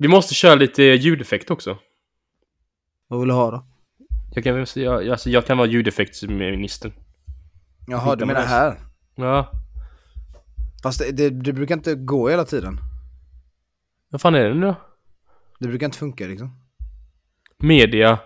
Vi 0.00 0.08
måste 0.08 0.34
köra 0.34 0.54
lite 0.54 0.82
ljudeffekt 0.82 1.50
också. 1.50 1.78
Vad 3.08 3.20
vill 3.20 3.28
du 3.28 3.34
ha 3.34 3.50
då? 3.50 3.66
Jag 4.34 4.44
kan, 4.44 4.66
jag, 4.74 5.08
alltså, 5.08 5.30
jag 5.30 5.46
kan 5.46 5.58
vara 5.58 5.68
ljudeffektsministern. 5.68 6.92
Jaha, 7.86 8.16
du 8.16 8.24
menar 8.24 8.42
här? 8.46 8.78
Ja. 9.14 9.50
Fast 10.82 10.98
det, 10.98 11.12
det, 11.12 11.30
det 11.30 11.52
brukar 11.52 11.74
inte 11.74 11.94
gå 11.94 12.28
hela 12.28 12.44
tiden. 12.44 12.80
Vad 14.08 14.20
fan 14.20 14.34
är 14.34 14.48
det 14.48 14.54
nu 14.54 14.66
då? 14.66 14.74
Det 15.58 15.68
brukar 15.68 15.86
inte 15.86 15.98
funka 15.98 16.26
liksom. 16.26 16.60
Media. 17.58 18.18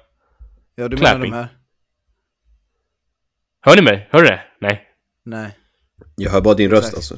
Ja, 0.74 0.88
du 0.88 0.96
Clapping. 0.96 1.20
menar 1.20 1.36
de 1.36 1.36
här? 1.36 1.58
Hör 3.60 3.76
ni 3.76 3.82
mig? 3.82 4.08
Hör 4.12 4.22
du 4.22 4.26
det? 4.28 4.42
Nej. 4.60 4.82
Nej, 5.24 5.58
Jag 6.16 6.30
hör 6.30 6.40
bara 6.40 6.54
din 6.54 6.70
röst 6.70 6.82
Exakt. 6.88 6.96
alltså. 6.96 7.16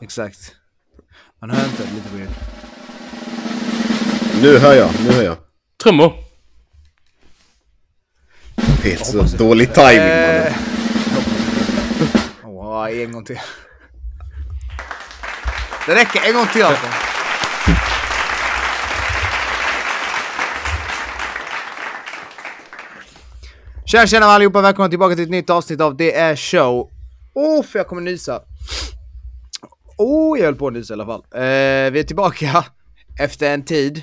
exakt. 0.00 0.56
Man 1.40 1.50
hör 1.50 1.64
inte, 1.68 1.82
lite 1.94 2.16
weird. 2.16 2.30
Nu 4.42 4.58
hör 4.58 4.74
jag, 4.74 4.90
nu 5.04 5.12
hör 5.12 5.22
jag. 5.22 5.36
Trummor. 5.82 6.12
Helt 8.84 9.06
så 9.06 9.22
dålig 9.22 9.74
timing 9.74 9.98
mannen. 9.98 10.46
Eh, 10.46 10.52
Åh, 12.44 13.00
en 13.02 13.12
gång 13.12 13.24
till. 13.24 13.40
Det 15.86 15.94
räcker, 15.94 16.28
en 16.28 16.34
gång 16.34 16.46
till 16.46 16.64
Anton. 16.64 16.90
Tjena 23.86 24.06
tjena 24.06 24.26
allihopa, 24.26 24.60
välkomna 24.60 24.88
tillbaka 24.88 25.14
till 25.14 25.24
ett 25.24 25.30
nytt 25.30 25.50
avsnitt 25.50 25.80
av 25.80 25.96
Det 25.96 26.14
är 26.14 26.36
show. 26.36 26.90
Åh, 27.34 27.60
oh, 27.60 27.64
för 27.64 27.78
jag 27.78 27.86
kommer 27.86 28.02
nysa. 28.02 28.40
Åh, 29.96 30.34
oh, 30.34 30.38
jag 30.38 30.44
höll 30.44 30.54
på 30.54 30.66
att 30.66 30.72
nysa 30.72 30.94
i 30.94 31.00
alla 31.00 31.06
fall. 31.06 31.22
Eh, 31.34 31.90
vi 31.90 32.00
är 32.00 32.04
tillbaka 32.04 32.64
efter 33.20 33.54
en 33.54 33.64
tid. 33.64 34.02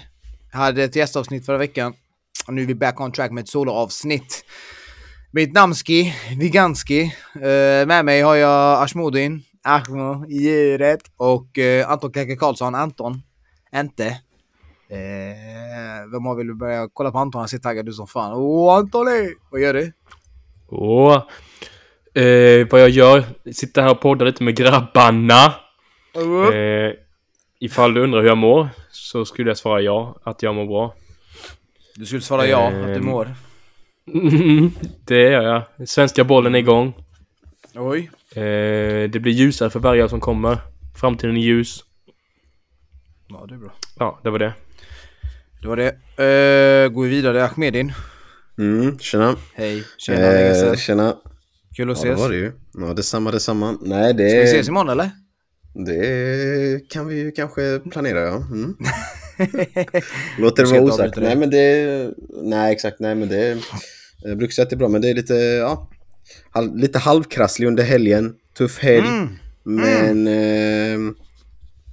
Hade 0.55 0.84
ett 0.84 0.95
gästavsnitt 0.95 1.45
förra 1.45 1.58
veckan. 1.58 1.94
Och 2.48 2.54
nu 2.54 2.62
är 2.62 2.66
vi 2.66 2.76
back 2.76 3.02
on 3.02 3.12
track 3.12 3.32
med 3.32 3.41
ett 3.41 3.49
soloavsnitt. 3.49 4.46
Mitt 5.32 5.54
namnski, 5.54 6.13
Viganski. 6.40 7.02
Eh, 7.35 7.88
med 7.88 8.05
mig 8.05 8.21
har 8.21 8.35
jag 8.35 8.84
Ashmodin, 8.84 9.41
Ashmo, 9.63 10.26
djuret 10.29 11.02
och 11.18 11.57
eh, 11.57 11.91
Anton 11.91 12.13
Keke 12.13 12.35
Karlsson, 12.35 12.76
Anton. 12.76 13.21
Inte. 13.76 14.05
Eh, 14.90 16.12
vem 16.12 16.26
har 16.26 16.35
vi 16.35 16.44
vill 16.44 16.55
börja 16.55 16.90
kolla 16.94 17.12
på 17.12 17.18
Anton? 17.18 17.40
Han 17.40 17.48
ser 17.48 17.57
taggad 17.57 17.90
ut 17.90 17.96
som 17.96 18.07
fan. 18.07 18.34
Åh 18.34 18.76
Antoni! 18.76 19.34
Vad 19.51 19.62
gör 19.62 19.74
du? 19.74 19.91
Åh. 20.70 21.16
Eh, 22.13 22.68
vad 22.72 22.82
jag 22.82 22.90
gör? 22.90 23.24
Sitter 23.54 23.82
här 23.82 23.91
och 23.91 24.01
poddar 24.01 24.26
lite 24.26 24.44
med 24.44 24.55
grabbarna. 24.55 25.46
Eh, 26.16 27.04
ifall 27.66 27.94
du 27.94 28.02
undrar 28.02 28.21
hur 28.21 28.27
jag 28.27 28.38
mår 28.38 28.70
så 28.91 29.26
skulle 29.26 29.49
jag 29.49 29.58
svara 29.58 29.82
ja, 29.82 30.16
att 30.24 30.44
jag 30.44 30.55
mår 30.55 30.66
bra. 30.66 30.96
Du 31.96 32.05
skulle 32.05 32.22
svara 32.22 32.48
ja, 32.48 32.68
att 32.68 32.74
du 32.85 32.94
Ehm. 32.94 33.05
mår. 33.05 33.35
det 35.05 35.22
gör 35.22 35.41
jag. 35.77 35.88
Svenska 35.90 36.24
bollen 36.24 36.55
är 36.55 36.60
igång. 36.60 36.94
Oj. 37.76 38.10
Eh, 38.35 39.10
det 39.10 39.20
blir 39.22 39.32
ljusare 39.34 39.70
för 39.70 39.80
varje 39.80 40.04
år 40.04 40.07
som 40.07 40.20
kommer. 40.20 40.57
Framtiden 40.96 41.38
är 41.38 41.41
ljus. 41.41 41.84
Ja, 43.27 43.46
det 43.49 43.54
är 43.54 43.57
bra. 43.60 43.74
Ja, 44.00 44.20
det 44.24 44.29
var 44.29 44.40
det. 44.40 44.54
Det 45.62 45.68
var 45.68 45.76
det. 45.77 45.88
Eh, 46.24 46.90
går 46.90 47.04
vi 47.04 47.10
vidare, 47.10 47.46
Ahmedin. 47.46 47.94
Mm, 48.57 49.00
tjena. 49.00 49.35
Hej. 49.54 49.84
Tjena, 49.98 50.22
Eh, 50.22 50.76
tjena. 50.76 51.16
Kul 51.76 51.91
att 51.91 51.98
Ja, 51.98 52.04
det 52.04 52.12
ses. 52.13 52.20
var 52.20 52.29
det 52.29 52.35
ju. 52.35 52.52
Ja, 52.74 52.94
detsamma, 52.94 53.32
detsamma. 53.32 53.77
Nej, 53.82 54.13
det... 54.13 54.29
Ska 54.29 54.40
vi 54.40 54.44
ses 54.44 54.68
imorgon 54.68 54.90
eller? 54.90 55.10
Det 55.76 56.90
kan 56.90 57.07
vi 57.07 57.15
ju 57.15 57.31
kanske 57.31 57.79
planera, 57.91 58.20
ja. 58.20 58.35
Mm. 58.35 58.76
Låter 60.40 60.63
det 60.63 60.70
vara 60.70 60.82
osagt. 60.82 61.17
Nej, 61.17 61.35
men 61.35 61.49
det... 61.49 62.13
Nej, 62.43 62.73
exakt. 62.73 62.99
Nej, 62.99 63.15
men 63.15 63.27
det... 63.29 63.57
Jag 64.22 64.38
brukar 64.38 64.51
säga 64.53 64.63
att 64.63 64.69
det 64.69 64.73
är 64.75 64.78
bra, 64.78 64.88
men 64.88 65.01
det 65.01 65.09
är 65.09 65.13
lite... 65.13 65.34
Ja, 65.34 65.90
halv... 66.50 66.78
lite 66.78 67.00
halvkrasslig 67.00 67.67
under 67.67 67.83
helgen. 67.83 68.35
Tuff 68.57 68.79
helg. 68.79 69.07
Mm. 69.07 69.29
Men... 69.63 70.27
Eh, 70.27 71.13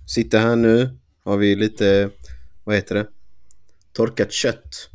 sitter 0.07 0.39
här 0.39 0.57
nu. 0.57 0.91
Har 1.25 1.37
vi 1.37 1.55
lite... 1.57 2.11
Vad 2.65 2.75
heter 2.75 2.95
det? 2.95 3.07
Torkat 3.93 4.33
kött. 4.33 4.89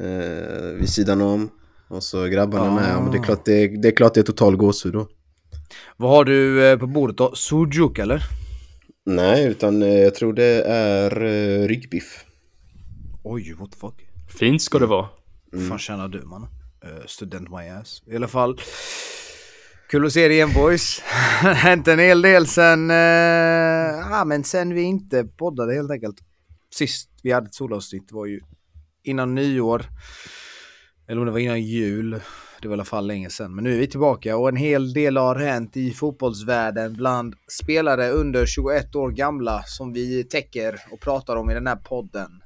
Eh, 0.00 0.78
vid 0.78 0.88
sidan 0.88 1.20
om. 1.20 1.50
Och 1.88 2.02
så 2.02 2.24
grabbarna 2.24 2.64
Ah. 2.64 2.74
med. 2.74 2.90
Ja, 2.90 3.00
men 3.00 3.10
det 3.12 3.18
är 3.18 3.22
klart 3.22 3.44
det 3.44 3.52
är, 3.52 3.68
det 3.82 3.88
är, 3.88 3.92
klart 3.92 4.14
det 4.14 4.20
är 4.20 4.24
total 4.24 4.56
gåshud 4.56 4.92
då. 4.92 5.08
Vad 5.96 6.10
har 6.10 6.24
du 6.24 6.66
eh, 6.66 6.78
på 6.78 6.86
bordet 6.86 7.16
då? 7.16 7.34
Sujuk 7.34 7.98
eller? 7.98 8.22
Nej, 9.06 9.46
utan 9.46 9.82
eh, 9.82 9.88
jag 9.88 10.14
tror 10.14 10.32
det 10.32 10.62
är 10.62 11.24
eh, 11.24 11.68
ryggbiff. 11.68 12.24
Oj, 13.24 13.54
what 13.58 13.72
the 13.72 13.78
fuck? 13.78 13.94
Fint 14.38 14.62
ska 14.62 14.78
det 14.78 14.86
vara. 14.86 15.08
Vad 15.52 15.68
fan 15.68 15.78
tjänar 15.78 16.08
du 16.08 16.22
man? 16.22 16.42
Uh, 16.84 17.06
student 17.06 17.50
my 17.50 17.68
ass. 17.68 18.02
I 18.06 18.16
alla 18.16 18.28
fall. 18.28 18.60
Kul 19.90 20.06
att 20.06 20.12
se 20.12 20.28
dig 20.28 20.36
igen 20.36 20.52
boys. 20.54 21.00
Hänt 21.54 21.88
en 21.88 21.98
hel 21.98 22.22
del 22.22 22.46
sen, 22.46 22.90
uh, 22.90 22.96
ja 24.10 24.24
men 24.26 24.44
sen 24.44 24.74
vi 24.74 24.82
inte 24.82 25.24
poddade 25.24 25.74
helt 25.74 25.90
enkelt. 25.90 26.16
Sist 26.74 27.10
vi 27.22 27.32
hade 27.32 27.46
ett 27.46 27.54
solavsnitt 27.54 28.12
var 28.12 28.26
ju 28.26 28.40
innan 29.02 29.34
nyår. 29.34 29.84
Eller 31.08 31.20
om 31.20 31.26
det 31.26 31.32
var 31.32 31.38
innan 31.38 31.62
jul. 31.62 32.20
Det 32.64 32.68
var 32.68 32.76
i 32.76 32.76
alla 32.76 32.84
fall 32.84 33.06
länge 33.06 33.30
sedan. 33.30 33.54
Men 33.54 33.64
nu 33.64 33.74
är 33.74 33.78
vi 33.78 33.86
tillbaka 33.86 34.36
och 34.36 34.48
en 34.48 34.56
hel 34.56 34.92
del 34.92 35.16
har 35.16 35.36
hänt 35.36 35.76
i 35.76 35.90
fotbollsvärlden 35.90 36.92
bland 36.92 37.34
spelare 37.62 38.10
under 38.10 38.46
21 38.46 38.94
år 38.94 39.10
gamla 39.10 39.62
som 39.62 39.92
vi 39.92 40.24
täcker 40.24 40.80
och 40.90 41.00
pratar 41.00 41.36
om 41.36 41.50
i 41.50 41.54
den 41.54 41.66
här 41.66 41.76
podden. 41.76 42.42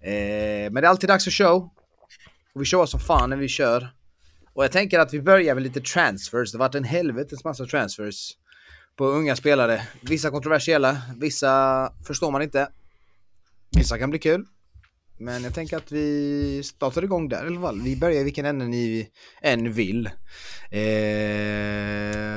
Eh, 0.00 0.70
men 0.70 0.74
det 0.74 0.80
är 0.80 0.86
alltid 0.86 1.08
dags 1.08 1.24
för 1.24 1.30
show. 1.30 1.70
Och 2.54 2.60
vi 2.60 2.64
kör 2.64 2.86
som 2.86 3.00
fan 3.00 3.30
när 3.30 3.36
vi 3.36 3.48
kör. 3.48 3.88
Och 4.54 4.64
jag 4.64 4.72
tänker 4.72 4.98
att 4.98 5.14
vi 5.14 5.20
börjar 5.20 5.54
med 5.54 5.62
lite 5.62 5.80
transfers. 5.80 6.52
Det 6.52 6.58
har 6.58 6.64
varit 6.64 6.74
en 6.74 6.84
helvetes 6.84 7.44
massa 7.44 7.66
transfers 7.66 8.36
på 8.96 9.06
unga 9.06 9.36
spelare. 9.36 9.82
Vissa 10.02 10.30
kontroversiella, 10.30 11.02
vissa 11.16 11.92
förstår 12.06 12.30
man 12.30 12.42
inte. 12.42 12.68
Vissa 13.76 13.98
kan 13.98 14.10
bli 14.10 14.18
kul. 14.18 14.44
Men 15.20 15.44
jag 15.44 15.54
tänker 15.54 15.76
att 15.76 15.92
vi 15.92 16.62
startar 16.64 17.04
igång 17.04 17.28
där 17.28 17.44
i 17.44 17.46
alla 17.46 17.60
fall. 17.60 17.80
Vi 17.80 17.96
börjar 17.96 18.20
i 18.20 18.24
vilken 18.24 18.46
ände 18.46 18.66
ni 18.66 19.08
än 19.42 19.72
vill. 19.72 20.10
Eh, 20.70 20.80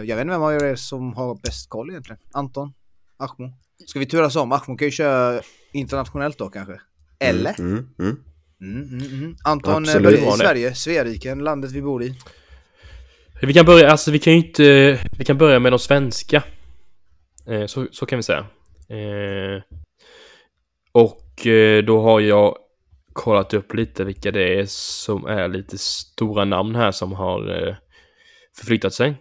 jag 0.03 0.15
vet 0.15 0.21
inte 0.21 0.31
vem 0.31 0.43
av 0.43 0.53
er 0.53 0.75
som 0.75 1.13
har 1.13 1.35
bäst 1.35 1.69
koll 1.69 1.89
egentligen. 1.89 2.19
Anton? 2.31 2.73
Ahmo? 3.17 3.53
Ska 3.85 3.99
vi 3.99 4.05
turas 4.05 4.35
om? 4.35 4.51
Ahmo 4.51 4.77
kan 4.77 4.87
ju 4.87 4.91
köra 4.91 5.41
internationellt 5.71 6.37
då 6.37 6.49
kanske. 6.49 6.81
Eller? 7.19 7.59
Mm, 7.59 7.87
mm. 7.99 8.17
Mm, 8.61 8.83
mm, 8.83 9.13
mm. 9.13 9.35
Anton 9.43 9.83
Absolut. 9.83 10.03
börjar 10.03 10.35
i. 10.35 10.37
Sverige, 10.37 10.75
Sveriken, 10.75 11.39
landet 11.39 11.71
vi 11.71 11.81
bor 11.81 12.03
i. 12.03 12.15
Vi 13.41 13.53
kan 13.53 13.65
börja, 13.65 13.91
alltså 13.91 14.11
vi 14.11 14.19
kan 14.19 14.33
ju 14.33 14.39
inte... 14.47 14.99
Vi 15.17 15.25
kan 15.25 15.37
börja 15.37 15.59
med 15.59 15.71
de 15.71 15.79
svenska. 15.79 16.43
Eh, 17.47 17.65
så, 17.65 17.87
så 17.91 18.05
kan 18.05 18.17
vi 18.17 18.23
säga. 18.23 18.45
Eh, 18.89 19.63
och 20.91 21.47
eh, 21.47 21.83
då 21.83 22.01
har 22.01 22.19
jag 22.19 22.57
kollat 23.13 23.53
upp 23.53 23.73
lite 23.73 24.03
vilka 24.03 24.31
det 24.31 24.59
är 24.59 24.65
som 24.67 25.25
är 25.25 25.47
lite 25.47 25.77
stora 25.77 26.45
namn 26.45 26.75
här 26.75 26.91
som 26.91 27.13
har 27.13 27.67
eh, 27.67 27.75
förflyttat 28.57 28.93
sig. 28.93 29.15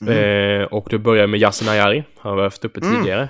Mm. 0.00 0.60
Eh, 0.60 0.66
och 0.66 0.86
då 0.90 0.98
börjar 0.98 1.26
med 1.26 1.40
Yasin 1.40 1.68
Ayari. 1.68 2.04
Han 2.18 2.32
har 2.32 2.42
haft 2.42 2.64
uppe 2.64 2.80
Mm. 2.80 2.96
tidigare. 2.96 3.28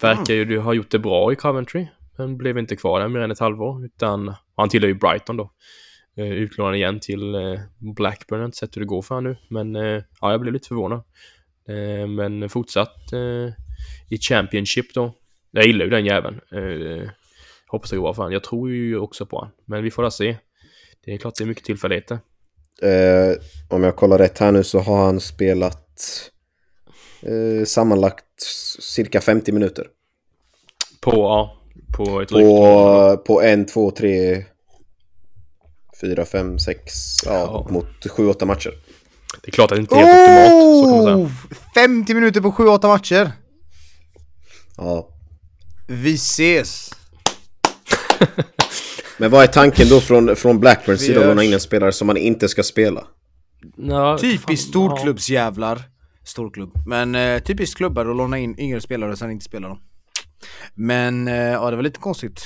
Verkar 0.00 0.34
ju 0.34 0.58
ha 0.58 0.74
gjort 0.74 0.90
det 0.90 0.98
bra 0.98 1.32
i 1.32 1.36
Coventry. 1.36 1.86
Men 2.18 2.36
blev 2.36 2.58
inte 2.58 2.76
kvar 2.76 3.00
där 3.00 3.08
mer 3.08 3.20
än 3.20 3.30
ett 3.30 3.38
halvår. 3.40 3.84
Utan 3.84 4.34
han 4.56 4.68
tillhör 4.68 4.88
ju 4.88 4.94
Brighton 4.94 5.36
då. 5.36 5.50
Eh, 6.16 6.32
utlånad 6.32 6.74
igen 6.76 7.00
till 7.00 7.34
eh, 7.34 7.60
Blackburn. 7.78 8.38
Jag 8.38 8.42
har 8.42 8.46
inte 8.46 8.58
sett 8.58 8.76
hur 8.76 8.80
det 8.80 8.86
går 8.86 9.02
för 9.02 9.14
honom 9.14 9.32
nu. 9.32 9.38
Men 9.48 9.76
eh, 9.76 10.02
ja, 10.20 10.30
jag 10.30 10.40
blev 10.40 10.52
lite 10.52 10.68
förvånad. 10.68 11.02
Eh, 11.68 12.06
men 12.06 12.48
fortsatt 12.48 13.12
eh, 13.12 13.52
i 14.08 14.18
Championship 14.20 14.94
då. 14.94 15.12
Jag 15.50 15.66
gillar 15.66 15.84
ju 15.84 15.90
den 15.90 16.06
jäveln. 16.06 16.40
Hoppas 17.70 17.90
det 17.90 17.96
går 17.96 18.02
bra 18.02 18.14
för 18.14 18.22
honom. 18.22 18.32
Jag 18.32 18.44
tror 18.44 18.70
ju 18.70 18.98
också 18.98 19.26
på 19.26 19.36
honom. 19.36 19.52
Men 19.64 19.82
vi 19.82 19.90
får 19.90 20.02
väl 20.02 20.12
se. 20.12 20.36
Det 21.04 21.12
är 21.12 21.18
klart 21.18 21.34
det 21.38 21.44
är 21.44 21.48
mycket 21.48 21.64
tillfälligheter. 21.64 22.18
Eh, 22.82 23.34
om 23.68 23.82
jag 23.82 23.96
kollar 23.96 24.18
rätt 24.18 24.38
här 24.38 24.52
nu 24.52 24.64
så 24.64 24.78
har 24.78 25.04
han 25.04 25.20
spelat 25.20 26.30
eh, 27.22 27.64
sammanlagt 27.64 28.24
cirka 28.80 29.20
50 29.20 29.52
minuter. 29.52 29.86
På, 31.00 31.10
ja, 31.12 31.56
på 31.96 32.20
ett 32.20 32.28
drygt 32.28 32.46
På, 32.46 33.16
på 33.26 33.42
en, 33.42 33.66
två, 33.66 33.90
tre, 33.90 34.44
fyra, 36.00 36.24
fem, 36.24 36.58
sex, 36.58 36.92
ja, 37.26 37.32
Ja. 37.32 37.66
mot 37.72 38.10
sju, 38.10 38.28
åtta 38.28 38.46
matcher. 38.46 38.72
Det 39.42 39.48
är 39.48 39.52
klart 39.52 39.72
att 39.72 39.76
det 39.76 39.80
inte 39.80 39.94
är 39.94 39.98
helt 40.04 40.52
optimalt. 40.52 40.84
Så 40.84 40.90
kan 40.90 40.96
man 40.96 41.04
säga. 41.04 41.16
Oh! 41.16 41.30
50 41.74 42.14
minuter 42.14 42.40
på 42.40 42.50
7-8 42.50 42.86
matcher. 42.88 43.32
Ja. 44.76 45.08
Vi 45.88 46.14
ses. 46.14 46.90
Men 49.18 49.30
vad 49.30 49.42
är 49.42 49.46
tanken 49.46 49.88
då 49.88 50.00
från, 50.00 50.36
från 50.36 50.60
Blackburns 50.60 51.00
sida 51.00 51.20
att 51.20 51.26
låna 51.26 51.44
in 51.44 51.52
en 51.52 51.60
spelare 51.60 51.92
som 51.92 52.06
man 52.06 52.16
inte 52.16 52.48
ska 52.48 52.62
spela? 52.62 53.06
Ja, 53.76 54.18
Typiskt 54.18 54.68
storklubbsjävlar. 54.68 55.82
Storklubb. 56.24 56.72
Men 56.86 57.14
eh, 57.14 57.42
typiskt 57.42 57.76
klubbar 57.76 58.06
att 58.06 58.16
låna 58.16 58.38
in 58.38 58.60
yngre 58.60 58.80
spelare 58.80 59.12
och 59.12 59.18
sen 59.18 59.30
inte 59.30 59.44
spela 59.44 59.68
dem. 59.68 59.80
Men 60.74 61.28
eh, 61.28 61.34
ja, 61.34 61.70
det 61.70 61.76
var 61.76 61.82
lite 61.82 62.00
konstigt. 62.00 62.44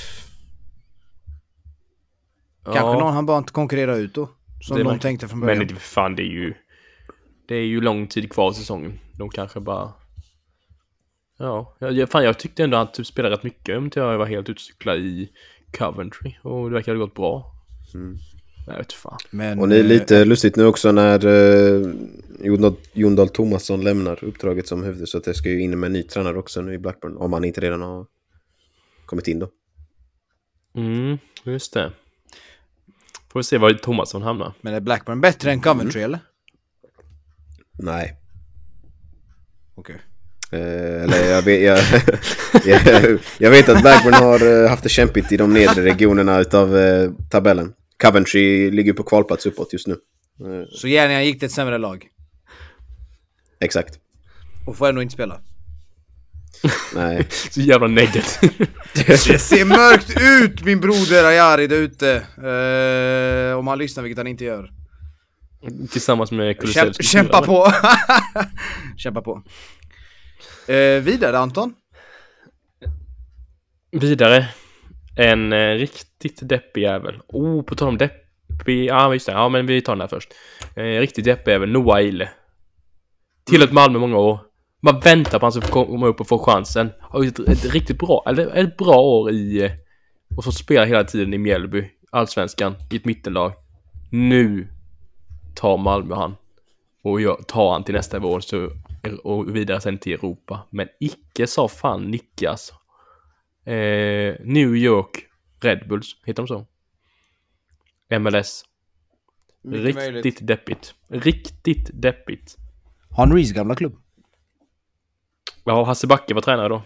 Kanske 2.65 2.81
Ja, 2.81 2.99
någon 2.99 3.15
han 3.15 3.27
bara 3.27 3.39
inte 3.39 3.53
konkurrera 3.53 3.97
ut 3.97 4.15
då. 4.15 4.29
Som 4.61 4.77
Det 4.77 4.83
de 4.83 4.99
tänkte 4.99 5.29
från 5.29 5.41
början. 5.41 5.59
Men 5.59 5.67
det, 5.67 5.75
fan, 5.75 6.17
det 6.17 6.23
är 6.23 6.33
ju... 6.33 6.55
Det 7.49 7.55
är 7.55 7.65
ju 7.67 7.81
lång 7.81 8.07
tid 8.07 8.33
kvar 8.33 8.51
i 8.51 8.55
säsongen. 8.55 9.01
De 9.13 9.31
kanske 9.31 9.61
bara... 9.61 9.93
Ja, 11.39 11.77
jag, 11.79 12.11
fan 12.11 12.25
jag 12.25 12.39
tyckte 12.39 12.65
ändå 12.65 12.77
att 12.77 12.87
han 12.87 12.93
typ 12.93 13.07
spelade 13.07 13.35
rätt 13.35 13.43
mycket 13.43 13.79
om 13.79 13.91
jag 13.95 14.19
var 14.19 14.27
helt 14.27 14.49
utcyklad 14.49 14.99
i 14.99 15.29
Coventry. 15.79 16.35
Och 16.43 16.69
det 16.71 16.75
verkar 16.75 16.93
ha 16.93 16.99
gått 16.99 17.15
bra. 17.15 17.53
Mm. 17.95 18.19
Jag 18.67 18.77
vet 18.77 18.93
fan. 18.93 19.19
Men, 19.31 19.59
Och 19.59 19.69
det 19.69 19.77
är 19.77 19.81
eh, 19.81 19.87
lite 19.87 20.25
lustigt 20.25 20.57
nu 20.57 20.67
också 20.67 20.93
när 20.93 21.27
uh, 21.27 21.95
Jon, 22.41 22.77
Jon 22.93 23.17
Dahl 23.17 23.29
Tomasson 23.29 23.85
lämnar 23.85 24.25
uppdraget 24.25 24.69
som 24.69 24.83
huvud 24.83 25.09
så 25.09 25.19
att 25.19 25.25
det 25.25 25.35
ska 25.35 25.49
ju 25.49 25.61
in 25.61 25.81
med 25.81 25.87
en 25.87 25.93
ny 25.93 26.03
tränare 26.03 26.39
också 26.39 26.61
nu 26.61 26.75
i 26.75 26.79
Blackburn. 26.79 27.17
Om 27.17 27.33
han 27.33 27.45
inte 27.45 27.61
redan 27.61 27.83
har 27.83 28.07
kommit 29.07 29.29
in 29.29 29.39
då. 29.39 29.49
Mm, 30.75 31.19
just 31.45 31.73
det. 31.73 31.93
Får 33.29 33.41
vi 33.41 33.45
se 33.45 33.59
var 33.59 33.73
Thomasson 33.73 34.23
hamnar. 34.23 34.53
Men 34.61 34.75
är 34.75 34.81
Blackburn 34.81 35.21
bättre 35.21 35.53
än 35.53 35.61
Coventry 35.61 36.03
eller? 36.03 36.19
Nej. 37.73 38.17
Okej. 39.75 39.97
Eh, 39.97 40.14
eller 40.57 41.31
jag 41.31 41.43
vet, 41.43 41.63
jag, 41.63 41.79
jag, 42.65 43.19
jag 43.39 43.51
vet 43.51 43.69
att 43.69 43.83
Blackburn 43.83 44.15
har 44.15 44.63
eh, 44.65 44.71
haft 44.71 44.83
det 44.83 44.89
kämpigt 44.89 45.33
i 45.33 45.37
de 45.37 45.53
nedre 45.53 45.85
regionerna 45.85 46.41
utav 46.41 46.77
eh, 46.79 47.11
tabellen. 47.31 47.73
Coventry 48.03 48.71
ligger 48.71 48.93
på 48.93 49.03
kvalplats 49.03 49.47
uppåt 49.47 49.73
just 49.73 49.87
nu. 49.87 49.93
Eh, 50.41 50.67
Så 50.71 50.89
gärna 50.89 51.23
gick 51.23 51.39
till 51.39 51.47
ett 51.47 51.53
sämre 51.53 51.79
lag. 51.79 52.07
exakt. 53.61 53.99
Och 54.67 54.77
får 54.77 54.89
ändå 54.89 55.03
inte 55.03 55.15
spela. 55.15 55.41
Nej. 56.95 57.27
Så 57.51 57.61
jävla 57.61 57.87
negativt. 57.87 58.51
Det 59.07 59.39
ser 59.39 59.65
mörkt 59.65 60.21
ut 60.21 60.65
min 60.65 60.81
broder 60.81 61.25
Ayari 61.25 61.67
där 61.67 61.77
ute. 61.77 62.11
Eh, 63.53 63.59
om 63.59 63.67
han 63.67 63.79
lyssnar, 63.79 64.03
vilket 64.03 64.19
han 64.19 64.27
inte 64.27 64.45
gör. 64.45 64.71
Tillsammans 65.91 66.31
med 66.31 66.59
Kulusevski. 66.61 67.03
kämpa 67.05 67.43
på! 67.43 67.73
kämpa 68.97 69.23
på. 69.23 69.43
Eh, 70.69 71.03
vidare 71.03 71.39
Anton. 71.39 71.75
Vidare. 73.91 74.49
En 75.17 75.53
eh, 75.53 75.75
riktigt 75.75 76.49
deppig 76.49 76.83
jävel. 76.83 77.21
Oh, 77.29 77.63
på 77.63 77.75
tal 77.75 77.89
om 77.89 77.99
deppig... 77.99 78.85
Ja, 78.85 79.13
just 79.13 79.27
det. 79.27 79.33
Ja, 79.33 79.49
men 79.49 79.67
vi 79.67 79.81
tar 79.81 79.93
den 79.93 80.01
här 80.01 80.09
först. 80.09 80.29
Eh, 80.77 80.83
riktigt 80.83 81.25
deppig 81.25 81.53
jävel. 81.53 81.71
Noah 81.71 81.99
Eile. 81.99 82.31
Tillhört 83.45 83.73
Malmö 83.73 83.99
många 83.99 84.19
år. 84.19 84.41
Man 84.83 85.01
väntar 85.01 85.39
på 85.39 85.47
att 85.47 85.55
han 85.55 85.63
ska 85.63 85.85
komma 85.85 86.07
upp 86.07 86.21
och 86.21 86.29
få 86.29 86.39
chansen. 86.39 86.91
Har 87.01 87.25
gjort 87.25 87.39
ett, 87.39 87.49
ett 87.49 87.73
riktigt 87.73 87.99
bra, 87.99 88.25
eller 88.27 88.57
ett 88.57 88.77
bra 88.77 88.97
år 88.97 89.31
i... 89.31 89.65
eh, 89.65 89.71
Och 90.37 90.45
så 90.45 90.53
spelar 90.53 90.87
hela 90.87 91.05
tiden 91.05 91.35
i 91.35 91.39
Mjällby. 91.39 91.91
Allsvenskan. 92.11 92.75
I 92.91 92.97
ett 92.97 93.05
mittenlag. 93.05 93.53
Nu 94.13 94.69
tar 95.55 95.77
Malmö 95.77 96.15
han. 96.15 96.37
Och 97.03 97.21
gör, 97.21 97.37
tar 97.47 97.73
han 97.73 97.85
till 97.85 97.95
nästa 97.95 98.19
vår 98.19 98.41
så, 98.41 98.71
och 99.13 99.57
vidare 99.57 99.81
sen 99.81 99.99
till 99.99 100.13
Europa. 100.13 100.67
Men 100.71 100.89
icke 101.01 101.47
sa 101.47 101.69
fan 101.69 102.11
Nicke 102.11 102.51
alltså. 102.51 102.75
Eh, 103.65 104.35
New 104.45 104.77
York 104.77 105.27
Red 105.61 105.89
Bulls, 105.89 106.17
heter 106.25 106.43
de 106.43 106.47
så? 106.49 106.67
MLS. 108.19 108.65
Mycket 109.63 109.85
Riktigt 109.85 110.13
möjligt. 110.13 110.47
deppigt. 110.47 110.95
Riktigt 111.09 111.91
deppigt. 111.93 112.57
Henrys 113.17 113.53
gamla 113.53 113.75
klubb. 113.75 113.97
Ja, 115.65 115.85
Hasse 115.85 116.07
Backe 116.07 116.35
var 116.35 116.41
tränare 116.43 116.69
då. 116.69 116.83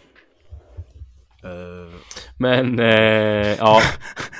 Eh, 1.49 1.95
Men, 2.39 2.79
eh, 2.79 3.57
ja. 3.59 3.81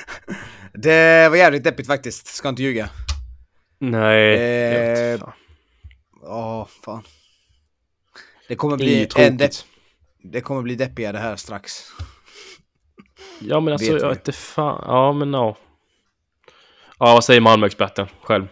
det 0.73 1.29
var 1.29 1.37
jävligt 1.37 1.63
deppigt 1.63 1.87
faktiskt, 1.87 2.27
ska 2.27 2.49
inte 2.49 2.63
ljuga. 2.63 2.89
Nej. 3.79 4.33
Eh, 4.33 5.13
inte 5.13 5.25
fan. 5.25 5.33
Ja, 6.21 6.67
fan. 6.85 7.03
Det 8.49 8.55
kommer 8.55 8.77
Det 8.77 8.83
bli 8.83 9.01
en 9.01 9.07
tråkigt. 9.09 9.37
depp... 9.39 9.51
Det 10.23 10.41
kommer 10.41 10.61
bli 10.61 10.75
deppigare 10.75 11.17
här 11.17 11.35
strax. 11.35 11.71
Ja, 13.41 13.59
men 13.59 13.73
alltså, 13.73 13.97
jag 13.97 14.11
inte 14.11 14.31
fan. 14.31 14.83
Ja, 14.87 15.13
men 15.13 15.33
ja. 15.33 15.57
Ja, 16.99 17.13
vad 17.13 17.23
säger 17.23 17.41
Malmöexperten 17.41 18.07
själv? 18.23 18.47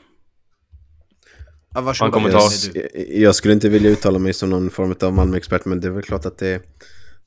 Ja, 1.74 1.82
varsågod. 1.82 2.22
Han 2.22 2.32
du. 2.74 2.90
jag- 2.96 3.08
jag 3.22 3.36
skulle 3.36 3.54
inte 3.54 3.70
vilja 3.70 3.90
uttala 3.90 4.20
mig 4.20 4.34
som 4.34 4.50
någon 4.50 4.70
form 4.70 4.96
av 5.02 5.14
Malmö-expert 5.14 5.66
men 5.66 5.80
det 5.80 5.88
är 5.88 5.92
väl 5.92 6.04
klart 6.04 6.26
att 6.26 6.38
det, 6.38 6.62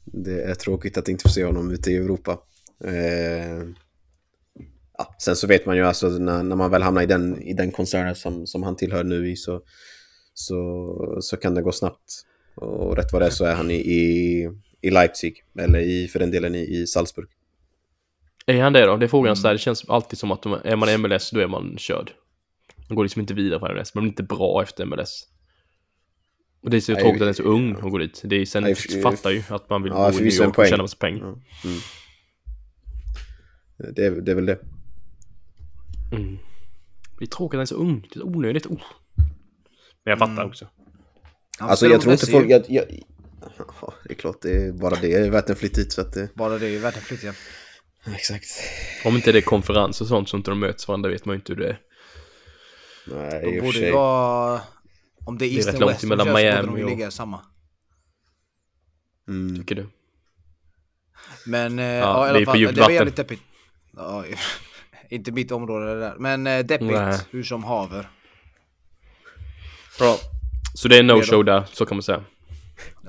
det 0.05 0.43
är 0.43 0.55
tråkigt 0.55 0.99
att 0.99 1.09
inte 1.09 1.23
få 1.23 1.29
se 1.29 1.45
honom 1.45 1.71
ute 1.71 1.91
i 1.91 1.97
Europa. 1.97 2.39
Eh, 2.85 3.63
ja, 4.99 5.15
sen 5.23 5.37
så 5.37 5.47
vet 5.47 5.67
man 5.67 5.77
ju 5.77 5.83
alltså 5.87 6.09
när, 6.09 6.43
när 6.43 6.57
man 6.57 6.71
väl 6.71 6.83
hamnar 6.83 7.03
i 7.03 7.07
den, 7.07 7.43
i 7.43 7.53
den 7.55 7.71
koncernen 7.71 8.15
som, 8.15 8.47
som 8.47 8.63
han 8.63 8.77
tillhör 8.77 9.05
nu 9.05 9.31
i 9.31 9.37
så, 9.37 9.61
så, 10.35 11.19
så 11.21 11.37
kan 11.37 11.55
det 11.55 11.63
gå 11.63 11.73
snabbt. 11.73 12.27
Och 12.55 12.97
rätt 12.97 13.12
vad 13.12 13.23
det 13.23 13.26
är 13.26 13.31
så 13.31 13.44
är 13.44 13.55
han 13.55 13.70
i, 13.70 13.75
i, 13.75 14.49
i 14.81 14.91
Leipzig 14.91 15.44
eller 15.58 15.79
i, 15.79 16.08
för 16.08 16.19
den 16.19 16.31
delen 16.31 16.55
i, 16.55 16.58
i 16.81 16.87
Salzburg. 16.87 17.29
Är 18.47 18.62
han 18.62 18.73
det 18.73 18.87
då? 18.87 18.97
Det 18.97 19.06
är 19.06 19.08
frågan 19.08 19.26
Mm. 19.26 19.37
så 19.37 19.47
här, 19.49 19.55
Det 19.55 19.58
känns 19.58 19.85
alltid 19.88 20.19
som 20.19 20.31
att 20.32 20.43
de, 20.43 20.52
är 20.64 20.76
man 20.76 20.88
i 20.88 20.97
MLS 20.97 21.31
då 21.31 21.41
är 21.41 21.47
man 21.47 21.76
körd. 21.79 22.11
Man 22.88 22.97
går 22.97 23.05
liksom 23.05 23.20
inte 23.20 23.35
vidare 23.35 23.61
från 23.61 23.75
MLS. 23.75 23.94
Man 23.94 24.05
blir 24.05 24.11
inte 24.11 24.23
bra 24.23 24.62
efter 24.62 24.85
MLS. 24.85 25.26
Och 26.62 26.70
det 26.70 26.76
är 26.76 26.81
så 26.81 26.94
tråkigt 26.94 27.12
att 27.14 27.19
den 27.19 27.29
är 27.29 27.32
så 27.32 27.43
ung 27.43 27.75
och 27.75 27.91
går 27.91 27.99
dit. 27.99 28.23
Det 28.25 28.37
är, 28.37 28.47
sen 28.47 28.62
Nej, 28.62 28.75
fattar 28.75 29.31
ju 29.31 29.43
att 29.49 29.70
man 29.70 29.82
vill 29.82 29.93
Ja, 29.93 30.11
bo 30.11 30.19
i 30.19 30.23
New 30.23 30.32
York 30.32 30.58
och 30.58 30.67
tjäna 30.67 30.82
massa 30.82 30.97
pengar. 30.97 31.20
Ja, 31.20 31.69
mm. 31.69 31.81
det, 33.94 34.06
är, 34.06 34.11
det 34.11 34.31
är 34.31 34.35
väl 34.35 34.47
det. 34.47 34.58
Mm. 36.12 36.38
Det 37.19 37.25
är 37.25 37.26
tråkigt 37.26 37.44
att 37.47 37.50
den 37.50 37.61
är 37.61 37.64
så 37.64 37.75
ung. 37.75 38.06
Det 38.12 38.19
är 38.19 38.23
onödigt. 38.26 38.67
Oh. 38.67 38.81
Men 40.05 40.11
jag 40.11 40.19
fattar 40.19 40.32
Mm. 40.32 40.47
också. 40.49 40.67
Alltså 41.61 41.87
jag 41.87 42.01
tror 42.01 42.12
inte 42.12 42.27
folk... 42.27 42.51
Jag, 42.51 42.65
jag, 42.69 42.85
ja, 43.81 43.95
det 44.05 44.12
är 44.12 44.15
klart, 44.15 44.37
det 44.43 44.51
är 44.67 44.73
bara 44.73 44.95
det 44.95 45.12
är 45.15 45.31
värt 45.31 45.51
en 45.51 45.57
flytt 45.57 45.79
hit 45.79 45.93
så 45.93 46.01
att 46.01 46.12
det... 46.12 46.35
Bara 46.35 46.59
det 46.59 46.69
är 46.69 46.79
värt 46.79 46.97
en 46.97 47.03
flytt 47.03 47.23
ja. 47.23 47.33
Exakt. 48.15 48.47
Om 49.05 49.17
inte 49.17 49.33
det 49.33 49.39
är 49.39 49.43
konferens 49.43 50.01
och 50.01 50.07
sånt 50.07 50.29
så 50.29 50.37
inte 50.37 50.51
de 50.51 50.59
möts 50.61 50.89
varandra 50.89 51.11
vet 51.11 51.25
man 51.25 51.35
ju 51.35 51.39
inte 51.39 51.53
hur 51.53 51.61
det 51.61 51.69
är. 51.69 51.81
Nej, 53.07 53.41
De 53.43 53.47
i 53.47 53.51
och 53.51 53.55
för 53.55 53.61
borde 53.61 53.79
ju 53.79 53.85
sig. 53.85 53.93
vara... 53.93 54.61
Om 55.25 55.39
det 55.39 55.45
är 55.47 55.49
är 55.49 55.57
East 55.57 55.69
rätt 55.69 55.75
and 55.75 55.81
långt 55.81 55.93
West 55.93 56.01
de 56.01 56.07
mellan 56.07 56.27
så 56.27 56.33
borde 56.33 56.43
Miami 56.43 56.67
de 56.67 56.79
ju 56.79 56.85
och- 56.85 56.91
ligga 56.91 57.11
samma. 57.11 57.41
Mm. 59.29 59.57
Tycker 59.59 59.75
du? 59.75 59.89
Men 61.47 61.79
eh, 61.79 61.85
ja, 61.85 62.29
i 62.29 62.33
det 62.33 62.37
är 62.37 62.37
alla 62.37 62.47
fall, 62.47 62.75
det 62.75 62.81
var 62.81 62.91
jävligt 62.91 63.17
deppigt. 63.17 63.43
Ja, 63.97 64.25
inte 65.09 65.33
mitt 65.33 65.52
område 65.52 65.95
det 65.95 66.00
där. 66.00 66.17
Men 66.19 66.47
eh, 66.47 66.59
deppigt, 66.64 67.26
hur 67.31 67.43
som 67.43 67.64
haver. 67.64 68.11
Bra. 69.99 70.17
Så 70.81 70.89
det 70.89 70.99
är 70.99 71.03
no-show 71.03 71.43
där, 71.45 71.65
så 71.73 71.87
kan 71.87 71.97
man 71.97 72.03
säga. 72.03 72.25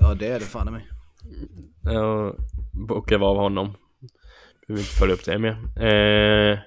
Ja 0.00 0.14
det 0.14 0.26
är 0.26 0.38
det 0.38 0.44
fan 0.44 0.68
i 0.68 0.70
mig. 0.70 0.88
Jag 1.82 2.36
bokar 2.88 3.30
av 3.30 3.36
honom. 3.36 3.74
Behöver 4.66 4.82
inte 4.82 4.94
följa 4.94 5.14
upp 5.14 5.24
det 5.24 5.38
mer. 5.38 5.56
Eh, 5.86 6.58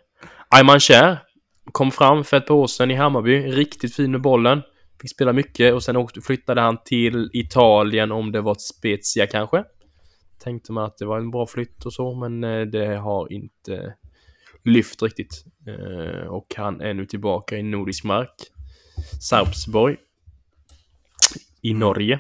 Ayman 0.50 0.80
Cher 0.80 1.18
kom 1.72 1.92
fram 1.92 2.24
för 2.24 2.38
ett 2.38 2.48
par 2.48 2.56
år 2.56 2.68
sedan 2.68 2.92
i 2.92 2.94
Hammarby. 2.94 3.40
Riktigt 3.40 3.96
fin 3.96 4.12
med 4.12 4.22
bollen. 4.22 4.62
Fick 5.02 5.12
spela 5.12 5.34
mycket 5.34 5.74
och 5.74 5.84
sen 5.84 6.08
flyttade 6.24 6.62
han 6.62 6.78
till 6.86 7.30
Italien 7.34 8.12
om 8.12 8.32
det 8.32 8.42
var 8.42 8.56
Spezia 8.56 9.28
kanske. 9.28 9.64
Tänkte 10.44 10.72
man 10.72 10.84
att 10.84 10.98
det 10.98 11.06
var 11.06 11.18
en 11.18 11.32
bra 11.32 11.48
flytt 11.48 11.86
och 11.86 11.94
så 11.94 12.16
men 12.16 12.44
eh, 12.44 12.62
det 12.62 12.98
har 12.98 13.34
inte 13.34 13.94
lyft 14.64 15.02
riktigt. 15.02 15.46
Eh, 15.68 16.28
och 16.28 16.54
han 16.58 16.82
är 16.82 16.94
nu 16.94 17.06
tillbaka 17.06 17.58
i 17.58 17.64
nordisk 17.64 18.04
mark. 18.04 18.36
Sarpsborg. 19.22 19.98
I 21.70 21.74
Norge. 21.74 22.20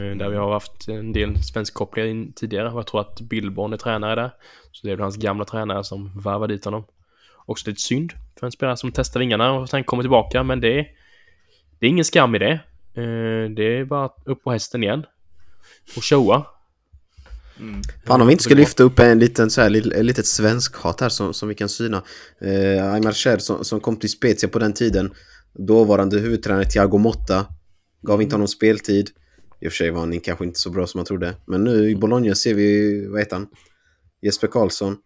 Eh, 0.00 0.16
Där 0.16 0.28
vi 0.28 0.36
har 0.36 0.52
haft 0.52 0.88
en 0.88 1.12
del 1.12 1.42
svenskkopplingar 1.42 2.08
in 2.08 2.32
tidigare 2.32 2.70
och 2.70 2.78
jag 2.78 2.86
tror 2.86 3.00
att 3.00 3.20
Billborn 3.20 3.72
är 3.72 3.76
tränare 3.76 4.14
där. 4.14 4.30
Så 4.72 4.86
det 4.86 4.92
är 4.92 4.96
väl 4.96 5.02
hans 5.02 5.16
gamla 5.16 5.44
tränare 5.44 5.84
som 5.84 6.20
varvar 6.20 6.48
dit 6.48 6.64
honom. 6.64 6.84
Också 7.46 7.70
lite 7.70 7.80
synd 7.80 8.12
för 8.38 8.46
en 8.46 8.52
spelare 8.52 8.76
som 8.76 8.92
testar 8.92 9.20
vingarna 9.20 9.52
och 9.52 9.68
sen 9.68 9.84
kommer 9.84 10.02
tillbaka 10.02 10.42
men 10.42 10.60
det 10.60 10.78
är, 10.78 10.86
det 11.78 11.86
är 11.86 11.90
ingen 11.90 12.04
skam 12.04 12.34
i 12.34 12.38
det. 12.38 12.52
Eh, 12.94 13.50
Det 13.56 13.78
är 13.78 13.84
bara 13.84 14.10
upp 14.24 14.44
på 14.44 14.52
hästen 14.52 14.82
igen. 14.82 15.04
Och 15.96 16.04
showa. 16.04 16.46
Mm. 17.60 17.82
Fan 18.06 18.20
om 18.20 18.26
vi 18.26 18.32
inte 18.32 18.44
ska 18.44 18.54
lyfta 18.54 18.82
upp 18.82 18.98
en 18.98 19.18
liten 19.18 19.50
så 19.50 19.60
här, 19.60 19.76
ett 19.98 20.04
litet 20.04 20.26
svenskhat 20.26 21.00
här 21.00 21.08
som, 21.08 21.34
som 21.34 21.48
vi 21.48 21.54
kan 21.54 21.68
syna. 21.68 22.02
Eh, 22.40 22.92
Aymar 22.92 23.12
Cher 23.12 23.38
som, 23.38 23.64
som 23.64 23.80
kom 23.80 23.96
till 23.96 24.10
Spezia 24.10 24.48
på 24.48 24.58
den 24.58 24.72
tiden. 24.72 25.14
Dåvarande 25.52 26.18
huvudtränare 26.18 26.64
Thiago 26.64 26.98
Motta. 26.98 27.46
Gav 28.04 28.22
inte 28.22 28.34
honom 28.34 28.48
speltid. 28.48 29.10
I 29.60 29.68
och 29.68 29.72
för 29.72 29.76
sig 29.76 29.90
var 29.90 30.00
han 30.00 30.20
kanske 30.20 30.44
inte 30.44 30.60
så 30.60 30.70
bra 30.70 30.86
som 30.86 30.98
man 30.98 31.04
trodde. 31.06 31.34
Men 31.46 31.64
nu 31.64 31.90
i 31.90 31.96
Bologna 31.96 32.34
ser 32.34 32.54
vi, 32.54 33.06
vad 33.06 33.20
heter 33.20 33.36
han? 33.36 33.46
Jesper 34.22 34.46
Karlsson. 34.46 34.96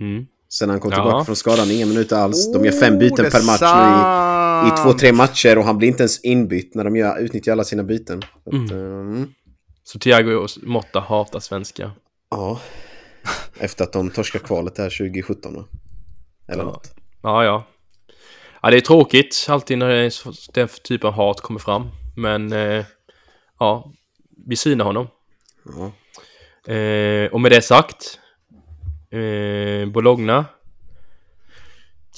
Mm. 0.00 0.26
Sen 0.52 0.70
han 0.70 0.80
kom 0.80 0.90
Ja. 0.90 0.96
tillbaka 0.96 1.24
från 1.24 1.36
skadan, 1.36 1.70
inga 1.70 1.86
minuter 1.86 2.16
alls. 2.16 2.52
De 2.52 2.64
gör 2.64 2.72
fem 2.72 2.98
byten 2.98 3.26
Oh, 3.26 3.30
det 3.30 3.36
är 3.36 3.40
per 3.40 3.46
match 3.46 3.60
nu 3.62 4.68
i, 4.68 4.72
i 4.72 4.84
två, 4.84 4.98
tre 4.98 5.12
matcher 5.12 5.58
och 5.58 5.64
han 5.64 5.78
blir 5.78 5.88
inte 5.88 6.02
ens 6.02 6.20
inbytt 6.20 6.74
när 6.74 6.84
de 6.84 6.96
gör, 6.96 7.18
utnyttjar 7.18 7.52
alla 7.52 7.64
sina 7.64 7.82
byten. 7.82 8.22
Så 8.22 8.48
att, 8.48 8.54
Mm. 8.54 8.70
eh, 8.70 9.00
mm. 9.00 9.28
Så 9.84 9.98
Thiago 9.98 10.46
Motta 10.62 11.00
hatar 11.00 11.40
svenska. 11.40 11.90
Ja. 12.30 12.60
Efter 13.58 13.84
att 13.84 13.92
de 13.92 14.10
torskade 14.10 14.44
kvalet 14.44 14.74
där 14.74 14.90
2017 14.90 15.54
va? 15.54 15.64
Eller 16.48 16.62
Ja. 16.62 16.66
något. 16.68 16.94
Ja, 17.22 17.44
ja. 17.44 17.66
Ja, 18.64 18.70
det 18.70 18.76
är 18.76 18.80
tråkigt 18.80 19.46
alltid 19.48 19.78
när 19.78 20.12
den 20.54 20.68
typen 20.68 21.08
av 21.08 21.14
hat 21.14 21.40
kommer 21.40 21.60
fram. 21.60 21.90
Men 22.16 22.52
eh, 22.52 22.84
ja, 23.58 23.92
vi 24.46 24.56
synar 24.56 24.84
honom. 24.84 25.08
Ja. 25.64 26.72
Eh, 26.72 27.32
och 27.32 27.40
med 27.40 27.52
det 27.52 27.62
sagt. 27.62 28.18
Eh, 29.10 29.88
Bologna. 29.88 30.44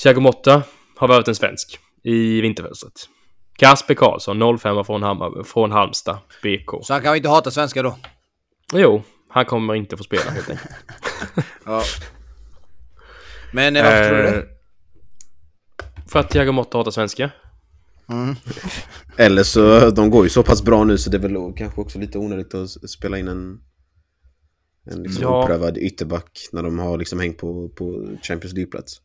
Thiago 0.02 0.20
Motta 0.20 0.62
har 0.96 1.08
värvat 1.08 1.28
en 1.28 1.34
svensk 1.34 1.78
i 2.02 2.40
vinterfönstret. 2.40 3.08
Kasper 3.58 3.94
Karlsson, 3.94 4.58
05 4.58 4.84
från, 4.84 5.44
från 5.44 5.72
Halmstad, 5.72 6.18
BK. 6.42 6.86
Så 6.86 6.92
han 6.92 7.02
kan 7.02 7.12
ju 7.12 7.16
inte 7.16 7.28
hata 7.28 7.50
svenskar 7.50 7.82
då. 7.82 7.96
Jo, 8.72 9.02
han 9.28 9.44
kommer 9.44 9.74
inte 9.74 9.96
få 9.96 10.02
spela 10.02 10.30
helt 10.30 10.50
enkelt. 10.50 10.70
Ja. 11.64 11.82
Men 13.52 13.76
eh, 13.76 13.84
varför 13.84 14.08
tror 14.08 14.18
du 14.18 14.22
det? 14.22 14.55
För 16.08 16.18
att 16.18 16.30
Thiago 16.30 16.52
Motta 16.52 16.78
hatar 16.78 16.90
svenska. 16.90 17.30
Mm. 18.08 18.34
Eller 19.16 19.42
så, 19.42 19.90
de 19.90 20.10
går 20.10 20.24
ju 20.24 20.30
så 20.30 20.42
pass 20.42 20.62
bra 20.62 20.84
nu 20.84 20.98
så 20.98 21.10
det 21.10 21.16
är 21.16 21.28
väl 21.28 21.52
kanske 21.56 21.80
också 21.80 21.98
lite 21.98 22.18
onödigt 22.18 22.54
att 22.54 22.90
spela 22.90 23.18
in 23.18 23.28
en, 23.28 23.60
en 24.90 25.02
liksom 25.02 25.22
Ja. 25.22 25.42
oprövad 25.44 25.78
ytterback 25.78 26.48
när 26.52 26.62
de 26.62 26.78
har 26.78 26.98
liksom 26.98 27.20
hängt 27.20 27.38
på, 27.38 27.68
på 27.68 28.08
Champions 28.22 28.54
League-plats. 28.54 29.00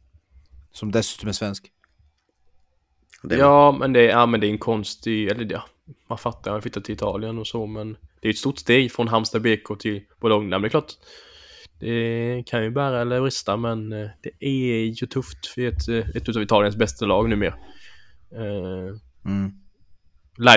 Som 0.72 0.92
dessutom 0.92 1.30
är 1.30 1.34
svensk. 1.34 1.72
Det 3.24 3.36
är 3.36 3.40
Ja, 3.40 3.72
men 3.72 3.94
det, 3.94 4.00
är- 4.00 4.10
ja, 4.10 4.26
men 4.26 4.40
det 4.40 4.48
är 4.48 4.52
en 4.52 4.58
konstig... 4.58 5.28
Eller 5.32 5.52
ja, 5.52 5.64
man 6.10 6.18
fattar. 6.18 6.52
Han 6.52 6.62
flyttat 6.62 6.84
till 6.86 6.96
Italien 6.96 7.38
och 7.38 7.48
så, 7.48 7.66
men 7.66 7.98
det 8.22 8.28
är 8.28 8.30
ett 8.30 8.38
stort 8.38 8.60
steg 8.60 8.92
från 8.92 9.08
Halmstad 9.08 9.42
BK 9.42 9.80
till 9.80 10.02
Bologna. 10.20 10.56
Men 10.58 10.62
det 10.62 10.68
är 10.68 10.70
klart, 10.70 10.94
det 11.82 12.44
kan 12.48 12.64
ju 12.64 12.70
bära 12.72 13.02
eller 13.02 13.22
brista, 13.22 13.58
men 13.58 13.94
eh, 13.94 14.10
det 14.22 14.46
är 14.46 14.86
ju 14.86 15.08
tufft 15.08 15.48
för 15.48 15.62
ett, 15.62 15.88
eh, 15.88 16.10
ett 16.16 16.30
utav 16.30 16.42
Italiens 16.44 16.76
bästa 16.76 17.06
lag 17.06 17.30
numera. 17.30 17.54
Eh, 18.36 18.96
Mm. 19.26 19.52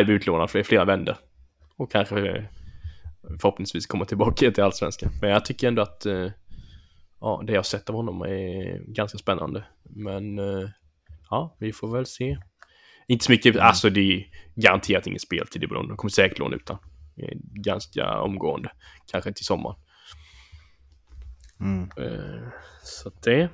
bli 0.05 0.15
utlånad 0.15 0.51
för 0.51 0.63
flera 0.63 0.85
vänder. 0.85 1.17
Och 1.77 1.93
kanske 1.93 2.49
förhoppningsvis 3.41 3.87
komma 3.87 4.05
tillbaka 4.05 4.51
till 4.51 4.63
Allsvenskan. 4.65 5.11
Men 5.21 5.31
jag 5.31 5.45
tycker 5.45 5.69
ändå 5.69 5.83
att 5.83 6.07
eh, 6.07 6.31
ja, 7.21 7.43
det 7.47 7.53
jag 7.53 7.67
sett 7.67 7.91
av 7.91 7.97
honom 7.97 8.23
är 8.23 8.79
ganska 8.95 9.19
spännande. 9.19 9.65
Men 9.83 10.39
eh, 10.39 10.69
ja, 11.31 11.57
vi 11.61 11.73
får 11.73 11.93
väl 11.97 12.07
se. 12.07 12.37
Inte 13.09 13.25
så 13.25 13.33
mycket, 13.33 13.57
alltså 13.57 13.91
det 13.91 14.01
är 14.01 14.27
garanterat 14.55 15.07
ingen 15.07 15.21
speltid 15.21 15.65
i 15.65 15.67
Bologna. 15.67 15.89
De 15.89 15.97
kommer 15.97 16.11
säkert 16.11 16.39
låna 16.39 16.57
ut 16.57 16.69
han. 16.69 16.79
Eh, 17.17 17.39
Ganska 17.65 18.21
omgående. 18.21 18.71
Kanske 19.13 19.33
till 19.33 19.45
sommaren. 19.45 19.77
Mm. 21.61 21.91
Eh, 21.97 22.49
Så 22.83 23.11
det. 23.25 23.49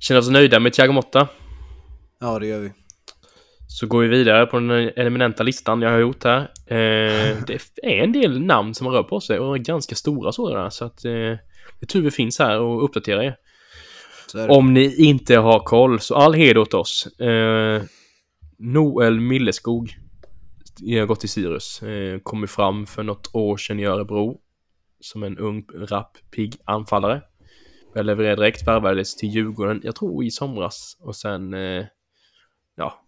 Känner 0.00 0.20
oss 0.20 0.28
nöjda 0.28 0.60
med 0.60 0.72
Thiago 0.72 0.92
Motta. 0.92 1.28
Ja, 2.20 2.38
det 2.38 2.46
gör 2.46 2.60
vi. 2.60 2.72
Så 3.68 3.86
går 3.86 4.02
vi 4.02 4.08
vidare 4.08 4.46
på 4.46 4.58
den 4.58 4.70
eminenta 4.96 5.42
listan 5.42 5.82
jag 5.82 5.90
har 5.90 5.98
gjort 5.98 6.24
här. 6.24 6.40
Eh, 6.66 7.36
det 7.46 7.60
är 7.82 8.04
en 8.04 8.12
del 8.12 8.40
namn 8.40 8.74
som 8.74 8.88
rör 8.88 9.02
på 9.02 9.20
sig 9.20 9.38
och 9.38 9.58
ganska 9.58 9.94
stora 9.94 10.32
sådana. 10.32 10.70
Så 10.70 10.84
att 10.84 11.04
eh, 11.04 11.10
det 11.10 11.38
är 11.80 11.86
tur 11.86 12.02
vi 12.02 12.10
finns 12.10 12.38
här 12.38 12.60
och 12.60 12.84
uppdaterar 12.84 13.22
er. 13.22 13.36
Om 14.48 14.74
ni 14.74 14.94
inte 15.04 15.36
har 15.36 15.60
koll, 15.60 16.00
så 16.00 16.14
all 16.14 16.34
heder 16.34 16.60
åt 16.60 16.74
oss. 16.74 17.06
Eh, 17.20 17.82
Noel 18.58 19.20
Milleskog. 19.20 19.96
Jag 20.80 21.02
har 21.02 21.06
gått 21.06 21.20
till 21.20 21.28
Sirius. 21.28 21.82
Eh, 21.82 22.18
kommer 22.18 22.46
fram 22.46 22.86
för 22.86 23.02
något 23.02 23.30
år 23.34 23.56
sedan 23.56 23.80
i 23.80 23.84
Örebro. 23.84 24.40
Som 25.00 25.22
en 25.22 25.38
ung, 25.38 25.66
rapp, 25.74 26.18
pigg 26.30 26.56
anfallare. 26.64 27.22
Började 27.92 28.06
leverera 28.06 28.36
direkt, 28.36 28.66
värvades 28.66 29.16
till 29.16 29.28
Djurgården, 29.28 29.80
jag 29.84 29.96
tror 29.96 30.24
i 30.24 30.30
somras. 30.30 30.96
Och 31.00 31.16
sen, 31.16 31.54
eh, 31.54 31.86
ja, 32.76 33.04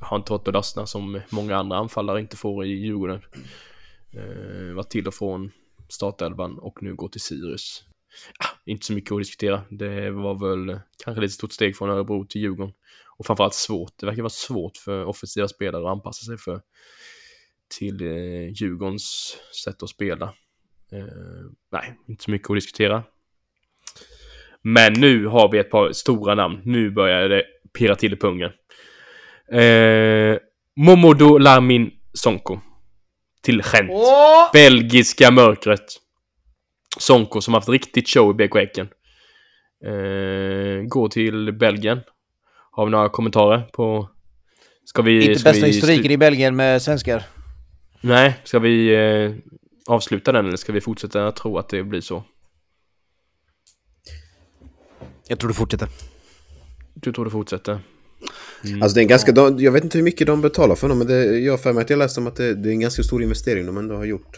har 0.00 0.16
inte 0.16 0.28
fått 0.28 0.48
att 0.48 0.54
lossna 0.54 0.86
som 0.86 1.20
många 1.30 1.56
andra 1.56 1.76
anfallare 1.76 2.20
inte 2.20 2.36
får 2.36 2.64
i 2.64 2.68
Djurgården. 2.68 3.22
Eh, 4.12 4.74
var 4.74 4.82
till 4.82 5.06
och 5.06 5.14
från 5.14 5.52
startelvan 5.88 6.58
och 6.58 6.82
nu 6.82 6.94
går 6.94 7.08
till 7.08 7.20
Sirius. 7.20 7.84
Ah, 8.38 8.48
inte 8.66 8.86
så 8.86 8.92
mycket 8.92 9.12
att 9.12 9.18
diskutera. 9.18 9.62
Det 9.70 10.10
var 10.10 10.34
väl 10.34 10.80
kanske 11.04 11.20
lite 11.20 11.34
stort 11.34 11.52
steg 11.52 11.76
från 11.76 11.90
Örebro 11.90 12.26
till 12.26 12.40
Djurgården. 12.40 12.72
Och 13.18 13.26
framförallt 13.26 13.54
svårt. 13.54 13.92
Det 13.98 14.06
verkar 14.06 14.22
vara 14.22 14.30
svårt 14.30 14.76
för 14.76 15.04
offensiva 15.04 15.48
spelare 15.48 15.82
att 15.82 15.92
anpassa 15.92 16.26
sig 16.26 16.38
för 16.38 16.60
till 17.78 18.02
eh, 18.02 18.48
Djurgårdens 18.48 19.36
sätt 19.64 19.82
att 19.82 19.88
spela. 19.88 20.34
Eh, 20.92 21.04
nej, 21.72 21.94
inte 22.08 22.24
så 22.24 22.30
mycket 22.30 22.50
att 22.50 22.56
diskutera. 22.56 23.02
Men 24.62 24.92
nu 24.92 25.26
har 25.26 25.52
vi 25.52 25.58
ett 25.58 25.70
par 25.70 25.92
stora 25.92 26.34
namn. 26.34 26.60
Nu 26.64 26.90
börjar 26.90 27.28
det 27.28 27.44
pirra 27.78 27.94
till 27.94 28.12
i 28.12 28.16
pungen. 28.16 28.50
Eh, 29.52 30.38
Momodo 30.76 31.38
Lamin 31.38 31.90
Sonko. 32.12 32.58
Till 33.42 33.62
Gent. 33.62 33.90
Belgiska 34.52 35.30
mörkret. 35.30 35.84
Sonko 36.98 37.40
som 37.40 37.54
haft 37.54 37.68
riktigt 37.68 38.08
show 38.08 38.30
i 38.30 38.34
BK 38.34 38.54
Häcken. 38.54 38.88
Eh, 39.84 40.82
går 40.82 41.08
till 41.08 41.52
Belgien. 41.52 42.00
Har 42.70 42.84
vi 42.84 42.90
några 42.90 43.08
kommentarer 43.08 43.60
på... 43.72 44.08
Ska 44.84 45.02
vi... 45.02 45.28
Inte 45.28 45.40
ska 45.40 45.50
bästa 45.50 45.66
vi 45.66 45.72
historiken 45.72 46.10
i 46.10 46.16
Belgien 46.16 46.56
med 46.56 46.82
svenskar. 46.82 47.22
Nej, 48.00 48.34
ska 48.44 48.58
vi 48.58 48.94
eh, 48.94 49.32
avsluta 49.86 50.32
den 50.32 50.46
eller 50.46 50.56
ska 50.56 50.72
vi 50.72 50.80
fortsätta 50.80 51.32
tro 51.32 51.58
att 51.58 51.68
det 51.68 51.82
blir 51.84 52.00
så? 52.00 52.24
Jag 55.28 55.38
tror 55.38 55.48
du 55.48 55.54
fortsätter. 55.54 55.88
Du 56.94 57.12
tror 57.12 57.24
det 57.24 57.30
fortsätter? 57.30 57.80
Mm. 58.64 58.82
Alltså 58.82 58.94
det 58.94 59.00
är 59.00 59.02
en 59.02 59.08
ganska, 59.08 59.32
jag 59.58 59.72
vet 59.72 59.84
inte 59.84 59.98
hur 59.98 60.04
mycket 60.04 60.26
de 60.26 60.40
betalar 60.40 60.74
för 60.74 60.82
honom 60.82 60.98
men 60.98 61.06
det, 61.06 61.38
jag 61.38 61.52
har 61.52 61.58
för 61.58 61.72
mig 61.72 61.82
att 61.82 61.90
jag 61.90 61.98
läste 61.98 62.20
om 62.20 62.26
att 62.26 62.36
det, 62.36 62.54
det 62.54 62.68
är 62.68 62.72
en 62.72 62.80
ganska 62.80 63.02
stor 63.02 63.22
investering 63.22 63.66
de 63.66 63.76
ändå 63.76 63.94
har 63.96 64.04
gjort. 64.04 64.36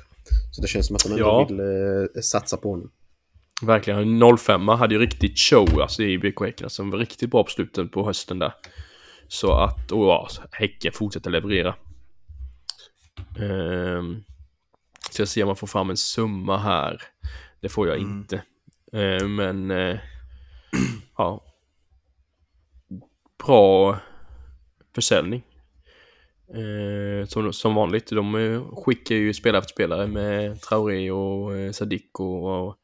Så 0.53 0.63
det 0.63 0.69
känns 0.69 0.87
som 0.87 0.97
att 0.97 1.03
de 1.03 1.13
ändå 1.13 1.25
Ja. 1.25 1.47
vill 1.49 1.61
eh, 1.61 2.21
satsa 2.23 2.57
på 2.57 2.71
honom. 2.71 2.91
Verkligen. 3.63 4.37
05 4.39 4.69
hade 4.69 4.95
ju 4.95 5.01
riktigt 5.01 5.39
show 5.39 5.81
alltså, 5.81 6.03
i 6.03 6.19
BK 6.19 6.41
Häcken 6.41 6.71
som 6.71 6.91
var 6.91 6.99
riktigt 6.99 7.31
bra 7.31 7.45
på 7.45 7.51
slutet 7.51 7.93
på 7.93 8.07
hösten 8.07 8.39
där. 8.39 8.53
Så 9.29 9.53
att, 9.53 9.93
och 9.93 10.05
ja, 10.05 10.29
Häcken 10.51 10.93
fortsätter 10.93 11.31
leverera. 11.31 11.75
Ehm, 13.41 14.25
så 15.15 15.23
jag 15.23 15.29
ser 15.29 15.43
om 15.43 15.47
man 15.47 15.57
får 15.57 15.67
fram 15.67 15.91
en 15.91 15.97
summa 15.97 16.59
här. 16.59 17.03
Det 17.61 17.69
får 17.69 17.89
jag 17.89 17.97
Mm. 17.99 18.11
inte. 18.11 18.43
Ehm, 18.93 19.35
men, 19.35 19.71
eh, 19.71 19.99
ja. 21.17 21.45
Bra 23.47 23.99
försäljning. 24.95 25.43
Eh, 26.49 27.27
som, 27.27 27.53
som 27.53 27.75
vanligt, 27.75 28.07
de 28.11 28.35
eh, 28.35 28.75
skickar 28.77 29.15
ju 29.15 29.35
spelare 29.35 29.63
för 29.63 29.69
spelare 29.69 30.07
med 30.07 30.61
Traoré 30.61 31.11
och 31.11 31.57
eh, 31.57 31.73
Sadiko 31.73 32.25
och 32.25 32.77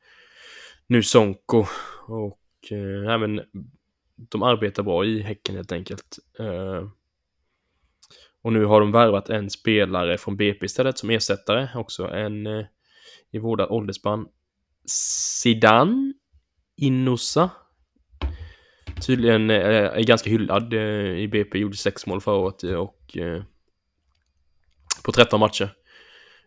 nu 0.86 1.02
Sonko 1.02 1.64
och 2.06 2.38
eh, 2.70 3.18
men 3.18 3.40
de 4.16 4.42
arbetar 4.42 4.82
bra 4.82 5.04
i 5.04 5.22
Häcken 5.22 5.54
helt 5.56 5.72
enkelt. 5.72 6.18
Eh, 6.38 6.88
och 8.42 8.52
nu 8.52 8.64
har 8.64 8.80
de 8.80 8.92
värvat 8.92 9.30
en 9.30 9.50
spelare 9.50 10.18
från 10.18 10.36
BP 10.36 10.66
istället 10.66 10.98
som 10.98 11.10
ersättare, 11.10 11.68
också 11.74 12.08
en 12.08 12.46
eh, 12.46 12.66
i 13.30 13.38
vårda 13.38 13.68
åldersspann. 13.68 14.26
Sidan 14.84 16.14
Inusa. 16.76 17.50
Tydligen 19.06 19.50
eh, 19.50 19.56
är 19.66 20.02
ganska 20.02 20.30
hyllad 20.30 20.72
eh, 20.72 21.18
i 21.18 21.28
BP, 21.28 21.58
gjorde 21.58 21.76
sex 21.76 22.06
mål 22.06 22.20
förra 22.20 22.36
året 22.36 22.64
eh, 22.64 22.74
och 22.74 23.16
eh, 23.16 23.42
på 25.04 25.12
13 25.12 25.40
matcher. 25.40 25.74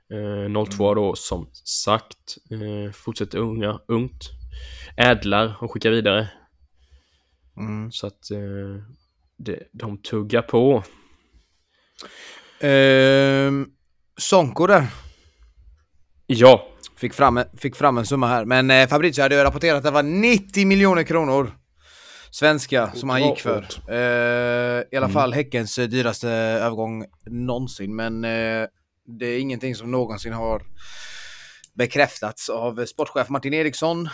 Eh, 0.10 0.66
02 0.66 0.94
då 0.94 1.16
som 1.16 1.50
sagt. 1.64 2.38
Fortsätter 2.94 3.38
unga, 3.38 3.80
ungt. 3.88 4.30
Ädlar 4.98 5.56
och 5.64 5.72
skickar 5.72 5.92
vidare. 5.92 6.30
Mm. 7.58 7.92
Så 7.92 8.08
att 8.08 8.30
det, 9.38 9.68
de 9.72 9.98
tuggar 9.98 10.42
på. 10.42 10.84
Ehm, 12.60 13.68
Sonko 14.18 14.68
där. 14.68 14.88
Ja, 16.28 16.68
Fick 16.96 17.14
fram, 17.14 17.38
en- 17.38 17.58
fick 17.58 17.76
fram 17.76 17.98
en 17.98 18.06
summa 18.06 18.28
här. 18.28 18.46
Men 18.46 18.72
eh, 18.72 18.88
Fabrizio 18.88 19.22
hade 19.22 19.36
ju 19.36 19.44
rapporterat 19.44 19.78
att 19.78 19.84
det 19.84 19.92
var 19.92 20.04
90 20.04 20.66
miljoner 20.68 21.04
kronor 21.04 21.52
svenska 22.32 22.92
som 22.92 23.10
han 23.10 23.22
gick 23.30 23.40
för. 23.40 23.68
Eh, 23.88 24.84
I 24.92 24.98
alla 24.98 25.10
fall 25.10 25.34
Häckens 25.34 25.78
eh, 25.80 25.88
dyraste 25.88 26.30
övergång 26.30 27.06
någonsin. 27.26 27.96
Men 27.96 28.24
eh, 28.26 28.68
det 29.20 29.26
är 29.26 29.40
ingenting 29.40 29.76
som 29.76 29.92
någonsin 29.92 30.34
har 30.34 30.62
bekräftats 31.74 32.50
av 32.50 32.86
sportchef 32.86 33.30
Martin 33.30 33.54
Eriksson. 33.54 34.10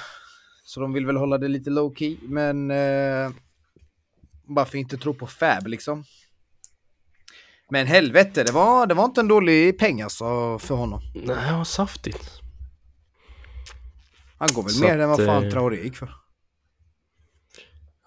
Så 0.64 0.80
de 0.80 0.94
vill 0.94 1.06
väl 1.06 1.18
hålla 1.18 1.38
det 1.38 1.48
lite 1.48 1.70
low 1.70 1.96
key. 1.96 2.18
Men 2.22 2.72
eh, 2.72 3.32
varför 4.48 4.78
inte 4.78 4.98
tro 4.98 5.14
på 5.14 5.28
Fab 5.28 5.68
liksom? 5.68 6.04
Men 7.72 7.88
helvete, 7.88 8.44
det 8.44 8.52
var, 8.52 8.88
det 8.88 8.94
var 8.94 9.06
inte 9.06 9.22
en 9.22 9.28
dålig 9.28 9.80
peng 9.80 10.02
alltså 10.02 10.60
för 10.60 10.76
honom. 10.76 11.02
nej, 11.14 11.54
vad 11.54 11.68
saftigt. 11.68 12.30
Han 14.38 14.50
går 14.54 14.64
väl 14.64 14.72
Så 14.72 14.84
mer 14.84 15.00
än 15.00 15.10
vad 15.10 15.26
fan 15.26 15.44
eh, 15.44 15.52
Traoré 15.52 15.84
gick 15.84 15.96
för. 15.98 16.10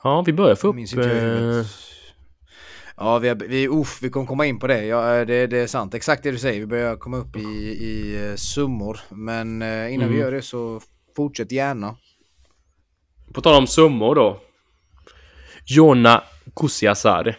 Ja, 0.03 0.23
vi 0.27 0.33
börjar 0.33 0.55
få 0.55 0.69
upp... 0.69 0.77
Eh. 0.77 1.67
Ja, 2.97 3.19
vi, 3.19 3.29
har, 3.29 3.35
vi, 3.35 3.69
uff, 3.69 3.99
vi 4.03 4.11
kommer 4.11 4.27
komma 4.27 4.47
in 4.47 4.59
på 4.59 4.67
det. 4.67 4.85
Ja, 4.87 5.15
eh, 5.17 5.27
det. 5.27 5.47
Det 5.47 5.59
är 5.59 5.67
sant. 5.67 5.95
Exakt 5.95 6.23
det 6.23 6.31
du 6.31 6.39
säger. 6.39 6.61
Vi 6.61 6.67
börjar 6.67 6.97
komma 6.97 7.17
upp 7.17 7.37
i, 7.37 7.41
i 7.85 8.27
eh, 8.29 8.35
summor. 8.37 9.01
Men 9.11 9.49
innan 9.63 9.89
vi 10.09 10.15
Mm. 10.15 10.19
gör 10.19 10.33
det 10.33 10.43
så 10.43 10.81
fortsätt 11.17 11.53
gärna. 11.53 11.97
på 13.35 13.41
tal 13.41 13.55
om 13.55 13.67
summor 13.67 14.15
då. 14.15 14.41
Jonna 15.67 16.23
Kusiasare. 16.57 17.37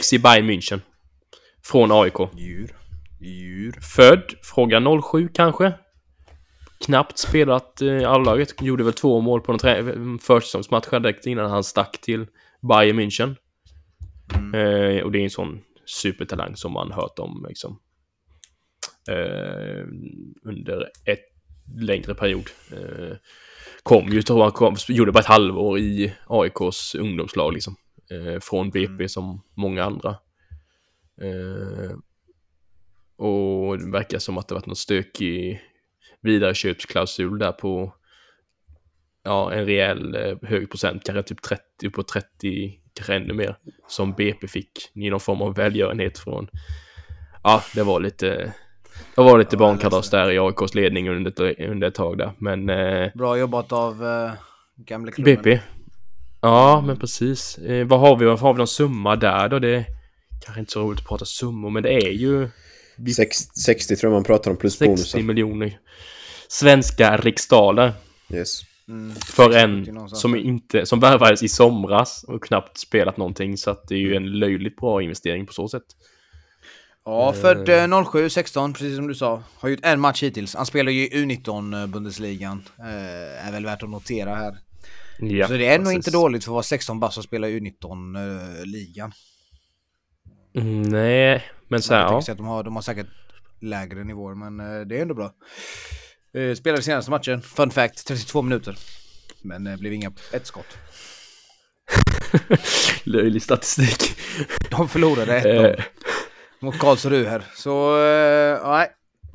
FC 0.00 0.10
Bayern 0.22 0.50
München. 0.50 0.80
Från 1.70 1.92
AIK. 1.92 2.14
Djur. 2.36 2.76
Djur. 3.20 3.72
Född, 3.96 4.34
fråga 4.42 5.00
07 5.12 5.28
kanske. 5.34 5.72
Knappt 6.86 7.18
spelat 7.18 7.82
eh, 7.82 8.10
A-laget. 8.10 8.62
Gjorde 8.62 8.84
väl 8.84 8.92
två 8.92 9.20
mål 9.20 9.40
på 9.40 9.52
en 9.52 10.18
försäsongsmatch 10.18 10.90
direkt 10.90 11.26
innan 11.26 11.50
han 11.50 11.64
stack 11.64 12.00
till 12.00 12.26
Bayern 12.68 13.00
München. 13.00 13.36
Mm. 14.34 14.54
Eh, 14.54 15.02
och 15.02 15.12
det 15.12 15.18
är 15.18 15.24
en 15.24 15.30
sån 15.30 15.60
supertalang 15.86 16.56
som 16.56 16.72
man 16.72 16.92
hört 16.92 17.18
om 17.18 17.46
liksom. 17.48 17.78
Eh, 19.10 19.84
under 20.44 20.90
ett 21.04 21.24
längre 21.80 22.14
period. 22.14 22.50
Eh, 22.72 23.16
kom 23.82 24.08
ju, 24.08 24.22
tror 24.22 24.40
jag, 24.40 24.54
kom, 24.54 24.76
gjorde 24.88 25.12
bara 25.12 25.20
ett 25.20 25.26
halvår 25.26 25.78
i 25.78 26.14
AIKs 26.26 26.94
ungdomslag 26.94 27.52
liksom. 27.52 27.76
Eh, 28.10 28.40
från 28.40 28.70
BP 28.70 28.86
Mm. 28.92 29.08
som 29.08 29.42
många 29.54 29.84
andra. 29.84 30.16
Eh, 31.22 31.96
och 33.16 33.78
det 33.78 33.90
verkar 33.90 34.18
som 34.18 34.38
att 34.38 34.48
det 34.48 34.54
varit 34.54 34.66
någon 34.66 34.76
stökig 34.76 35.62
vidareköpsklausul 36.20 37.38
där 37.38 37.52
på 37.52 37.94
ja, 39.22 39.52
en 39.52 39.66
rejäl 39.66 40.14
eh, 40.14 40.36
hög 40.42 40.70
procent, 40.70 41.04
kanske 41.04 41.22
typ 41.22 41.42
30 41.42 41.90
på 41.90 42.02
30, 42.02 42.80
kanske 42.94 43.14
ännu 43.14 43.34
mer, 43.34 43.56
som 43.88 44.12
BP 44.12 44.48
fick 44.48 44.70
i 44.94 45.10
någon 45.10 45.20
form 45.20 45.42
av 45.42 45.54
välgörenhet 45.54 46.18
från, 46.18 46.48
ja, 47.42 47.62
det 47.74 47.82
var 47.82 48.00
lite, 48.00 48.52
det 49.14 49.22
var 49.22 49.38
lite 49.38 49.56
Ja, 49.56 49.58
barnkalas 49.58 50.10
där 50.10 50.30
i 50.30 50.38
AIKs 50.38 50.74
ledning 50.74 51.10
under 51.10 51.60
under 51.70 51.88
ett 51.88 51.94
tag 51.94 52.18
där, 52.18 52.32
men 52.38 52.70
eh, 52.70 53.10
Bra 53.14 53.38
jobbat 53.38 53.72
av 53.72 54.02
uh, 54.02 54.32
gamla 54.76 55.12
klubben. 55.12 55.34
BP. 55.36 55.60
Ja, 56.40 56.84
men 56.86 56.96
precis. 56.98 57.58
Eh, 57.58 57.86
vad 57.86 58.00
har 58.00 58.16
vi? 58.16 58.24
Vad 58.24 58.40
har 58.40 58.52
vi 58.52 58.58
någon 58.58 58.66
summa 58.66 59.16
där 59.16 59.48
då? 59.48 59.58
Det 59.58 59.84
kanske 60.40 60.60
inte 60.60 60.72
så 60.72 60.80
roligt 60.82 61.00
att 61.00 61.06
prata 61.06 61.24
summor, 61.24 61.70
men 61.70 61.82
det 61.82 61.92
är 61.92 62.10
ju 62.10 62.48
vi- 62.96 63.14
Sex, 63.14 63.36
60 63.64 63.96
tror 63.96 64.12
jag 64.12 64.16
man 64.16 64.24
pratar 64.24 64.50
om 64.50 64.56
plus 64.56 64.72
60 64.72 64.86
bonusar. 64.86 65.18
miljoner 65.20 65.78
svenska 66.48 67.16
riksdaler 67.16 67.92
Yes. 68.32 68.60
Mm. 68.88 69.14
för 69.14 69.52
60 69.52 69.90
en 69.90 70.08
som 70.08 70.36
inte, 70.36 70.86
som 70.86 71.00
värvades 71.00 71.42
i 71.42 71.48
somras 71.48 72.24
och 72.28 72.42
knappt 72.44 72.78
spelat 72.78 73.16
någonting 73.16 73.56
så 73.56 73.70
att 73.70 73.88
det 73.88 73.94
är 73.94 73.98
ju 73.98 74.14
en 74.14 74.38
löjligt 74.38 74.76
bra 74.76 75.02
investering 75.02 75.46
på 75.46 75.52
så 75.52 75.68
sätt. 75.68 75.82
Ja, 77.04 77.32
född 77.32 77.68
eh, 77.68 78.04
07, 78.04 78.30
16, 78.30 78.72
precis 78.72 78.96
som 78.96 79.08
du 79.08 79.14
sa. 79.14 79.42
Har 79.54 79.68
gjort 79.68 79.78
en 79.82 80.00
match 80.00 80.22
hittills. 80.22 80.54
Han 80.54 80.66
spelar 80.66 80.92
ju 80.92 81.02
i 81.06 81.10
U19 81.24 81.80
eh, 81.80 81.86
Bundesligan. 81.86 82.62
Eh, 82.78 83.46
är 83.48 83.52
väl 83.52 83.64
värt 83.64 83.82
att 83.82 83.90
notera 83.90 84.34
här. 84.34 84.58
Ja, 85.18 85.46
så 85.48 85.52
det 85.52 85.66
är 85.66 85.78
nog 85.78 85.92
inte 85.92 86.10
dåligt 86.10 86.44
för 86.44 86.50
att 86.50 86.54
vara 86.54 86.62
16 86.62 87.00
bass 87.00 87.18
och 87.18 87.24
spela 87.24 87.48
i 87.48 87.60
U19-ligan. 87.60 89.12
Mm, 90.54 90.82
nej, 90.82 91.44
men 91.68 91.82
så 91.82 91.94
här, 91.94 92.00
ja. 92.00 92.18
att 92.18 92.26
de 92.36 92.46
har, 92.46 92.62
de 92.62 92.74
har 92.74 92.82
säkert 92.82 93.06
lägre 93.60 94.04
nivåer, 94.04 94.34
men 94.34 94.60
eh, 94.60 94.86
det 94.86 94.98
är 94.98 95.02
ändå 95.02 95.14
bra. 95.14 95.32
Eh, 96.34 96.54
spelade 96.54 96.82
senaste 96.82 97.10
matchen, 97.10 97.42
fun 97.42 97.70
fact, 97.70 98.06
32 98.06 98.42
minuter. 98.42 98.78
Men 99.42 99.64
det 99.64 99.76
blev 99.76 99.92
inga 99.92 100.12
ett 100.32 100.46
skott. 100.46 100.78
Löjlig 103.04 103.42
statistik. 103.42 104.18
De 104.70 104.88
förlorade 104.88 105.40
1-0 105.40 105.78
Eh, 105.78 105.84
mot 106.60 106.78
Karlsruhe 106.78 107.30
här. 107.30 107.44
Så, 107.54 108.02
eh, 108.04 108.68
nej. 108.68 108.90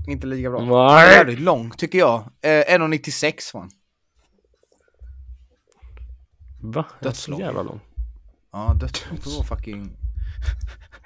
Inte 0.08 0.28
lika 0.28 0.50
bra. 0.50 0.62
Nej. 0.94 1.16
Jävligt 1.16 1.40
lång 1.40 1.72
tycker 1.72 1.98
jag. 2.00 2.20
Eh, 2.42 2.50
1,96 2.50 3.54
var 3.54 3.62
han. 3.62 3.72
Va? 6.62 6.86
Det 7.00 7.08
är 7.08 7.12
så 7.12 7.32
Dödslång. 7.32 7.40
jävla 7.40 7.62
lång. 7.64 7.80
Ja, 8.52 8.74
dödslång 8.80 9.18
att 9.18 9.28
vara 9.28 9.44
fucking... 9.44 9.98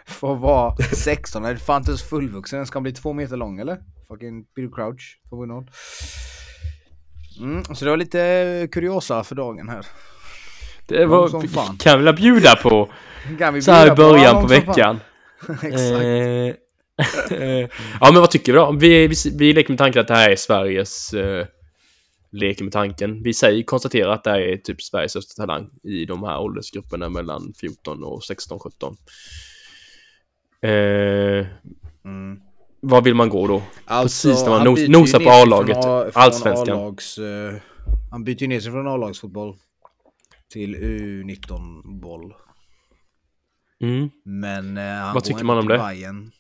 Att 0.08 0.40
vara 0.40 0.76
16, 0.78 1.46
är 1.46 1.54
det 1.54 1.60
fan 1.60 1.82
inte 1.82 1.92
ens 1.92 2.10
fullvuxen. 2.10 2.60
Den 2.60 2.68
ska 2.68 2.82
bli 2.82 2.92
två 2.92 3.14
meter 3.14 3.38
lång 3.38 3.60
eller? 3.60 3.78
Fucking 4.08 4.46
Peter 4.46 4.76
Crouch 4.76 5.20
2.0. 5.32 5.68
Mm, 7.40 7.64
så 7.64 7.86
det 7.86 7.92
var 7.92 7.98
lite 7.98 8.68
kuriosa 8.72 9.24
för 9.24 9.36
dagen 9.36 9.70
här. 9.70 9.86
Det 10.88 11.06
var, 11.06 11.48
fan. 11.48 11.78
kan 11.78 12.06
vi 12.06 12.14
bjuda 12.14 12.56
på 12.56 12.90
Kan 13.38 13.54
vi 13.54 13.62
så 13.62 13.72
här 13.72 13.92
i 13.92 13.96
början 13.96 14.34
på 14.34 14.42
fan? 14.42 14.50
veckan. 14.50 15.00
Exakt. 15.50 15.74
Eh, 17.32 17.38
eh, 17.40 17.70
ja 18.02 18.12
men 18.12 18.22
vad 18.22 18.32
tycker 18.32 18.52
vi 18.52 18.58
då? 18.58 18.72
Vi, 18.72 19.08
vi, 19.08 19.16
vi 19.38 19.54
leker 19.54 19.70
med 19.70 19.78
tanken 19.78 20.02
att 20.02 20.08
det 20.08 20.16
här 20.16 20.30
är 20.30 20.36
Sveriges 20.36 21.14
eh, 21.14 21.46
leker 22.32 22.64
med 22.64 22.74
tanken. 22.74 23.24
Vi 23.24 23.34
säger, 23.34 23.64
konstaterar 23.64 24.10
att 24.12 24.24
det 24.24 24.30
här 24.30 24.40
är 24.40 24.58
typ 24.58 24.82
Sveriges 24.82 25.12
största 25.12 25.42
talang 25.42 25.70
i 25.84 26.06
de 26.06 26.24
här 26.24 26.40
åldersgrupperna 26.40 27.10
mellan 27.10 27.54
14 27.60 28.04
och 28.04 28.24
16, 28.24 28.60
17. 28.60 28.96
Eh, 30.62 31.48
Mm. 32.06 32.40
vad 32.82 33.04
vill 33.04 33.16
man 33.16 33.30
gå 33.30 33.48
då? 33.48 33.64
Alltså, 33.86 34.28
Precis 34.28 34.44
när 34.46 34.50
man 34.50 34.68
nos- 34.68 34.88
nosar 34.90 35.20
på 35.20 35.30
A-laget, 35.30 35.78
allsvenskan. 36.16 36.78
A-lags, 36.80 37.18
eh, 37.18 37.54
han 38.12 38.24
byter 38.24 38.42
ju 38.42 38.48
ner 38.48 38.60
sig 38.60 38.72
från 38.72 38.88
A-lagsfotboll 38.88 39.56
till 40.54 40.76
U19-boll. 40.76 42.34
Mm. 43.82 44.10
Men 44.24 44.78
eh, 44.78 44.84
han 44.84 45.04
Vad 45.06 45.14
går 45.14 45.22
tycker 45.22 45.44
man 45.44 45.58
om 45.58 45.68
det? 45.68 45.78
Bayern. 45.78 46.32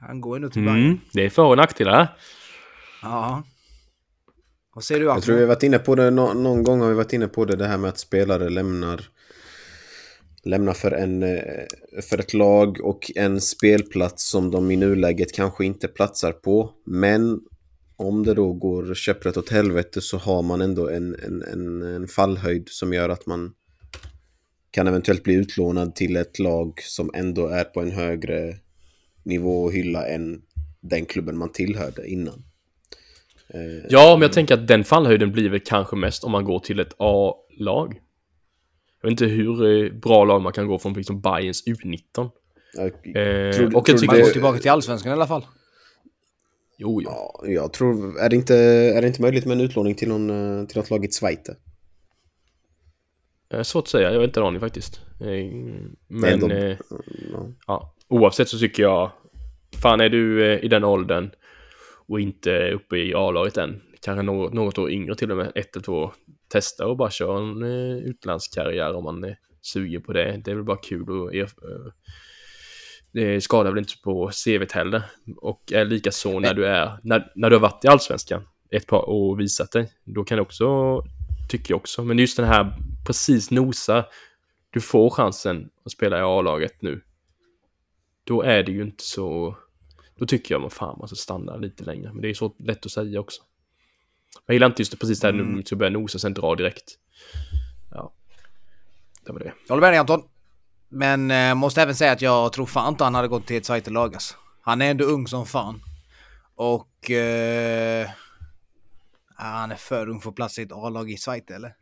Han 0.00 0.20
går 0.20 0.36
ändå 0.36 0.50
till 0.50 0.62
Bayern. 0.64 0.84
Mm. 0.84 1.00
Det 1.12 1.24
är 1.24 1.30
för 1.30 1.42
och 1.44 1.56
nackdelar. 1.56 2.16
Ja. 3.02 3.42
Vad 4.74 4.84
säger 4.84 5.00
du 5.00 5.06
Jag 5.06 5.22
tror 5.22 5.34
vi 5.34 5.40
har 5.40 5.48
varit 5.48 5.62
inne 5.62 5.78
på 5.78 5.94
det, 5.94 6.10
nå- 6.10 6.32
någon 6.34 6.62
gång 6.62 6.80
har 6.80 6.88
vi 6.88 6.94
varit 6.94 7.12
inne 7.12 7.28
på 7.28 7.44
det, 7.44 7.56
det 7.56 7.66
här 7.66 7.78
med 7.78 7.88
att 7.88 7.98
spelare 7.98 8.48
lämnar 8.48 9.00
lämnar 10.44 10.72
för, 10.72 10.90
en, 10.90 11.22
eh, 11.22 11.64
för 12.10 12.18
ett 12.18 12.34
lag 12.34 12.80
och 12.82 13.10
en 13.16 13.40
spelplats 13.40 14.30
som 14.30 14.50
de 14.50 14.70
i 14.70 14.76
nuläget 14.76 15.32
kanske 15.32 15.64
inte 15.64 15.88
platsar 15.88 16.32
på. 16.32 16.70
Men 16.86 17.40
om 17.96 18.24
det 18.24 18.34
då 18.34 18.52
går 18.52 18.94
käpprätt 18.94 19.36
åt 19.36 19.48
helvete 19.48 20.00
så 20.00 20.16
har 20.16 20.42
man 20.42 20.60
ändå 20.60 20.88
en, 20.88 21.14
en, 21.14 21.42
en, 21.42 21.82
en 21.82 22.08
fallhöjd 22.08 22.68
som 22.68 22.92
gör 22.92 23.08
att 23.08 23.26
man 23.26 23.52
kan 24.70 24.86
eventuellt 24.86 25.22
bli 25.22 25.34
utlånad 25.34 25.94
till 25.94 26.16
ett 26.16 26.38
lag 26.38 26.72
som 26.82 27.10
ändå 27.14 27.46
är 27.46 27.64
på 27.64 27.80
en 27.80 27.90
högre 27.90 28.56
nivå 29.22 29.62
och 29.62 29.72
hylla 29.72 30.06
än 30.08 30.42
den 30.80 31.06
klubben 31.06 31.38
man 31.38 31.52
tillhörde 31.52 32.08
innan. 32.08 32.44
Eh, 33.48 33.86
Ja, 33.88 34.14
men 34.14 34.22
jag 34.22 34.32
tänker 34.32 34.54
att 34.54 34.68
den 34.68 34.84
fallhöjden 34.84 35.32
blir 35.32 35.50
väl 35.50 35.60
kanske 35.60 35.96
mest 35.96 36.24
om 36.24 36.32
man 36.32 36.44
går 36.44 36.58
till 36.58 36.80
ett 36.80 36.94
A-lag. 36.98 38.00
Jag 39.00 39.10
vet 39.10 39.20
inte 39.20 39.24
hur 39.34 39.84
eh, 39.86 39.92
bra 39.92 40.24
lag 40.24 40.42
man 40.42 40.52
kan 40.52 40.66
gå 40.66 40.78
från 40.78 40.92
liksom 40.92 41.20
Bayerns 41.20 41.66
U19. 41.66 42.30
jag- 42.76 42.86
Eh, 42.86 43.52
Tror- 43.52 43.76
och 43.76 43.88
jag 43.88 43.96
du 43.96 44.06
Man 44.06 44.16
tycker... 44.16 44.22
går 44.22 44.30
tillbaka 44.30 44.58
till 44.58 44.70
Allsvenskan 44.70 45.10
i 45.10 45.12
alla 45.12 45.26
fall. 45.26 45.46
Jo, 46.78 47.02
jo. 47.02 47.10
Ja, 47.10 47.42
jag 47.46 47.72
tror... 47.72 48.18
Är 48.20 48.28
det, 48.28 48.36
inte, 48.36 48.56
är 48.56 49.00
det 49.02 49.06
inte 49.08 49.22
möjligt 49.22 49.46
med 49.46 49.54
en 49.54 49.60
utlåning 49.60 49.94
till, 49.94 50.08
någon, 50.08 50.30
eh, 50.60 50.66
till 50.66 50.76
något 50.78 50.90
lag 50.90 51.04
i 51.04 51.08
Schweiz? 51.08 51.40
Svårt 53.62 53.84
att 53.84 53.88
säga, 53.88 54.10
jag 54.12 54.18
har 54.18 54.24
inte 54.24 54.40
en 54.40 54.46
aning 54.46 54.60
faktiskt. 54.60 55.00
Men 56.08 56.24
Ändå- 56.32 56.50
eh, 56.50 56.76
Ja. 57.66 57.94
oavsett 58.08 58.48
så 58.48 58.58
tycker 58.58 58.82
jag, 58.82 59.10
fan 59.82 60.00
är 60.00 60.08
du 60.08 60.58
i 60.58 60.68
den 60.68 60.84
åldern 60.84 61.30
och 62.08 62.20
inte 62.20 62.70
uppe 62.70 62.96
i 62.96 63.14
A-laget 63.14 63.56
än, 63.56 63.82
kanske 64.04 64.22
något, 64.22 64.52
något 64.52 64.78
år 64.78 64.90
yngre 64.90 65.14
till 65.14 65.30
och 65.30 65.36
med, 65.36 65.52
ett 65.54 65.76
eller 65.76 65.84
två 65.84 65.92
år, 65.92 66.12
testa 66.50 66.86
och 66.86 66.96
bara 66.96 67.10
köra 67.10 67.38
en 67.38 67.62
eh, 67.62 67.96
utlandskarriär 67.96 68.94
om 68.94 69.04
man 69.04 69.24
är 69.24 69.38
sugen 69.62 70.02
på 70.02 70.12
det. 70.12 70.42
Det 70.44 70.50
är 70.50 70.54
väl 70.54 70.64
bara 70.64 70.76
kul 70.76 71.10
och 71.10 71.34
eh, 71.34 71.48
det 73.12 73.40
skadar 73.40 73.70
väl 73.70 73.78
inte 73.78 73.94
på 74.04 74.30
CVt 74.44 74.72
heller. 74.72 75.02
Och 75.36 75.72
är 75.72 75.84
lika 75.84 76.10
så 76.10 76.40
när 76.40 76.54
du 76.54 76.66
är, 76.66 76.98
när, 77.02 77.32
när 77.34 77.50
du 77.50 77.56
har 77.56 77.60
varit 77.60 77.84
i 77.84 77.88
Allsvenskan 77.88 78.42
ett 78.70 78.86
par 78.86 79.08
år 79.08 79.30
och 79.30 79.40
visat 79.40 79.72
dig, 79.72 79.92
då 80.04 80.24
kan 80.24 80.36
det 80.36 80.42
också, 80.42 81.00
tycker 81.48 81.72
jag 81.72 81.80
också, 81.80 82.04
men 82.04 82.18
just 82.18 82.36
den 82.36 82.46
här 82.46 82.76
precis 83.06 83.50
nosa, 83.50 84.04
du 84.70 84.80
får 84.80 85.10
chansen 85.10 85.70
att 85.84 85.92
spela 85.92 86.18
i 86.18 86.22
A-laget 86.22 86.82
nu. 86.82 87.00
Då 88.24 88.42
är 88.42 88.62
det 88.62 88.72
ju 88.72 88.82
inte 88.82 89.04
så, 89.04 89.56
då 90.18 90.26
tycker 90.26 90.54
jag 90.54 90.60
man 90.60 90.70
fan 90.70 90.98
måste 90.98 91.16
stanna 91.16 91.56
lite 91.56 91.84
längre, 91.84 92.12
men 92.12 92.22
det 92.22 92.30
är 92.30 92.34
så 92.34 92.54
lätt 92.58 92.86
att 92.86 92.92
säga 92.92 93.20
också. 93.20 93.42
Jag 94.46 94.54
gillar 94.54 94.66
inte 94.66 94.82
just 94.82 94.92
det 94.92 94.98
precis 94.98 95.20
där 95.20 95.28
Mm. 95.28 95.52
nu, 95.52 95.60
att 95.60 95.72
börja 95.78 95.90
nosa 95.90 96.18
sen 96.18 96.34
dra 96.34 96.54
direkt. 96.54 96.84
Ja, 97.90 98.12
det 99.26 99.32
var 99.32 99.38
det. 99.40 99.44
Jag 99.66 99.68
håller 99.74 99.80
med 99.80 99.92
dig 99.92 99.98
Anton. 99.98 100.22
Men 100.88 101.30
eh, 101.30 101.54
måste 101.54 101.82
även 101.82 101.94
säga 101.94 102.12
att 102.12 102.22
jag 102.22 102.52
tror 102.52 102.66
fan 102.66 102.88
inte 102.88 103.04
han 103.04 103.14
hade 103.14 103.28
gått 103.28 103.46
till 103.46 103.56
ett 103.56 103.66
Zweite-lag 103.66 104.14
alltså. 104.14 104.34
Han 104.62 104.82
är 104.82 104.90
ändå 104.90 105.04
ung 105.04 105.26
som 105.28 105.46
fan. 105.46 105.82
Och... 106.54 107.10
Eh, 107.10 108.08
han 109.34 109.70
är 109.72 109.76
för 109.76 110.08
ung 110.08 110.20
för 110.20 110.30
plats 110.32 110.58
i 110.58 110.62
ett 110.62 110.72
A-lag 110.72 111.10
i 111.10 111.16
Schweiz 111.16 111.50
eller? 111.50 111.74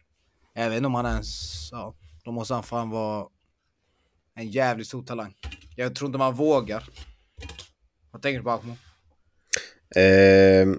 Jag 0.54 0.68
vet 0.68 0.76
inte 0.76 0.87
om 0.87 0.94
han 0.94 1.06
ens... 1.06 1.68
Ja, 1.72 1.94
då 2.24 2.32
måste 2.32 2.54
han 2.54 2.62
fan 2.62 2.90
vara 2.90 3.26
en 4.34 4.48
jävligt 4.50 4.87
stor 4.87 5.02
talang. 5.02 5.34
Jag 5.76 5.94
tror 5.94 6.06
inte 6.08 6.18
man 6.18 6.34
vågar. 6.34 6.88
Vad 8.11 8.22
tänker 8.22 8.38
du 8.38 8.44
på 8.44 8.50
Akmo? 8.50 8.72
Eh, 9.96 10.66
sp- 10.66 10.78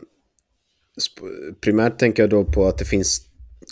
primärt 1.62 2.00
tänker 2.00 2.24
jag 2.24 2.30
då 2.30 2.46
på 2.46 2.68
att 2.68 2.78
det 2.78 2.86
finns 2.86 3.22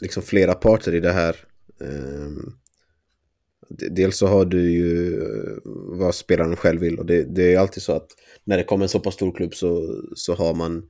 liksom 0.01 0.23
flera 0.23 0.53
parter 0.53 0.95
i 0.95 0.99
det 0.99 1.11
här. 1.11 1.35
Ehm, 1.81 2.53
dels 3.69 4.17
så 4.17 4.27
har 4.27 4.45
du 4.45 4.71
ju 4.71 5.13
eh, 5.21 5.57
vad 5.99 6.15
spelaren 6.15 6.55
själv 6.55 6.81
vill 6.81 6.99
och 6.99 7.05
det, 7.05 7.23
det 7.35 7.53
är 7.53 7.59
alltid 7.59 7.83
så 7.83 7.91
att 7.91 8.07
när 8.43 8.57
det 8.57 8.63
kommer 8.63 8.85
en 8.85 8.89
så 8.89 8.99
pass 8.99 9.13
stor 9.13 9.35
klubb 9.35 9.55
så, 9.55 10.01
så 10.15 10.35
har 10.35 10.53
man 10.53 10.83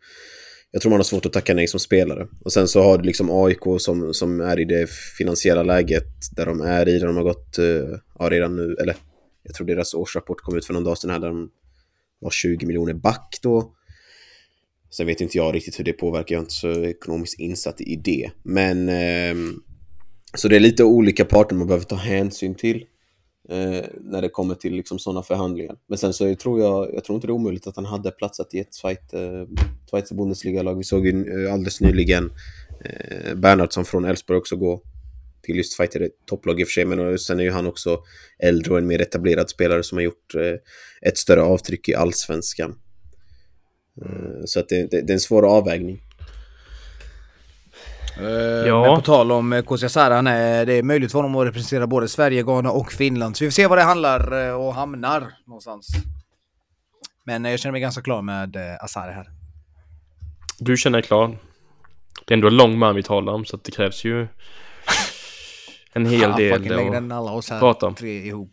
jag 0.72 0.82
tror 0.82 0.90
man 0.90 1.00
har 1.00 1.04
svårt 1.04 1.26
att 1.26 1.34
tacka 1.34 1.54
nej 1.54 1.68
som 1.68 1.80
spelare. 1.80 2.28
Och 2.46 2.54
sen 2.54 2.68
så 2.68 2.82
har 2.84 2.98
du 2.98 3.04
liksom 3.04 3.30
AIK 3.32 3.64
som, 3.80 4.14
som 4.14 4.42
är 4.42 4.60
i 4.60 4.66
det 4.66 4.90
finansiella 4.90 5.64
läget 5.64 6.08
där 6.36 6.46
de 6.46 6.62
är 6.62 6.90
i, 6.90 7.00
där 7.00 7.08
de 7.08 7.16
har 7.16 7.24
gått, 7.24 7.58
eh, 7.58 8.00
ja 8.20 8.30
redan 8.30 8.56
nu, 8.56 8.76
eller 8.82 8.96
jag 9.44 9.56
tror 9.56 9.68
deras 9.68 9.94
årsrapport 9.94 10.42
kom 10.42 10.58
ut 10.58 10.66
för 10.66 10.74
någon 10.74 10.84
dag 10.84 10.98
sedan 10.98 11.10
här 11.10 11.20
där 11.20 11.28
de 11.28 11.50
var 12.20 12.30
20 12.30 12.66
miljoner 12.66 12.94
back 12.94 13.40
då. 13.42 13.74
Sen 14.90 15.08
vet 15.08 15.22
inte 15.22 15.38
jag 15.38 15.56
riktigt 15.56 15.80
hur 15.80 15.84
det 15.84 15.94
påverkar, 15.94 16.36
jag 16.36 16.40
är 16.40 16.44
inte 16.44 16.54
så 16.54 16.84
ekonomiskt 16.84 17.40
insatt 17.40 17.82
i 17.82 17.96
det. 17.96 18.32
Men 18.44 18.90
ehm, 18.90 19.56
så 20.34 20.48
det 20.48 20.56
är 20.56 20.60
lite 20.60 20.84
olika 20.84 21.26
parter 21.26 21.56
man 21.56 21.68
behöver 21.68 21.86
ta 21.86 21.96
hänsyn 21.96 22.56
till 22.56 22.86
eh, 23.50 23.86
när 24.02 24.22
det 24.22 24.30
kommer 24.30 24.56
till 24.56 24.74
liksom 24.74 25.00
sådana 25.00 25.24
förhandlingar. 25.24 25.76
Men 25.88 25.98
sen 25.98 26.14
så 26.14 26.36
tror 26.36 26.62
jag, 26.62 26.94
jag 26.94 27.04
tror 27.04 27.16
inte 27.16 27.28
det 27.28 27.32
är 27.32 27.36
omöjligt 27.36 27.68
att 27.68 27.76
han 27.76 27.86
hade 27.86 28.12
platsat 28.12 28.54
i 28.54 28.60
ett 28.60 28.76
Schweiz, 28.76 29.14
eh, 29.14 29.48
Schweizer 29.92 30.16
Bundesliga-lag. 30.16 30.76
Vi 30.78 30.84
såg 30.84 31.06
ju 31.06 31.46
eh, 31.46 31.54
alldeles 31.54 31.82
nyligen 31.82 32.32
eh, 32.86 33.36
Bernhardsson 33.36 33.86
från 33.86 34.06
Elfsborg 34.06 34.38
också 34.38 34.56
gå 34.56 34.82
till 35.42 35.56
just 35.56 35.78
Schweiz, 35.78 35.92
det 35.94 36.00
är 36.00 36.04
ett 36.04 36.26
topplag 36.26 36.60
i 36.60 36.64
och 36.64 36.68
för 36.68 36.72
sig, 36.72 36.86
men 36.86 37.00
eh, 37.00 37.16
sen 37.16 37.40
är 37.40 37.44
ju 37.44 37.52
han 37.52 37.68
också 37.68 38.00
äldre 38.40 38.72
och 38.72 38.78
en 38.78 38.88
mer 38.88 39.02
etablerad 39.02 39.50
spelare 39.50 39.84
som 39.84 39.98
har 39.98 40.04
gjort 40.04 40.36
eh, 40.36 41.10
ett 41.10 41.18
större 41.18 41.42
avtryck 41.42 41.90
i 41.90 41.96
allsvenskan. 41.96 42.76
Eh, 44.06 44.42
Så 44.46 44.60
att 44.60 44.70
det, 44.70 44.92
det, 44.92 45.02
det 45.02 45.12
är 45.12 45.14
en 45.14 45.20
svår 45.20 45.46
avvägning. 45.58 46.02
Ja. 48.66 48.82
Men 48.86 48.96
på 48.96 49.02
tal 49.02 49.32
om 49.32 49.54
eh, 49.54 49.64
Kusiasara, 49.64 50.16
han 50.16 50.28
är, 50.28 50.66
det 50.66 50.74
är 50.74 50.84
möjligt 50.84 51.12
för 51.12 51.20
honom 51.20 51.36
att 51.36 51.48
representera 51.48 51.88
både 51.88 52.08
Sverige, 52.08 52.44
Ghana 52.44 52.72
och 52.72 52.92
Finland. 52.92 53.38
Så 53.38 53.44
vi 53.44 53.50
får 53.50 53.54
se 53.54 53.68
var 53.68 53.78
det 53.78 53.84
handlar 53.84 54.48
eh, 54.48 54.54
och 54.54 54.74
hamnar 54.74 55.34
någonstans. 55.48 55.88
Men 57.26 57.46
eh, 57.46 57.52
jag 57.52 57.60
känner 57.60 57.72
mig 57.72 57.82
ganska 57.82 58.02
klar 58.02 58.22
med 58.22 58.56
eh, 58.56 58.84
Asare 58.84 59.12
här. 59.12 59.28
Du 60.60 60.78
känner 60.78 60.98
dig 60.98 61.08
klar. 61.08 61.38
Det 62.26 62.34
är 62.34 62.36
ändå 62.36 62.48
en 62.48 62.58
lång 62.58 62.78
man 62.78 62.96
vi 62.96 63.04
talar 63.04 63.34
om 63.34 63.46
så 63.46 63.56
att 63.56 63.64
det 63.64 63.72
krävs 63.72 64.04
ju 64.06 64.28
en 65.94 66.06
hel 66.06 66.22
Ja, 66.22 66.36
del 66.38 66.62
längre 66.62 66.90
att 66.90 66.96
än 66.96 67.12
alla 67.12 67.32
oss 67.32 67.50
här 67.50 67.60
prata 67.60 67.86
om. 67.88 67.96
tre 67.96 68.26
ihop. 68.26 68.52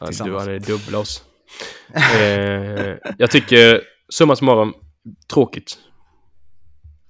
Ja, 0.00 0.24
du 0.24 0.38
hade 0.38 0.58
dubbla 0.58 0.98
oss. 0.98 1.22
eh, 2.20 2.94
jag 3.18 3.30
tycker 3.30 3.80
summa 4.12 4.36
summarum, 4.36 4.74
tråkigt. 5.32 5.78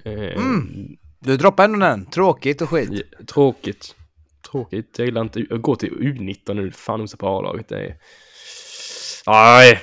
Eh, 0.05 0.13
Mm. 0.13 0.97
Du 1.21 1.37
droppar 1.37 1.65
ändå 1.65 1.79
den. 1.79 2.07
Tråkigt 2.07 2.63
och 2.63 2.69
skit. 2.71 2.89
ja, 2.93 3.25
Tråkigt. 3.27 3.97
Tråkigt. 4.51 4.95
Jag 4.99 5.05
gillar 5.07 5.21
inte 5.21 5.47
att 5.51 5.63
gå 5.63 5.77
till 5.77 5.91
U19 5.93 6.55
nu. 6.55 6.73
Fan 6.73 7.01
nosa 7.01 7.17
på 7.17 7.29
A-laget. 7.29 7.69
Det 7.69 7.81
är... 7.87 7.97
Nej. 9.27 9.81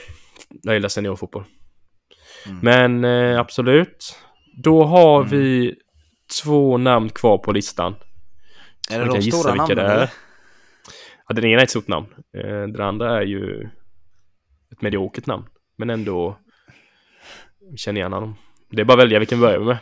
Jag 0.61 0.73
gillar 0.73 0.89
seniorfotboll. 0.89 1.43
Mm. 2.47 2.59
Men 2.61 3.05
eh, 3.33 3.39
absolut. 3.39 4.15
Då 4.63 4.83
har 4.83 5.17
Mm. 5.23 5.29
vi 5.29 5.75
två 6.43 6.77
namn 6.77 7.09
kvar 7.09 7.37
på 7.37 7.51
listan. 7.51 7.95
Är 8.91 8.99
det 8.99 9.05
de 9.05 9.19
gissa 9.19 9.37
stora 9.37 9.51
vilka 9.53 9.65
namnen? 9.65 9.85
det 9.97 10.03
är. 10.03 10.09
Ja, 11.27 11.35
den 11.35 11.45
ena 11.45 11.59
är 11.59 11.63
ett 11.63 11.69
stort 11.69 11.87
namn. 11.87 12.07
Eh, 12.37 12.43
Den 12.67 12.81
andra 12.81 13.17
är 13.21 13.25
ju 13.25 13.69
ett 14.71 14.81
mediokert 14.81 15.25
namn. 15.25 15.45
Men 15.77 15.89
ändå 15.89 16.37
känner 17.75 18.01
igen 18.01 18.13
honom. 18.13 18.35
Det 18.69 18.81
är 18.81 18.85
bara 18.85 18.93
att 18.93 18.99
välja 19.05 19.19
vilken 19.19 19.39
börjar 19.39 19.59
vi 19.59 19.65
med. 19.65 19.77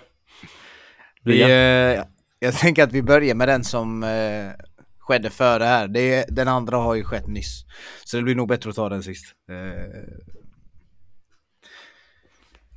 Vi, 1.23 1.41
eh, 1.41 2.03
jag 2.39 2.53
tänker 2.53 2.83
att 2.83 2.91
vi 2.93 3.01
börjar 3.03 3.35
med 3.35 3.47
den 3.47 3.63
som 3.63 4.03
eh, 4.03 4.51
skedde 4.99 5.29
före 5.29 5.63
här. 5.63 5.87
Det 5.87 6.13
är, 6.13 6.25
den 6.31 6.47
andra 6.47 6.77
har 6.77 6.95
ju 6.95 7.03
skett 7.03 7.27
nyss. 7.27 7.65
Så 8.05 8.17
det 8.17 8.23
blir 8.23 8.35
nog 8.35 8.47
bättre 8.47 8.69
att 8.69 8.75
ta 8.75 8.89
den 8.89 9.03
sist. 9.03 9.25
Eh, 9.51 9.99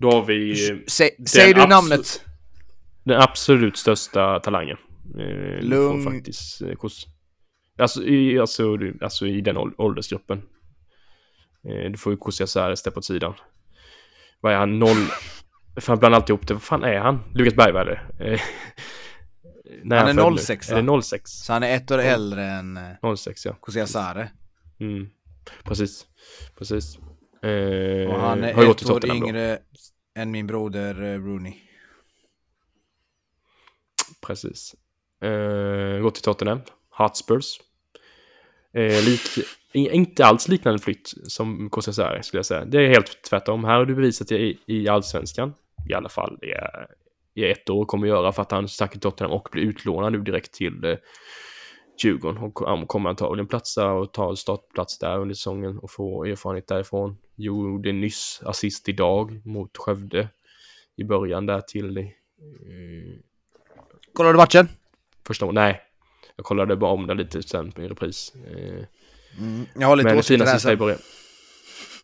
Då 0.00 0.10
har 0.10 0.24
vi 0.24 0.56
sä, 0.88 1.10
säger 1.28 1.54
du 1.54 1.66
namnet? 1.66 2.24
den 3.04 3.20
absolut 3.20 3.76
största 3.76 4.40
talangen. 4.40 4.76
Eh, 5.18 5.62
Lugn. 5.64 6.04
Faktiskt 6.04 6.62
eh. 6.62 6.68
Alltså, 7.78 8.02
i, 8.04 8.38
alltså, 8.38 8.78
alltså 9.00 9.26
i 9.26 9.40
den 9.40 9.56
ål- 9.56 9.74
åldersgruppen. 9.78 10.38
Eh, 11.68 11.90
du 11.90 11.98
får 11.98 12.12
ju 12.12 12.16
Kosia 12.16 12.46
Säres 12.46 12.82
där 12.82 12.90
på 12.90 13.02
sidan. 13.02 13.34
Vad 14.42 14.52
är 14.52 14.56
han? 14.56 14.78
Noll... 14.78 15.06
Fan, 15.80 15.98
bland 15.98 16.14
alltid 16.14 16.30
ihop 16.30 16.46
det. 16.46 16.54
Vad 16.54 16.62
fan 16.62 16.84
är 16.84 16.98
han? 16.98 17.20
Lukas 17.34 17.54
Bergvall 17.54 17.88
eller? 17.88 18.10
Eh, 18.32 18.40
när 19.84 19.98
Han 19.98 20.18
är 20.18 20.22
född 20.22 20.32
nu? 20.32 20.38
06, 20.38 20.70
Är 20.70 20.82
det 20.82 21.02
06? 21.02 21.30
Så 21.30 21.52
han 21.52 21.62
är 21.62 21.76
ett 21.76 21.90
år 21.90 21.98
äldre 21.98 22.44
än 22.44 22.76
eh, 22.76 23.14
06 23.16 23.44
ja. 23.46 23.52
Kosia 23.60 23.86
Sare. 23.86 24.30
Mm. 24.80 25.08
Precis. 25.64 26.06
Precis. 26.58 26.98
Eh, 27.42 28.10
Och 28.14 28.20
han 28.20 28.44
är 28.44 28.50
ett 28.50 28.58
år 28.58 28.74
Tottenham 28.74 29.20
då. 29.20 29.26
yngre 29.26 29.58
än 30.16 30.30
min 30.30 30.46
broder 30.46 31.02
eh, 31.02 31.18
Rooney. 31.18 31.54
Precis. 34.26 34.74
Eh, 35.22 36.00
gått 36.02 36.14
till 36.14 36.24
Tottenham. 36.24 36.60
Hotspurs. 36.90 37.60
Eh, 38.72 39.04
lik, 39.04 39.20
i- 39.72 39.90
inte 39.90 40.26
alls 40.26 40.48
liknande 40.48 40.78
flytt 40.78 41.14
som 41.24 41.70
KCSR 41.70 42.20
skulle 42.22 42.38
jag 42.38 42.46
säga. 42.46 42.64
Det 42.64 42.78
är 42.84 42.88
helt 42.88 43.22
tvärtom. 43.22 43.64
Här 43.64 43.74
har 43.78 43.84
du 43.84 43.94
bevisat 43.94 44.32
i, 44.32 44.58
i 44.66 44.88
Allsvenskan. 44.88 45.54
I 45.90 45.94
alla 45.94 46.08
fall 46.08 46.38
i, 46.42 47.40
i 47.40 47.50
ett 47.50 47.70
år 47.70 47.84
kommer 47.84 48.06
göra 48.06 48.32
för 48.32 48.42
att 48.42 48.50
han 48.50 48.68
stack 48.68 48.90
till 48.90 49.00
Tottenham 49.00 49.32
och 49.32 49.48
blir 49.52 49.62
utlånad 49.62 50.12
nu 50.12 50.18
direkt 50.20 50.52
till 50.52 50.84
eh, 50.84 50.96
Djurgården. 52.04 52.42
Och 52.42 52.60
han 52.68 52.86
kommer 52.86 53.10
antagligen 53.10 53.46
platsa 53.46 53.92
och 53.92 54.12
ta 54.12 54.36
startplats 54.36 54.98
där 54.98 55.18
under 55.18 55.34
säsongen 55.34 55.78
och 55.78 55.90
få 55.90 56.24
erfarenhet 56.24 56.66
därifrån. 56.68 57.16
Gjorde 57.36 57.92
nyss 57.92 58.40
assist 58.44 58.88
idag 58.88 59.46
mot 59.46 59.76
Skövde 59.78 60.28
i 60.96 61.04
början 61.04 61.46
där 61.46 61.60
till 61.60 61.98
eh, 61.98 62.04
Kollar 64.12 64.32
du 64.32 64.36
matchen? 64.36 64.68
första 65.26 65.46
gången. 65.46 65.54
Nej, 65.62 65.80
jag 66.36 66.44
kollade 66.46 66.76
bara 66.76 66.90
om 66.90 67.06
den 67.06 67.16
lite 67.16 67.42
sen 67.42 67.72
i 67.78 67.88
repris. 67.88 68.32
Eh, 68.50 68.84
Mm. 69.38 69.66
Jag 69.74 69.86
har 69.86 69.96
lite 69.96 70.08
men 70.08 70.18
åsikter 70.18 70.44
fina 70.44 70.54
sista 70.54 70.72
i 70.72 70.76
början. 70.76 70.98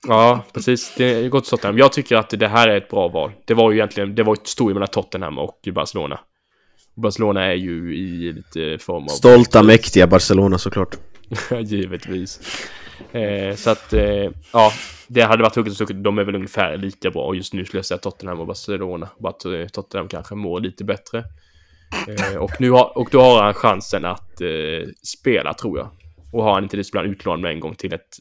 Ja, 0.08 0.44
precis. 0.54 0.94
Det 0.96 1.04
är 1.04 1.28
gott 1.28 1.44
Tottenham. 1.44 1.78
Jag 1.78 1.92
tycker 1.92 2.16
att 2.16 2.30
det 2.30 2.48
här 2.48 2.68
är 2.68 2.76
ett 2.76 2.88
bra 2.88 3.08
val. 3.08 3.32
Det 3.44 3.54
var 3.54 3.70
ju 3.70 3.76
egentligen, 3.76 4.14
det 4.14 4.22
var 4.22 4.32
ett 4.32 4.46
stor 4.46 4.74
mellan 4.74 4.88
Tottenham 4.88 5.38
och 5.38 5.68
Barcelona. 5.74 6.20
Barcelona 6.94 7.44
är 7.44 7.54
ju 7.54 7.96
i 7.96 8.32
lite 8.32 8.78
form 8.78 9.04
av... 9.04 9.08
Stolta, 9.08 9.62
mäktiga 9.62 10.06
Barcelona 10.06 10.58
såklart. 10.58 10.96
Givetvis. 11.60 12.40
Eh, 13.12 13.54
så 13.56 13.70
att, 13.70 13.92
eh, 13.92 14.30
ja, 14.52 14.72
det 15.08 15.20
hade 15.22 15.42
varit 15.42 15.56
hugget 15.56 15.70
och 15.70 15.76
stucket. 15.76 16.04
De 16.04 16.18
är 16.18 16.24
väl 16.24 16.34
ungefär 16.34 16.76
lika 16.76 17.10
bra. 17.10 17.22
Och 17.24 17.36
just 17.36 17.52
nu 17.52 17.64
skulle 17.64 17.78
jag 17.78 17.86
säga 17.86 17.98
Tottenham 17.98 18.40
och 18.40 18.46
Barcelona. 18.46 19.08
Bara 19.18 19.30
att 19.30 19.44
eh, 19.44 19.66
Tottenham 19.72 20.08
kanske 20.08 20.34
mår 20.34 20.60
lite 20.60 20.84
bättre. 20.84 21.24
Eh, 22.08 22.36
och, 22.36 22.60
nu 22.60 22.70
har, 22.70 22.98
och 22.98 23.08
då 23.12 23.20
har 23.20 23.42
han 23.42 23.54
chansen 23.54 24.04
att 24.04 24.40
eh, 24.40 24.88
spela, 25.02 25.54
tror 25.54 25.78
jag. 25.78 25.90
Och 26.32 26.44
har 26.44 26.54
han 26.54 26.62
inte 26.62 26.76
det 26.76 26.84
så 26.84 26.90
blir 26.92 27.02
han 27.02 27.10
utlånad 27.10 27.40
med 27.40 27.50
en 27.52 27.60
gång 27.60 27.74
till 27.74 27.92
ett 27.92 28.18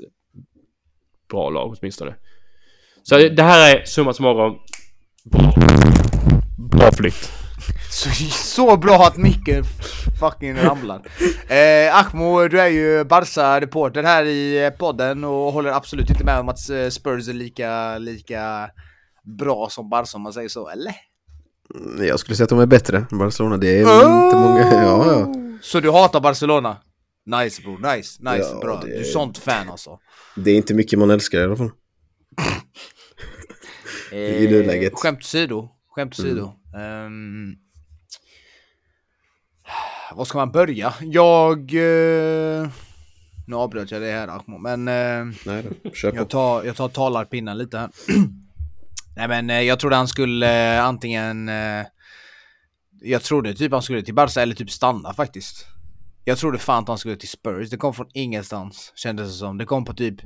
bra 1.29 1.49
lag 1.49 1.75
åtminstone. 1.79 2.15
Så 3.03 3.17
det 3.17 3.43
här 3.43 3.75
är 3.75 3.85
summa 3.85 4.13
summarum 4.13 4.55
bra. 5.31 5.53
Bra 6.57 6.91
flytt. 6.91 7.31
Så, 7.91 8.09
så 8.31 8.77
bra 8.77 8.95
att 8.95 9.17
Micke 9.17 9.65
fucking 10.19 10.55
ramlar. 10.55 11.01
Eh, 11.49 11.95
Ahmo, 11.95 12.47
du 12.47 12.61
är 12.61 12.67
ju 12.67 13.03
Barca-reporter 13.03 14.03
här 14.03 14.25
i 14.25 14.71
podden 14.79 15.23
och 15.23 15.53
håller 15.53 15.71
absolut 15.71 16.09
inte 16.09 16.23
med 16.23 16.39
om 16.39 16.49
att 16.49 16.69
eh, 16.69 16.89
Spurs 16.89 17.27
är 17.27 17.33
lika, 17.33 17.97
lika 17.97 18.69
bra 19.23 19.67
som 19.69 19.89
Barca 19.89 20.17
om 20.17 20.21
man 20.21 20.33
säger 20.33 20.49
så, 20.49 20.69
eller? 20.69 20.93
Jag 21.99 22.19
skulle 22.19 22.35
säga 22.35 22.43
att 22.43 22.49
de 22.49 22.59
är 22.59 22.65
bättre 22.65 23.05
än 23.11 23.17
Barcelona. 23.17 23.57
Det 23.57 23.67
är 23.67 23.79
inte 23.81 24.35
många... 24.37 24.61
Ja, 24.83 25.05
ja. 25.11 25.33
Så 25.61 25.79
du 25.79 25.91
hatar 25.91 26.19
Barcelona? 26.19 26.77
Nice 27.25 27.61
bror, 27.61 27.77
nice, 27.95 28.23
nice, 28.23 28.49
Ja, 28.53 28.59
bra. 28.59 28.79
det- 28.81 28.87
Du 28.87 28.99
är 28.99 29.03
sånt 29.03 29.37
fan 29.37 29.69
alltså. 29.69 29.99
Det 30.35 30.51
är 30.51 30.55
inte 30.55 30.73
mycket 30.73 30.99
man 30.99 31.09
älskar 31.11 31.39
i 31.39 31.43
alla 31.43 31.55
fall. 31.55 31.71
I 34.11 34.47
nuläget. 34.47 34.93
Eh, 34.93 34.97
Skämt 34.97 35.19
åsido, 35.19 35.69
skämt 35.95 36.19
Mm. 36.19 36.31
åsido. 36.31 36.53
Ehm, 36.77 37.55
var 40.15 40.25
ska 40.25 40.37
man 40.37 40.51
börja? 40.51 40.93
Jag... 41.01 41.59
eh, 41.73 42.69
nu 43.47 43.55
avbröt 43.55 43.91
jag 43.91 44.01
det 44.01 44.11
här 44.11 44.27
Ahmo, 44.27 44.57
men... 44.57 44.87
eh, 44.87 45.35
Nej 45.45 45.65
då, 45.83 45.89
kör 45.91 46.11
på. 46.11 46.17
Jag 46.17 46.29
tar, 46.29 46.63
jag 46.63 46.75
tar 46.75 46.89
talarpinnen 46.89 47.57
lite 47.57 47.77
här. 47.77 47.89
Nej 49.17 49.27
men 49.27 49.49
eh, 49.49 49.61
jag 49.61 49.79
trodde 49.79 49.95
han 49.95 50.07
skulle 50.07 50.75
eh, 50.77 50.85
antingen... 50.85 51.49
Eh, 51.49 51.85
jag 53.01 53.23
trodde 53.23 53.53
typ 53.53 53.71
han 53.71 53.81
skulle 53.81 54.01
till 54.01 54.13
Barca 54.13 54.41
eller 54.41 54.55
typ 54.55 54.71
stanna 54.71 55.13
faktiskt. 55.13 55.65
Jag 56.25 56.37
trodde 56.37 56.57
fan 56.57 56.83
att 56.83 56.87
han 56.87 56.97
skulle 56.97 57.15
till 57.15 57.29
Spurs. 57.29 57.69
Det 57.69 57.77
kom 57.77 57.93
från 57.93 58.07
ingenstans 58.13 58.91
kändes 58.95 59.27
det 59.27 59.33
som. 59.33 59.57
Det 59.57 59.65
kom 59.65 59.85
på 59.85 59.93
typ 59.93 60.21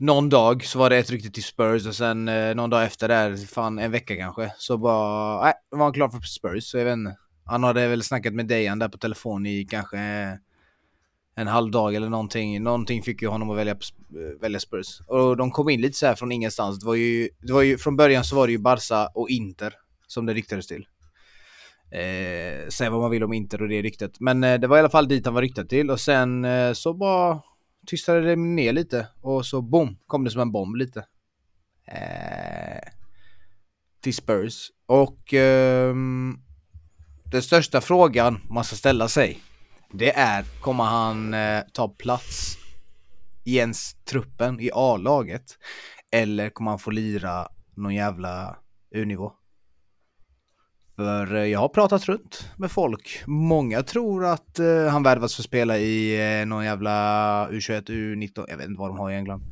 någon 0.00 0.28
dag 0.28 0.64
så 0.64 0.78
var 0.78 0.90
det 0.90 0.96
ett 0.98 1.10
rykte 1.10 1.30
till 1.30 1.44
Spurs 1.44 1.86
och 1.86 1.94
sen 1.94 2.28
eh, 2.28 2.54
någon 2.54 2.70
dag 2.70 2.84
efter 2.84 3.08
där, 3.08 3.36
fan 3.46 3.78
en 3.78 3.90
vecka 3.90 4.16
kanske, 4.16 4.52
så 4.58 4.78
bara, 4.78 5.42
nej, 5.42 5.52
var 5.70 5.84
han 5.84 5.92
klar 5.92 6.08
för 6.08 6.20
Spurs. 6.20 6.64
Så 6.64 6.78
jag 6.78 6.84
vet 6.84 6.92
inte. 6.92 7.16
Han 7.44 7.64
hade 7.64 7.88
väl 7.88 8.02
snackat 8.02 8.34
med 8.34 8.46
Dejan 8.46 8.78
där 8.78 8.88
på 8.88 8.98
telefon 8.98 9.46
i 9.46 9.66
kanske 9.70 9.98
en 11.40 11.46
halv 11.46 11.70
dag 11.70 11.94
eller 11.94 12.08
någonting. 12.08 12.62
Någonting 12.62 13.02
fick 13.02 13.22
ju 13.22 13.28
honom 13.28 13.50
att 13.50 13.56
välja, 13.56 13.76
välja 14.40 14.60
Spurs. 14.60 15.00
Och 15.06 15.36
de 15.36 15.50
kom 15.50 15.68
in 15.68 15.80
lite 15.80 15.98
så 15.98 16.06
här 16.06 16.14
från 16.14 16.32
ingenstans. 16.32 16.80
Det 16.80 16.86
var 16.86 16.94
ju, 16.94 17.28
det 17.42 17.52
var 17.52 17.62
ju, 17.62 17.78
från 17.78 17.96
början 17.96 18.24
så 18.24 18.36
var 18.36 18.46
det 18.46 18.52
ju 18.52 18.58
Barca 18.58 19.06
och 19.14 19.30
Inter 19.30 19.74
som 20.06 20.26
det 20.26 20.34
ryktades 20.34 20.66
till. 20.66 20.86
Eh, 21.90 22.68
säga 22.68 22.90
vad 22.90 23.00
man 23.00 23.10
vill 23.10 23.24
om 23.24 23.32
Inter 23.32 23.62
och 23.62 23.68
det 23.68 23.82
ryktet. 23.82 24.20
Men 24.20 24.44
eh, 24.44 24.60
det 24.60 24.66
var 24.66 24.76
i 24.76 24.80
alla 24.80 24.90
fall 24.90 25.08
dit 25.08 25.24
han 25.24 25.34
var 25.34 25.42
ryktad 25.42 25.64
till 25.64 25.90
och 25.90 26.00
sen 26.00 26.44
eh, 26.44 26.72
så 26.72 26.94
bara 26.94 27.40
tystade 27.86 28.20
det 28.20 28.36
ner 28.36 28.72
lite 28.72 29.06
och 29.20 29.46
så 29.46 29.62
boom 29.62 29.98
kom 30.06 30.24
det 30.24 30.30
som 30.30 30.40
en 30.40 30.52
bomb 30.52 30.76
lite. 30.76 31.04
Eh, 31.86 32.88
till 34.00 34.14
Spurs. 34.14 34.70
Och 34.86 35.34
eh, 35.34 35.94
den 37.24 37.42
största 37.42 37.80
frågan 37.80 38.40
man 38.50 38.64
ska 38.64 38.76
ställa 38.76 39.08
sig 39.08 39.40
det 39.92 40.12
är, 40.16 40.44
kommer 40.60 40.84
han 40.84 41.34
eh, 41.34 41.62
ta 41.72 41.88
plats 41.88 42.58
i 43.44 43.56
ens 43.56 43.94
truppen 43.94 44.60
i 44.60 44.70
A-laget? 44.74 45.58
Eller 46.12 46.50
kommer 46.50 46.70
han 46.70 46.78
få 46.78 46.90
lira 46.90 47.48
någon 47.76 47.94
jävla 47.94 48.56
U-nivå? 48.90 49.32
För 50.96 51.34
eh, 51.34 51.44
jag 51.44 51.60
har 51.60 51.68
pratat 51.68 52.08
runt 52.08 52.50
med 52.56 52.70
folk. 52.70 53.22
Många 53.26 53.82
tror 53.82 54.24
att 54.24 54.58
eh, 54.58 54.86
han 54.86 55.02
värvas 55.02 55.34
för 55.34 55.42
att 55.42 55.46
spela 55.46 55.78
i 55.78 56.20
eh, 56.40 56.46
någon 56.46 56.64
jävla 56.64 56.90
U21, 57.50 57.86
U19, 57.86 58.44
jag 58.48 58.56
vet 58.56 58.68
inte 58.68 58.80
vad 58.80 58.90
de 58.90 58.98
har 58.98 59.10
i 59.10 59.16
England. 59.16 59.42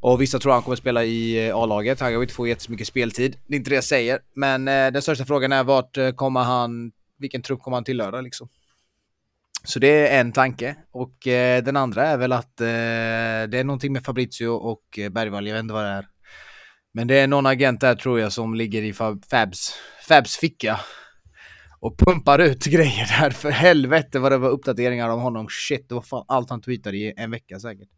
Och 0.00 0.20
vissa 0.20 0.38
tror 0.38 0.52
han 0.52 0.62
kommer 0.62 0.76
spela 0.76 1.04
i 1.04 1.48
eh, 1.48 1.56
A-laget. 1.56 2.00
Han 2.00 2.10
kommer 2.12 2.22
inte 2.22 2.34
få 2.34 2.46
jättemycket 2.46 2.86
speltid. 2.86 3.36
Det 3.46 3.54
är 3.54 3.56
inte 3.56 3.70
det 3.70 3.74
jag 3.74 3.84
säger. 3.84 4.18
Men 4.34 4.68
eh, 4.68 4.90
den 4.92 5.02
största 5.02 5.24
frågan 5.24 5.52
är 5.52 5.64
vart 5.64 5.96
eh, 5.96 6.10
kommer 6.10 6.40
han, 6.42 6.92
vilken 7.18 7.42
trupp 7.42 7.62
kommer 7.62 7.76
han 7.76 7.84
tillhöra 7.84 8.20
liksom? 8.20 8.48
Så 9.68 9.78
det 9.78 10.08
är 10.08 10.20
en 10.20 10.32
tanke. 10.32 10.76
Och 10.90 11.26
eh, 11.26 11.62
den 11.64 11.76
andra 11.76 12.06
är 12.06 12.16
väl 12.16 12.32
att 12.32 12.60
eh, 12.60 12.66
det 13.50 13.58
är 13.58 13.64
någonting 13.64 13.92
med 13.92 14.04
Fabrizio 14.04 14.46
och 14.46 14.98
eh, 14.98 15.08
Bergvall, 15.08 15.46
jag 15.46 15.54
vet 15.54 15.62
inte 15.62 15.74
vad 15.74 15.84
det 15.84 15.90
är. 15.90 16.06
Men 16.94 17.08
det 17.08 17.14
är 17.14 17.26
någon 17.26 17.46
agent 17.46 17.80
där 17.80 17.94
tror 17.94 18.20
jag 18.20 18.32
som 18.32 18.54
ligger 18.54 18.82
i 18.82 18.92
Fabs, 19.30 19.74
Fabs 20.08 20.36
ficka. 20.36 20.80
Och 21.80 21.98
pumpar 21.98 22.38
ut 22.38 22.64
grejer 22.64 23.20
där. 23.20 23.30
För 23.30 23.50
helvete 23.50 24.18
vad 24.18 24.32
det 24.32 24.38
var 24.38 24.50
uppdateringar 24.50 25.08
om 25.08 25.20
honom. 25.20 25.46
Shit, 25.50 25.88
det 25.88 25.94
var 25.94 26.02
fan 26.02 26.24
allt 26.28 26.50
han 26.50 26.60
tweetade 26.60 26.96
i 26.96 27.14
en 27.16 27.30
vecka 27.30 27.60
säkert. 27.60 27.88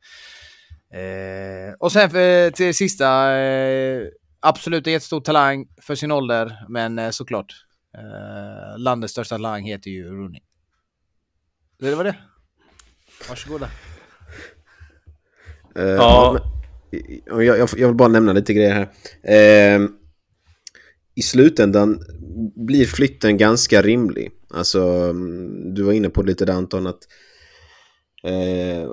Eh, 0.95 1.75
och 1.79 1.93
sen 1.93 2.11
för, 2.11 2.51
till 2.51 2.75
sista. 2.75 3.39
Eh, 3.39 4.03
absolut 4.41 4.87
en 4.87 4.93
jättestor 4.93 5.21
talang 5.21 5.67
för 5.83 5.95
sin 5.95 6.13
ålder. 6.13 6.65
Men 6.69 6.99
eh, 6.99 7.11
såklart. 7.11 7.55
Eh, 7.99 8.79
landets 8.79 9.13
största 9.13 9.35
talang 9.35 9.65
heter 9.65 9.91
ju 9.91 10.05
Rooney. 10.05 10.41
Det 11.81 11.95
var 11.95 12.05
det. 12.05 12.17
Varsågoda. 13.29 13.71
Uh, 15.79 15.85
ja. 15.85 16.41
Jag, 17.27 17.45
jag, 17.45 17.69
jag, 17.77 17.87
vill 17.87 17.97
bara 17.97 18.09
nämna 18.09 18.33
lite 18.33 18.55
grejer 18.55 18.73
här. 19.23 19.79
Uh, 19.79 19.89
I 21.15 21.23
slutändan 21.23 22.05
blir 22.57 22.87
flytten 22.87 23.37
ganska 23.37 23.83
rimlig. 23.83 24.31
Alltså, 24.51 24.83
mm, 24.83 25.75
du 25.75 25.83
var 25.83 25.93
inne 25.93 26.11
på 26.11 26.23
lite 26.23 26.45
där 26.45 26.53
Anton, 26.53 26.87
att 26.87 27.01
uh, 28.27 28.91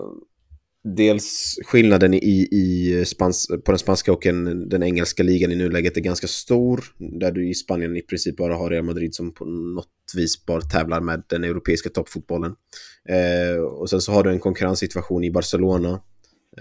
dels 0.95 1.59
skillnaden 1.65 2.13
i, 2.13 2.47
i 2.51 3.05
spans, 3.05 3.47
på 3.47 3.71
den 3.71 3.79
spanska 3.79 4.13
och 4.13 4.25
en, 4.25 4.69
den 4.69 4.83
engelska 4.83 5.23
ligan 5.23 5.51
i 5.51 5.55
nuläget 5.55 5.97
är 5.97 6.01
ganska 6.01 6.27
stor. 6.27 6.83
Där 6.97 7.31
du 7.31 7.49
i 7.49 7.53
Spanien 7.53 7.97
i 7.97 8.01
princip 8.01 8.37
bara 8.37 8.55
har 8.55 8.69
Real 8.69 8.83
Madrid 8.83 9.15
som 9.15 9.33
på 9.33 9.45
något 9.45 9.87
vis 10.15 10.45
bara 10.45 10.61
tävlar 10.61 11.01
med 11.01 11.23
den 11.27 11.43
europeiska 11.43 11.89
toppfotbollen. 11.89 12.55
Eh, 13.09 13.61
och 13.61 13.89
sen 13.89 14.01
så 14.01 14.11
har 14.11 14.23
du 14.23 14.29
en 14.29 14.39
konkurrenssituation 14.39 15.23
i 15.23 15.31
Barcelona 15.31 16.01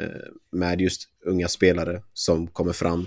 eh, 0.00 0.06
med 0.52 0.80
just 0.80 1.02
unga 1.26 1.48
spelare 1.48 2.02
som 2.12 2.46
kommer 2.46 2.72
fram. 2.72 3.06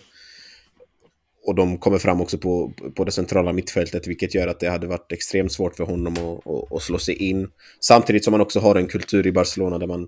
Och 1.46 1.56
de 1.56 1.78
kommer 1.78 1.98
fram 1.98 2.22
också 2.22 2.38
på, 2.38 2.74
på 2.96 3.04
det 3.04 3.12
centrala 3.12 3.54
mittfältet, 3.54 4.08
vilket 4.08 4.36
gör 4.36 4.48
att 4.48 4.60
det 4.60 4.70
hade 4.70 4.88
varit 4.88 5.12
extremt 5.12 5.52
svårt 5.52 5.76
för 5.76 5.84
honom 5.84 6.14
att, 6.14 6.48
att, 6.48 6.72
att 6.72 6.82
slå 6.82 6.98
sig 6.98 7.16
in. 7.16 7.48
Samtidigt 7.80 8.24
som 8.24 8.32
man 8.32 8.42
också 8.42 8.60
har 8.60 8.76
en 8.76 8.88
kultur 8.88 9.28
i 9.28 9.32
Barcelona 9.32 9.78
där 9.78 9.88
man 9.88 10.08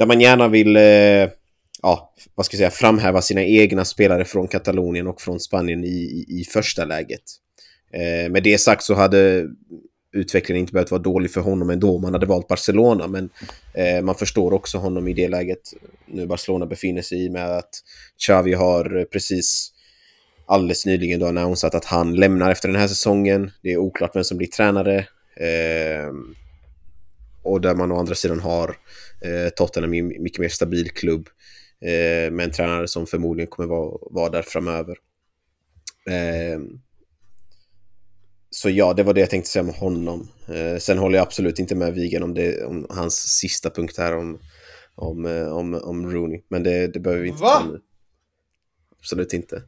där 0.00 0.06
man 0.06 0.20
gärna 0.20 0.48
vill 0.48 0.76
eh, 0.76 0.82
ja, 1.82 2.14
vad 2.34 2.46
ska 2.46 2.54
jag 2.54 2.58
säga, 2.58 2.70
framhäva 2.70 3.22
sina 3.22 3.42
egna 3.42 3.84
spelare 3.84 4.24
från 4.24 4.48
Katalonien 4.48 5.06
och 5.06 5.20
från 5.20 5.40
Spanien 5.40 5.84
i, 5.84 5.88
i, 5.88 6.40
i 6.40 6.44
första 6.44 6.84
läget. 6.84 7.22
Eh, 7.92 8.30
med 8.30 8.42
det 8.42 8.58
sagt 8.58 8.82
så 8.82 8.94
hade 8.94 9.46
utvecklingen 10.12 10.60
inte 10.60 10.72
behövt 10.72 10.90
vara 10.90 11.02
dålig 11.02 11.30
för 11.30 11.40
honom 11.40 11.70
ändå 11.70 11.96
om 11.96 12.04
han 12.04 12.12
hade 12.12 12.26
valt 12.26 12.48
Barcelona. 12.48 13.06
Men 13.06 13.30
eh, 13.74 14.02
man 14.02 14.14
förstår 14.14 14.52
också 14.52 14.78
honom 14.78 15.08
i 15.08 15.12
det 15.12 15.28
läget 15.28 15.60
nu 16.06 16.26
Barcelona 16.26 16.66
befinner 16.66 17.02
sig 17.02 17.24
i 17.24 17.30
med 17.30 17.56
att 17.56 17.70
Xavi 18.26 18.54
har 18.54 19.04
precis 19.04 19.72
alldeles 20.46 20.86
nyligen 20.86 21.20
då 21.20 21.26
annonsat 21.26 21.74
att 21.74 21.84
han 21.84 22.14
lämnar 22.14 22.50
efter 22.50 22.68
den 22.68 22.80
här 22.80 22.88
säsongen. 22.88 23.50
Det 23.62 23.72
är 23.72 23.76
oklart 23.76 24.16
vem 24.16 24.24
som 24.24 24.36
blir 24.36 24.48
tränare. 24.48 24.98
Eh, 25.36 26.12
och 27.42 27.60
där 27.60 27.74
man 27.74 27.92
å 27.92 27.98
andra 27.98 28.14
sidan 28.14 28.40
har 28.40 28.76
Eh, 29.20 29.48
Tottenham 29.48 29.94
är 29.94 29.98
en 29.98 30.22
mycket 30.22 30.38
mer 30.38 30.48
stabil 30.48 30.90
klubb 30.90 31.28
eh, 31.80 32.32
med 32.32 32.40
en 32.40 32.50
tränare 32.50 32.88
som 32.88 33.06
förmodligen 33.06 33.50
kommer 33.50 33.68
vara, 33.68 33.98
vara 34.10 34.30
där 34.30 34.42
framöver. 34.42 34.96
Eh, 36.06 36.60
så 38.50 38.70
ja, 38.70 38.92
det 38.92 39.02
var 39.02 39.14
det 39.14 39.20
jag 39.20 39.30
tänkte 39.30 39.50
säga 39.50 39.62
om 39.62 39.74
honom. 39.74 40.28
Eh, 40.48 40.78
sen 40.78 40.98
håller 40.98 41.18
jag 41.18 41.26
absolut 41.26 41.58
inte 41.58 41.74
med 41.74 41.94
Wigen 41.94 42.22
om, 42.22 42.34
det, 42.34 42.64
om 42.64 42.86
hans 42.90 43.14
sista 43.14 43.70
punkt 43.70 43.98
här 43.98 44.16
om, 44.16 44.38
om, 44.94 45.26
eh, 45.26 45.48
om, 45.48 45.74
om 45.74 46.10
Rooney. 46.12 46.42
Men 46.48 46.62
det, 46.62 46.86
det 46.86 47.00
behöver 47.00 47.22
vi 47.22 47.28
inte 47.28 47.42
Va? 47.42 47.58
ta 47.58 47.66
nu. 47.72 47.80
Absolut 48.98 49.32
inte. 49.32 49.62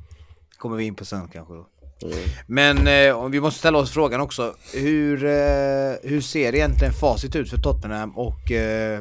kommer 0.59 0.77
vi 0.77 0.85
in 0.85 0.95
på 0.95 1.05
sen 1.05 1.29
kanske 1.29 1.55
då. 1.55 1.69
Mm. 2.03 2.19
Men 2.47 2.87
eh, 2.87 3.29
vi 3.29 3.41
måste 3.41 3.59
ställa 3.59 3.79
oss 3.79 3.91
frågan 3.91 4.21
också. 4.21 4.57
Hur, 4.75 5.25
eh, 5.25 5.95
hur 6.03 6.21
ser 6.21 6.55
egentligen 6.55 6.93
facit 6.93 7.37
ut 7.37 7.51
för 7.51 7.57
Tottenham 7.57 8.19
och 8.19 8.51
eh, 8.53 9.01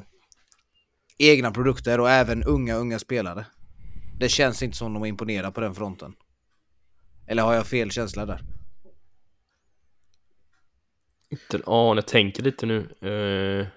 egna 1.17 1.51
produkter 1.51 1.99
och 1.99 2.09
även 2.09 2.43
unga, 2.43 2.75
unga 2.75 2.99
spelare. 2.99 3.45
Det 4.19 4.29
känns 4.29 4.63
inte 4.63 4.77
som 4.77 4.93
de 4.93 5.03
är 5.03 5.07
imponerade 5.07 5.51
på 5.51 5.61
den 5.61 5.75
fronten. 5.75 6.13
Eller 7.27 7.43
har 7.43 7.53
jag 7.53 7.67
fel 7.67 7.91
känsla 7.91 8.25
där? 8.25 8.41
Ja, 11.65 11.95
jag 11.95 12.07
tänker 12.07 12.43
lite 12.43 12.65
nu. 12.65 12.79
Uh... 12.79 13.67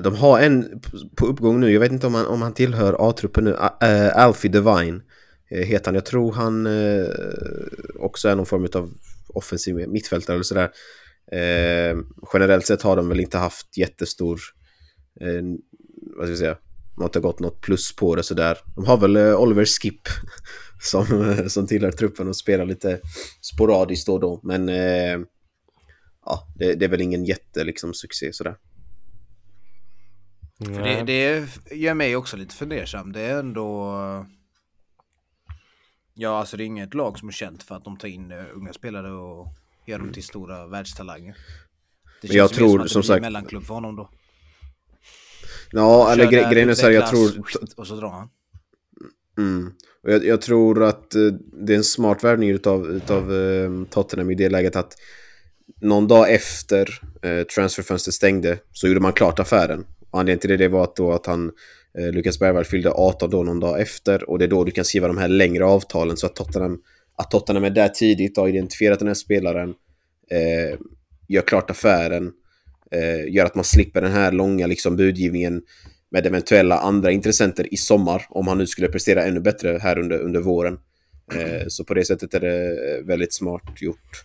De 0.00 0.16
har 0.16 0.40
en 0.40 0.80
på 1.16 1.26
uppgång 1.26 1.60
nu, 1.60 1.72
jag 1.72 1.80
vet 1.80 1.92
inte 1.92 2.06
om 2.06 2.14
han, 2.14 2.26
om 2.26 2.42
han 2.42 2.54
tillhör 2.54 2.96
A-truppen 3.08 3.44
nu, 3.44 3.50
uh, 3.50 4.18
Alfie 4.18 4.50
Divine 4.50 4.94
uh, 4.96 5.02
heter 5.62 5.86
han. 5.86 5.94
Jag 5.94 6.06
tror 6.06 6.32
han 6.32 6.66
uh, 6.66 7.08
också 7.98 8.28
är 8.28 8.36
någon 8.36 8.46
form 8.46 8.68
av 8.74 8.92
offensiv 9.28 9.88
mittfältare 9.88 10.34
eller 10.34 10.44
sådär. 10.44 10.70
generellt 12.32 12.66
sett 12.66 12.82
har 12.82 12.96
de 12.96 13.08
väl 13.08 13.20
inte 13.20 13.38
haft 13.38 13.76
jättestor 13.76 14.40
vad 16.16 16.26
ska 16.26 16.30
jag 16.30 16.38
säga, 16.38 16.58
något 16.96 17.14
har 17.14 17.22
gått 17.22 17.40
något 17.40 17.60
plus 17.60 17.96
på 17.96 18.16
det 18.16 18.22
sådär. 18.22 18.58
De 18.74 18.84
har 18.84 18.96
väl 18.96 19.16
eh, 19.16 19.40
Oliver 19.40 19.64
Skip 19.64 20.00
som, 20.80 21.36
som 21.48 21.66
tillhör 21.66 21.90
truppen 21.90 22.28
och 22.28 22.36
spelar 22.36 22.64
lite 22.64 23.00
sporadiskt 23.40 24.06
då 24.06 24.12
och 24.14 24.20
då. 24.20 24.40
Men 24.42 24.68
eh, 24.68 25.18
ja, 26.24 26.48
det, 26.56 26.74
det, 26.74 26.84
är 26.84 26.88
väl 26.88 27.00
ingen 27.00 27.24
jätte 27.24 27.64
liksom 27.64 27.94
succé 27.94 28.32
sådär. 28.32 28.56
För 30.58 30.82
det, 30.82 31.02
det 31.02 31.48
gör 31.76 31.94
mig 31.94 32.16
också 32.16 32.36
lite 32.36 32.54
fundersam. 32.54 33.12
Det 33.12 33.20
är 33.20 33.38
ändå... 33.38 33.96
Ja, 36.14 36.38
alltså 36.38 36.56
det 36.56 36.64
är 36.64 36.66
inget 36.66 36.94
lag 36.94 37.18
som 37.18 37.28
är 37.28 37.32
känt 37.32 37.62
för 37.62 37.74
att 37.74 37.84
de 37.84 37.96
tar 37.96 38.08
in 38.08 38.32
uh, 38.32 38.44
unga 38.54 38.72
spelare 38.72 39.12
och 39.12 39.48
gör 39.86 39.98
dem 39.98 40.12
till 40.12 40.22
stora 40.22 40.66
världstalanger. 40.66 41.36
Det 42.20 42.28
känns 42.28 42.36
jag 42.36 42.50
tror, 42.50 42.68
som 42.68 42.80
att 42.80 42.84
det 42.84 42.88
som 42.92 43.02
sagt... 43.02 43.22
mellanklubb 43.22 43.64
för 43.64 43.74
honom 43.74 43.96
då. 43.96 44.10
Ja, 45.70 46.12
eller 46.12 46.30
gre 46.30 46.48
grejen 46.52 46.70
är 46.70 46.74
så 46.74 46.82
här, 46.82 46.90
jag 46.90 47.10
tror... 47.10 47.44
Och 47.76 47.86
så 47.86 47.96
drar 47.96 48.10
han. 48.10 48.28
Mm. 49.38 49.72
Och 50.02 50.12
jag, 50.12 50.24
jag, 50.24 50.40
tror 50.40 50.82
att 50.82 51.16
uh, 51.16 51.32
det 51.52 51.72
är 51.72 51.76
en 51.76 51.84
smart 51.84 52.24
värvning 52.24 52.50
utav, 52.50 52.86
utav 52.86 53.32
uh, 53.32 53.84
Tottenham 53.84 54.30
i 54.30 54.34
det 54.34 54.48
läget 54.48 54.76
att 54.76 54.96
någon 55.80 56.08
dag 56.08 56.32
efter 56.34 57.00
uh, 57.26 57.42
transferfönstret 57.42 58.14
stängde 58.14 58.58
så 58.72 58.88
gjorde 58.88 59.00
man 59.00 59.12
klart 59.12 59.38
affären. 59.38 59.86
Och 60.10 60.20
anledningen 60.20 60.40
till 60.40 60.50
det, 60.50 60.56
det 60.56 60.68
var 60.68 60.84
att, 60.84 60.96
då 60.96 61.12
att 61.12 61.26
han, 61.26 61.52
Eh, 61.98 62.04
Lucas 62.04 62.14
Lukas 62.14 62.38
Bergvall 62.38 62.64
fyllde 62.64 62.90
18 62.90 63.30
då 63.30 63.42
någon 63.42 63.60
dag 63.60 63.80
efter 63.80 64.30
och 64.30 64.38
det 64.38 64.44
är 64.44 64.48
då 64.48 64.64
du 64.64 64.70
kan 64.70 64.84
skriva 64.84 65.06
de 65.06 65.18
här 65.18 65.28
längre 65.28 65.64
avtalen 65.64 66.16
så 66.16 66.26
att 66.26 66.36
Tottenham, 66.36 66.82
att 67.16 67.30
Tottenham 67.30 67.64
är 67.64 67.70
där 67.70 67.88
tidigt 67.88 68.38
och 68.38 68.44
har 68.44 68.48
identifierat 68.48 68.98
den 68.98 69.08
här 69.08 69.14
spelaren 69.14 69.74
eh, 70.30 70.78
gör 71.28 71.42
klart 71.42 71.70
affären, 71.70 72.32
eh, 72.90 73.32
gör 73.34 73.46
att 73.46 73.54
man 73.54 73.64
slipper 73.64 74.00
den 74.00 74.12
här 74.12 74.32
långa 74.32 74.66
liksom, 74.66 74.96
budgivningen 74.96 75.62
med 76.10 76.26
eventuella 76.26 76.78
andra 76.78 77.10
intressenter 77.10 77.74
i 77.74 77.76
sommar, 77.76 78.26
om 78.28 78.48
han 78.48 78.58
nu 78.58 78.66
skulle 78.66 78.88
prestera 78.88 79.24
ännu 79.24 79.40
bättre 79.40 79.78
här 79.82 79.98
under, 79.98 80.18
under 80.18 80.40
våren. 80.40 80.78
Eh, 81.34 81.66
så 81.68 81.84
på 81.84 81.94
det 81.94 82.04
sättet 82.04 82.34
är 82.34 82.40
det 82.40 82.66
eh, 82.66 83.04
väldigt 83.04 83.34
smart 83.34 83.82
gjort. 83.82 84.24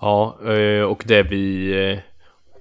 Ja, 0.00 0.40
eh, 0.54 0.82
och 0.82 1.04
det 1.06 1.22
vi... 1.22 2.00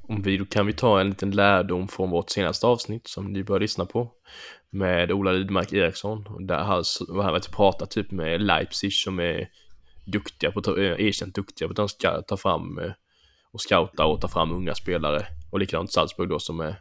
Om 0.10 0.22
vi, 0.22 0.38
då 0.38 0.45
kan 0.45 0.65
vi 0.65 0.74
ta 0.74 1.02
en 1.02 1.10
liten 1.10 1.32
lärdom 1.32 1.88
från 1.88 2.10
vårt 2.10 2.30
senaste 2.30 2.67
avsnitt 2.67 3.08
som 3.08 3.34
ni 3.34 3.43
bör 3.43 3.60
lyssna 3.60 3.86
på. 3.86 4.12
Med 4.69 5.12
Ola 5.12 5.32
Lidmark 5.32 5.74
Eriksson. 5.74 6.28
Och 6.28 6.43
Där 6.43 6.58
han 6.58 6.84
var 7.10 7.24
han 7.24 7.34
vet, 7.34 7.52
pratar 7.52 7.86
typ 7.86 8.12
med 8.12 8.41
Leipzig 8.41 8.93
som 8.93 9.19
är 9.19 9.50
duktiga 10.06 10.52
på, 10.52 10.60
att 10.60 10.65
ta- 10.65 10.78
eh, 10.78 11.06
erkänt 11.08 11.36
duktiga 11.36 11.67
på 11.67 11.72
att 11.72 11.76
de 11.78 11.89
ska 11.89 12.22
ta 12.22 12.38
fram 12.38 12.80
eh, 12.80 12.91
och 13.52 13.62
scouta 13.62 14.06
och 14.06 14.22
ta 14.22 14.28
fram 14.28 14.52
unga 14.52 14.76
spelare. 14.76 15.26
Och 15.52 15.60
likadant 15.60 15.91
Salzburg 15.91 16.30
då 16.30 16.39
som 16.39 16.60
är 16.60 16.76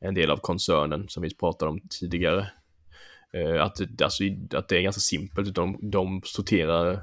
en 0.00 0.14
del 0.14 0.30
av 0.30 0.36
koncernen 0.36 1.08
som 1.08 1.22
vi 1.22 1.34
pratade 1.34 1.70
om 1.70 1.80
tidigare. 2.00 2.50
Eh, 3.34 3.62
att, 3.64 3.76
det- 3.76 4.04
alltså, 4.04 4.24
att 4.54 4.68
det 4.68 4.76
är 4.78 4.82
ganska 4.82 5.00
simpelt. 5.00 5.54
De, 5.54 5.78
de 5.90 6.20
sorterar 6.24 7.02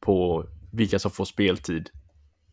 på 0.00 0.44
vilka 0.72 0.98
som 0.98 1.10
får 1.10 1.24
speltid 1.24 1.90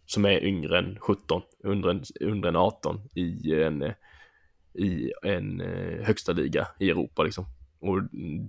som 0.06 0.26
är 0.26 0.44
yngre 0.44 0.80
än 0.80 1.00
17, 1.00 1.42
under 1.63 1.89
en, 1.89 2.04
under 2.22 2.50
en 2.50 2.56
18 2.56 3.02
i 3.16 3.54
en, 3.54 3.84
i 4.74 5.12
en 5.24 5.62
eh, 5.62 6.06
högsta 6.06 6.32
liga 6.32 6.68
i 6.80 6.89
Europa 6.89 7.24
liksom. 7.24 7.46
Och 7.80 8.00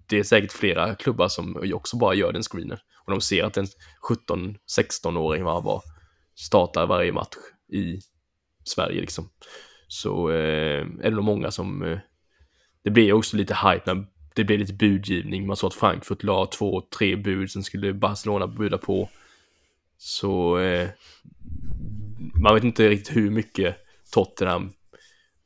det 0.06 0.18
är 0.18 0.22
säkert 0.22 0.52
flera 0.52 0.94
klubbar 0.94 1.28
som 1.28 1.72
också 1.74 1.96
bara 1.96 2.14
gör 2.14 2.32
den 2.32 2.42
screenen. 2.42 2.78
Och 3.04 3.10
de 3.10 3.20
ser 3.20 3.44
att 3.44 3.56
en 3.56 3.66
17-16-åring 4.28 5.44
vad 5.44 5.54
han 5.54 5.64
var 5.64 5.82
startar 6.34 6.86
varje 6.86 7.12
match 7.12 7.36
i 7.72 8.00
Sverige 8.64 9.00
liksom. 9.00 9.30
Så 9.88 10.30
eh, 10.30 10.80
är 10.80 11.02
det 11.02 11.10
nog 11.10 11.24
många 11.24 11.50
som... 11.50 11.82
Eh, 11.82 11.98
det 12.82 12.90
blir 12.90 13.12
också 13.12 13.36
lite 13.36 13.54
hype 13.54 13.94
när 13.94 14.06
det 14.34 14.44
blir 14.44 14.58
lite 14.58 14.72
budgivning. 14.72 15.46
Man 15.46 15.56
såg 15.56 15.68
att 15.68 15.74
Frankfurt 15.74 16.22
la 16.22 16.46
två, 16.46 16.80
tre 16.98 17.16
bud, 17.16 17.50
sen 17.50 17.62
skulle 17.62 17.92
Barcelona 17.92 18.46
buda 18.46 18.78
på. 18.78 19.08
Så 19.96 20.58
eh, 20.58 20.88
man 22.42 22.54
vet 22.54 22.64
inte 22.64 22.88
riktigt 22.88 23.16
hur 23.16 23.30
mycket 23.30 23.76
Tottenham 24.12 24.72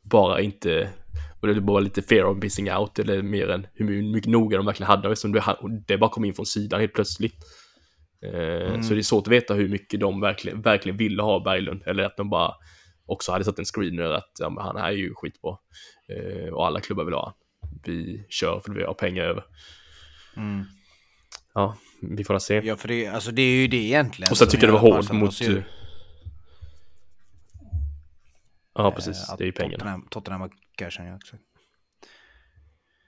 bara 0.03 0.41
inte 0.41 0.91
och 1.41 1.49
det 1.49 1.61
var 1.61 1.81
lite 1.81 2.03
fear 2.03 2.25
of 2.25 2.43
missing 2.43 2.73
out 2.73 2.99
eller 2.99 3.23
mer 3.23 3.51
än 3.51 3.67
hur 3.75 4.13
mycket 4.13 4.31
noga 4.31 4.57
de 4.57 4.67
verkligen 4.67 4.91
hade 4.91 5.09
eftersom 5.09 5.33
det, 5.33 5.43
det 5.87 5.99
bara 5.99 6.11
kom 6.11 6.25
in 6.25 6.35
från 6.35 6.47
sidan 6.47 6.81
helt 6.81 6.93
plötsligt. 6.93 7.35
Eh, 8.25 8.81
Så 8.81 8.95
det 8.95 9.01
är 9.01 9.03
svårt 9.03 9.27
att 9.27 9.33
veta 9.33 9.55
hur 9.55 9.69
mycket 9.69 10.01
de 10.01 10.21
verkligen, 10.21 10.63
verkligen 10.63 10.97
ville 10.97 11.23
ha 11.23 11.41
Berglund 11.41 11.83
eller 11.87 12.05
att 12.05 12.17
de 12.17 12.31
bara 12.31 12.55
också 13.07 13.33
hade 13.33 13.45
satt 13.45 13.59
en 13.59 13.65
screener 13.65 14.11
att 14.11 14.33
ja, 14.39 14.57
han 14.61 14.77
är 14.77 14.91
ju 14.91 15.15
skitbra 15.15 15.57
eh, 16.09 16.53
och 16.53 16.67
alla 16.67 16.81
klubbar 16.81 17.05
vill 17.05 17.15
ha 17.15 17.25
han. 17.25 17.35
Vi 17.85 18.27
kör 18.29 18.61
för 18.61 18.73
vi 18.73 18.85
har 18.85 18.95
pengar 18.95 19.25
över. 19.25 19.45
Mm. 20.37 20.65
Ja, 21.55 21.77
vi 22.01 22.25
får 22.25 22.39
se. 22.39 22.61
Ja, 22.65 22.77
för 22.77 22.89
det, 22.89 23.07
alltså, 23.07 23.31
det 23.31 23.43
är 23.43 23.61
ju 23.61 23.69
det 23.69 23.77
egentligen. 23.77 24.31
Och 24.31 24.39
sen 24.39 24.49
tycker 24.49 24.67
jag 24.67 24.75
det 24.75 24.81
var 24.81 24.95
hårt 24.95 25.13
mot... 25.13 25.35
ser 25.35 25.51
ut. 25.51 25.65
Ja, 28.79 28.91
precis. 28.91 29.29
Eh, 29.29 29.33
att 29.33 29.39
Det 29.39 29.45
är 29.45 29.47
ju 29.47 29.53
pengarna. 29.53 29.77
Tottenham, 29.79 30.07
Tottenham 30.11 30.41
har 30.41 30.51
cashen 30.77 31.07
ja, 31.07 31.17
exakt. 31.17 31.43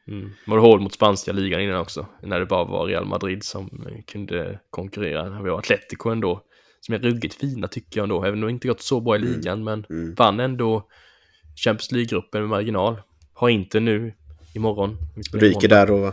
Mm. 0.09 0.31
Var 0.47 0.57
det 0.57 0.63
hål 0.63 0.81
mot 0.81 0.93
spanska 0.95 1.33
ligan 1.33 1.61
innan 1.61 1.81
också? 1.81 2.07
När 2.23 2.41
det 2.41 2.47
bara 2.47 2.65
var 2.65 2.87
Real 2.87 3.05
Madrid 3.07 3.45
som 3.45 3.87
eh, 3.91 4.03
kunde 4.07 4.61
konkurrera. 4.71 5.43
Vi 5.43 5.51
har 5.51 5.59
Atletico 5.59 6.09
ändå, 6.11 6.43
som 6.81 6.95
är 6.95 6.99
ruggigt 6.99 7.35
fina 7.35 7.69
tycker 7.69 8.01
jag 8.01 8.03
ändå. 8.05 8.25
Även 8.25 8.35
om 8.35 8.41
de 8.41 8.49
inte 8.51 8.69
gått 8.69 8.81
så 8.83 9.01
bra 9.01 9.17
i 9.17 9.19
ligan, 9.19 9.65
men 9.65 9.87
Mm. 9.91 10.15
vann 10.15 10.41
ändå 10.41 10.89
Champions 11.65 11.93
League-gruppen 11.93 12.41
med 12.41 12.51
marginal. 12.51 13.03
Har 13.33 13.49
inte 13.49 13.81
nu 13.81 14.15
imorgon. 14.55 14.97
Ryker 15.33 15.69
där 15.69 15.87
då 15.87 15.97
va? 15.97 16.13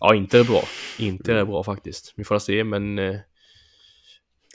Ja, 0.00 0.14
inte 0.14 0.38
är 0.38 0.44
bra. 0.44 0.62
Inte 0.98 1.34
är 1.34 1.44
bra 1.44 1.64
faktiskt. 1.64 2.12
Vi 2.16 2.24
får 2.24 2.38
se, 2.38 2.64
men... 2.64 2.98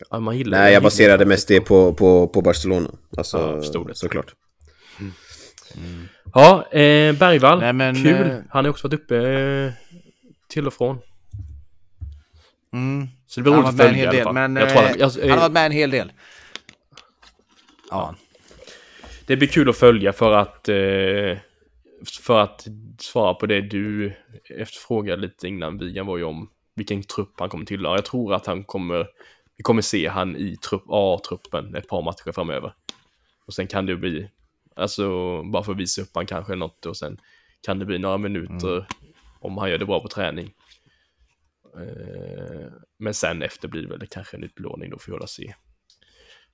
Eh, 0.02 0.08
ja, 0.12 0.20
man 0.20 0.38
gillar 0.38 0.58
Nej, 0.60 0.74
jag 0.74 0.84
baserade 0.84 1.26
mest 1.26 1.48
det 1.48 1.62
på, 1.62 1.94
på, 1.94 2.28
på 2.28 2.42
Barcelona. 2.42 2.90
Alltså, 3.18 3.38
Ja, 3.38 3.50
jag 3.52 3.58
förstod 3.64 3.88
det. 3.88 3.96
såklart. 3.96 4.34
Ja, 6.34 6.68
eh, 6.72 7.16
Bergvall. 7.16 7.60
Nej, 7.60 7.74
men, 7.74 7.96
Kul. 7.96 8.30
eh, 8.30 8.38
Han 8.50 8.66
har 8.66 8.70
också 8.70 8.88
varit 8.88 9.00
uppe 9.00 9.18
eh, 9.18 9.72
till 10.50 10.68
och 10.68 10.74
från. 10.74 10.98
Mm. 12.74 13.08
Så 13.28 13.40
det 13.40 13.44
blir 13.44 13.54
Han 13.54 13.64
roligt 13.64 13.80
har 13.80 13.86
att 13.88 13.94
varit 13.96 13.96
med 13.96 14.04
en 14.04 14.04
följa 14.04 14.04
i 14.04 14.06
hel 14.06 14.08
alla 14.08 14.18
del, 14.18 14.24
fall. 14.24 14.34
men 14.34 14.56
jag 14.56 14.70
tror 14.70 14.84
eh, 14.84 15.08
att, 15.08 15.16
jag, 15.16 15.22
han 15.22 15.32
har 15.32 15.38
varit 15.40 15.52
med 15.52 15.66
en 15.66 15.72
hel 15.72 15.92
del. 15.92 16.12
Ja. 17.90 18.16
Det 19.26 19.36
blir 19.38 19.48
kul 19.48 19.70
att 19.70 19.78
följa 19.78 20.14
för 20.14 20.32
att 20.32 20.70
eh, 20.70 21.38
för 22.24 22.40
att 22.40 22.68
svara 23.00 23.34
på 23.34 23.46
det 23.46 23.62
du 23.62 24.14
efterfrågade 24.60 25.22
lite 25.22 25.48
innan 25.48 25.78
Vigan 25.78 26.06
var 26.06 26.18
ju 26.18 26.24
om 26.24 26.50
vilken 26.76 27.04
trupp 27.04 27.34
han 27.40 27.50
kommer 27.50 27.66
tillhöra. 27.66 27.96
Jag 27.96 28.06
tror 28.06 28.34
att 28.34 28.46
han 28.46 28.64
kommer 28.64 29.08
vi 29.62 29.63
kommer 29.63 29.82
se 29.82 30.08
han 30.08 30.36
i 30.36 30.56
trupp 30.56 30.84
A-truppen 30.88 31.76
ett 31.76 31.88
par 31.88 32.02
matcher 32.02 32.32
framöver. 32.32 32.74
Och 33.45 33.54
sen 33.54 33.67
kan 33.67 33.86
det 33.86 33.95
bli 33.95 34.30
alltså 34.76 35.08
bara 35.43 35.63
för 35.63 35.71
att 35.71 35.78
visa 35.78 36.02
upp 36.02 36.10
han 36.13 36.26
kanske 36.26 36.56
något 36.56 36.86
och 36.86 36.97
sen 36.97 37.17
kan 37.62 37.80
det 37.80 37.86
bli 37.86 37.97
några 37.97 38.17
minuter 38.17 38.88
om 39.39 39.58
han 39.58 39.69
gör 39.69 39.78
det 39.78 39.86
bra 39.86 40.00
på 40.00 40.08
träning. 40.08 40.54
Eh, 41.78 42.71
men 42.97 43.13
sen 43.13 43.41
efter 43.41 43.67
blir 43.67 43.82
det 43.82 43.88
väl 43.88 44.08
kanske 44.08 44.38
en 44.38 44.43
utlåning 44.43 44.89
då 44.89 45.00
får 45.00 45.12
vi 45.12 45.12
hålla 45.12 45.28
se. 45.28 45.54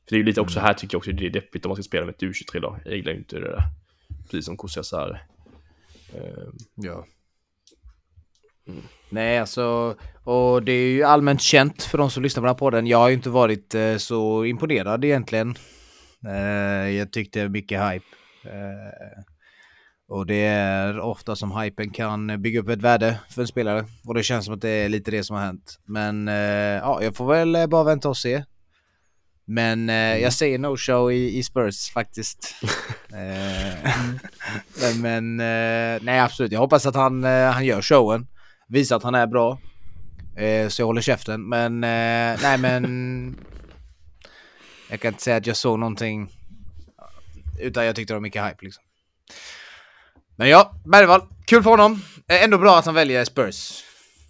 För 0.03 0.09
det 0.09 0.15
är 0.15 0.19
ju 0.19 0.23
lite 0.23 0.41
också 0.41 0.59
här 0.59 0.73
tycker 0.73 0.95
jag 0.95 0.99
också 0.99 1.11
det 1.11 1.25
är 1.25 1.29
deppigt 1.29 1.65
om 1.65 1.69
man 1.69 1.75
ska 1.75 1.83
spela 1.83 2.05
med 2.05 2.15
ett 2.15 2.21
U23-lag. 2.21 2.79
Jag 2.85 2.95
gillar 2.95 3.11
ju 3.11 3.17
inte 3.17 3.39
det 3.39 3.51
där. 3.51 3.63
Precis 4.23 4.45
som 4.45 4.57
Kusiasare. 4.57 5.19
Uh, 6.15 6.49
Ja. 6.75 7.05
Nej, 9.09 9.39
alltså, 9.39 9.95
och 10.23 10.63
det 10.63 10.71
är 10.71 10.89
ju 10.89 11.03
allmänt 11.03 11.41
känt 11.41 11.83
för 11.83 11.97
de 11.97 12.09
som 12.09 12.23
lyssnar 12.23 12.41
på 12.41 12.45
den 12.45 12.53
här 12.53 12.59
podden. 12.59 12.87
Jag 12.87 12.97
har 12.97 13.07
ju 13.07 13.13
inte 13.13 13.29
varit 13.29 13.75
eh, 13.75 13.97
så 13.97 14.45
imponerad 14.45 15.05
egentligen. 15.05 15.55
Eh, 16.27 16.89
jag 16.89 17.11
tyckte 17.11 17.49
mycket 17.49 17.81
hype. 17.81 18.05
Eh, 18.43 19.23
och 20.09 20.25
det 20.25 20.45
är 20.45 20.99
ofta 20.99 21.35
som 21.35 21.57
hypen 21.57 21.89
kan 21.89 22.41
bygga 22.41 22.59
upp 22.59 22.69
ett 22.69 22.81
värde 22.81 23.19
för 23.29 23.41
en 23.41 23.47
spelare. 23.47 23.85
Och 24.05 24.13
det 24.13 24.23
känns 24.23 24.45
som 24.45 24.53
att 24.53 24.61
det 24.61 24.69
är 24.69 24.89
lite 24.89 25.11
det 25.11 25.23
som 25.23 25.35
har 25.35 25.43
hänt. 25.43 25.79
Men 25.85 26.27
eh, 26.27 26.35
ja, 26.35 27.03
jag 27.03 27.15
får 27.15 27.27
väl 27.27 27.55
eh, 27.55 27.67
bara 27.67 27.83
vänta 27.83 28.09
och 28.09 28.17
se. 28.17 28.43
Men 29.45 29.89
eh, 29.89 30.17
jag 30.17 30.33
säger 30.33 30.59
no 30.59 30.77
show 30.77 31.11
i, 31.11 31.37
i 31.37 31.43
Spurs 31.43 31.91
faktiskt. 31.91 32.55
eh, 33.13 33.91
men 34.81 35.01
men 35.01 35.39
eh, 35.39 36.03
nej 36.03 36.19
absolut, 36.19 36.51
jag 36.51 36.59
hoppas 36.59 36.85
att 36.85 36.95
han, 36.95 37.23
eh, 37.23 37.51
han 37.51 37.65
gör 37.65 37.81
showen. 37.81 38.27
Visar 38.67 38.95
att 38.95 39.03
han 39.03 39.15
är 39.15 39.27
bra. 39.27 39.59
Eh, 40.37 40.67
så 40.67 40.81
jag 40.81 40.85
håller 40.87 41.01
käften. 41.01 41.49
Men 41.49 41.83
eh, 41.83 42.39
nej 42.41 42.57
men... 42.57 43.35
Jag 44.89 44.99
kan 44.99 45.09
inte 45.09 45.23
säga 45.23 45.37
att 45.37 45.47
jag 45.47 45.57
såg 45.57 45.79
någonting. 45.79 46.29
Utan 47.59 47.85
jag 47.85 47.95
tyckte 47.95 48.13
det 48.13 48.15
var 48.15 48.21
mycket 48.21 48.45
hype 48.45 48.65
liksom. 48.65 48.83
Men 50.35 50.49
ja, 50.49 50.75
Bergvall. 50.85 51.21
Kul 51.45 51.63
för 51.63 51.69
honom. 51.69 52.01
Eh, 52.27 52.43
ändå 52.43 52.57
bra 52.57 52.77
att 52.77 52.85
han 52.85 52.95
väljer 52.95 53.25
Spurs. 53.25 53.83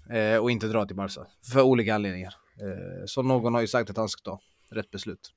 Eh, 0.10 0.38
och 0.38 0.52
inte 0.52 0.68
drar 0.68 0.86
till 0.86 0.96
Barca. 0.96 1.22
För 1.54 1.62
olika 1.62 1.96
anledningar. 1.96 2.34
Eh, 2.62 3.06
så 3.06 3.22
någon 3.22 3.54
har 3.54 3.62
ju 3.62 3.68
sagt 3.68 3.90
att 3.90 3.98
han 3.98 4.10
ska 4.10 4.32
ta 4.32 4.40
rätt 4.72 4.92
beslut. 4.92 5.32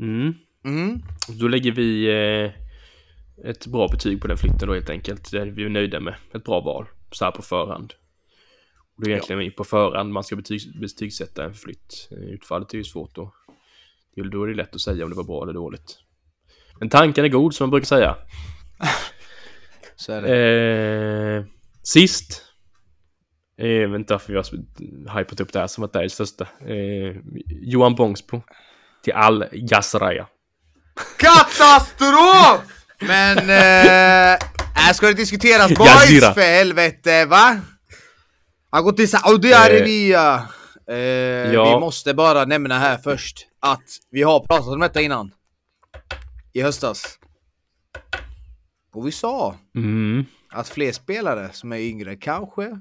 mm. 0.00 0.34
Mm. 0.64 1.02
Då 1.28 1.48
lägger 1.48 1.72
vi 1.72 2.06
eh, 2.06 2.52
ett 3.50 3.66
bra 3.66 3.88
betyg 3.88 4.20
på 4.20 4.26
den 4.26 4.36
flytten 4.36 4.68
då 4.68 4.74
helt 4.74 4.90
enkelt. 4.90 5.30
Det 5.30 5.40
är 5.40 5.46
vi 5.46 5.68
nöjda 5.68 6.00
med. 6.00 6.14
Ett 6.34 6.44
bra 6.44 6.60
val. 6.60 6.86
Så 7.14 7.24
här 7.24 7.32
på 7.32 7.42
förhand. 7.42 7.94
Och 8.96 9.04
det 9.04 9.10
är 9.10 9.10
egentligen 9.10 9.52
på 9.52 9.64
förhand 9.64 10.12
man 10.12 10.24
ska 10.24 10.36
betyg, 10.36 10.80
betygsätta 10.80 11.44
en 11.44 11.54
flytt. 11.54 12.08
Eh, 12.10 12.18
Utfallet 12.18 12.74
är 12.74 12.78
ju 12.78 12.84
svårt 12.84 13.14
då. 13.14 13.34
Då 14.16 14.42
är 14.42 14.46
det 14.46 14.54
lätt 14.54 14.74
att 14.74 14.80
säga 14.80 15.04
om 15.04 15.10
det 15.10 15.16
var 15.16 15.24
bra 15.24 15.42
eller 15.42 15.52
dåligt. 15.52 15.98
Men 16.78 16.88
tanken 16.88 17.24
är 17.24 17.28
god 17.28 17.54
som 17.54 17.64
man 17.64 17.70
brukar 17.70 17.86
säga. 17.86 18.16
Så 19.96 20.12
är 20.12 20.22
det. 20.22 21.36
Eh, 21.36 21.44
sist. 21.82 22.42
Eh, 23.58 23.68
jag 23.68 23.88
vet 23.88 23.98
inte 23.98 24.14
varför 24.14 24.32
vi 24.32 25.08
har 25.08 25.18
hypat 25.18 25.40
upp 25.40 25.52
det 25.52 25.58
här 25.58 25.66
som 25.66 25.84
att 25.84 25.92
det 25.92 25.98
är 25.98 26.02
det 26.02 26.10
största. 26.10 26.48
Eh, 26.66 27.16
Johan 27.46 27.94
Bångsbo. 27.94 28.42
Till 29.02 29.12
all 29.12 29.44
Gasraya. 29.52 30.26
Katastrof! 31.18 32.84
Men... 33.00 33.38
Eh, 33.38 34.38
här 34.84 34.92
ska 34.92 35.06
det 35.06 35.14
diskuteras 35.14 35.68
boys 35.78 36.34
för 36.34 36.40
helvete, 36.56 37.24
va? 37.26 37.60
Han 38.70 38.84
går 38.84 38.92
till 38.92 39.10
Saudiarabien. 39.10 40.40
Eh, 40.88 40.96
ja. 41.52 41.74
Vi 41.74 41.80
måste 41.80 42.14
bara 42.14 42.44
nämna 42.44 42.78
här 42.78 42.98
först 42.98 43.46
att 43.60 43.82
vi 44.10 44.22
har 44.22 44.40
pratat 44.40 44.68
om 44.68 44.80
detta 44.80 45.00
innan. 45.00 45.30
I 46.52 46.62
höstas. 46.62 47.18
Och 48.94 49.06
vi 49.06 49.12
sa 49.12 49.54
Mm. 49.74 50.24
att 50.50 50.68
fler 50.68 50.92
spelare 50.92 51.50
som 51.52 51.72
är 51.72 51.78
yngre 51.78 52.16
kanske, 52.16 52.80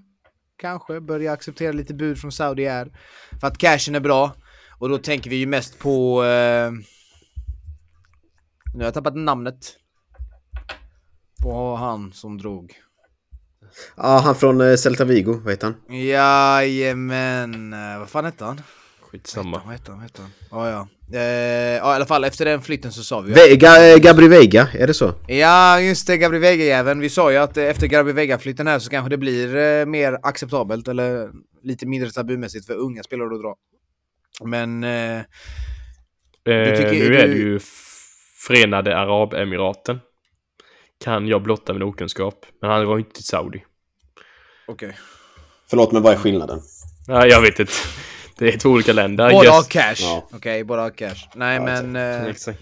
kanske 0.58 1.02
börjar 1.02 1.34
acceptera 1.34 1.72
lite 1.72 1.94
bud 1.94 2.18
från 2.18 2.32
Saudi 2.32 2.66
är. 2.66 2.92
För 3.40 3.48
att 3.48 3.58
cashen 3.58 3.96
är 3.96 4.00
bra. 4.00 4.32
Och 4.80 4.90
då 4.90 4.98
tänker 4.98 5.30
vi 5.30 5.36
ju 5.36 5.46
mest 5.46 5.80
på... 5.80 6.24
Eh, 6.24 6.72
nu 8.74 8.80
har 8.80 8.84
jag 8.84 8.94
tappat 8.94 9.16
namnet. 9.16 9.76
På 11.44 11.76
han 11.76 12.14
som 12.14 12.38
drog. 12.38 12.74
Ja, 13.98 14.22
han 14.24 14.36
från 14.36 14.62
eh, 14.62 14.76
Celta 14.76 15.06
Vigo, 15.06 15.34
vad 15.44 15.54
heter 15.54 15.68
han? 15.88 15.98
Jajamän, 16.00 17.74
eh, 17.74 18.00
vad 18.00 18.10
fan 18.10 18.26
hette 18.26 18.46
han? 18.46 18.62
Skitsamma. 19.02 19.62
Vad 19.66 19.72
hette 19.74 19.92
han? 19.92 19.98
Vad 20.00 20.04
hette 20.04 20.22
han? 20.22 20.32
Ja, 20.52 20.70
ja. 20.70 20.88
Eh, 21.18 21.22
ja, 21.78 21.92
i 21.92 21.96
alla 21.96 22.06
fall 22.06 22.24
efter 22.24 22.46
den 22.46 22.62
flytten 22.62 22.92
så 22.92 23.04
sa 23.04 23.22
vi 23.22 23.28
ju 23.30 23.34
Ve 23.36 23.56
Ga 23.56 23.98
Gabri 23.98 24.28
Veiga, 24.28 24.68
är 24.74 24.88
det 24.88 24.94
så? 24.94 25.14
Ja, 25.28 25.80
just 25.80 26.08
det, 26.08 26.18
Gabri 26.18 26.40
Vega-jäveln. 26.40 27.00
Vi 27.00 27.10
sa 27.10 27.32
ju 27.32 27.38
att 27.38 27.58
eh, 27.58 27.64
efter 27.64 27.88
Gabri 27.88 28.14
Vega-flytten 28.14 28.68
här 28.68 28.80
så 28.80 28.90
kanske 28.90 29.10
det 29.10 29.18
blir 29.18 29.56
eh, 29.56 29.86
mer 29.86 30.18
acceptabelt 30.24 30.88
eller 30.88 31.30
lite 31.64 31.86
mindre 31.86 32.12
tabumässigt 32.12 32.66
för 32.66 32.76
unga 32.76 33.04
spelare 33.04 33.36
att 33.36 33.42
dra. 33.42 33.56
Men... 34.46 34.84
Eh, 34.84 35.22
Eh, 36.46 36.66
tycker- 36.78 36.92
nu 37.10 37.16
är 37.18 37.28
du- 37.28 37.34
det 37.34 37.40
ju 37.40 37.60
Förenade 38.48 38.98
Arabemiraten. 38.98 40.00
Kan 41.04 41.28
jag 41.28 41.42
blotta 41.42 41.74
min 41.74 41.84
okunskap. 41.84 42.46
Men 42.62 42.70
han 42.70 42.88
var 42.88 42.98
inte 42.98 43.12
till 43.14 43.24
Saudi. 43.24 43.64
Okej. 44.68 44.98
Förlåt, 45.70 45.92
men 45.92 46.02
vad 46.02 46.14
är 46.14 46.18
skillnaden? 46.18 46.60
Nej, 47.08 47.30
jag 47.30 47.42
vet 47.42 47.60
inte. 47.60 47.74
Det 48.38 48.54
är 48.54 48.58
två 48.58 48.70
olika 48.70 48.94
länder. 48.94 49.32
Båda 49.32 49.52
har 49.52 49.64
cash. 49.64 49.96
Ja. 50.00 50.30
Okej, 50.32 50.64
båda 50.64 50.82
har 50.82 50.90
cash. 50.90 51.16
Nej, 51.36 51.56
Ja, 51.56 51.64
men... 51.64 51.96
Eh, 51.96 52.26
Exakt. 52.26 52.60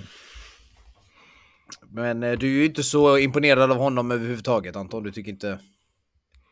men 1.90 2.24
eh, 2.24 2.32
du 2.32 2.48
är 2.48 2.52
ju 2.52 2.66
inte 2.66 2.84
så 2.84 3.18
imponerad 3.18 3.72
av 3.72 3.78
honom 3.78 4.12
överhuvudtaget 4.12 4.76
Anton. 4.76 5.04
Du 5.04 5.12
tycker 5.12 5.32
inte 5.32 5.60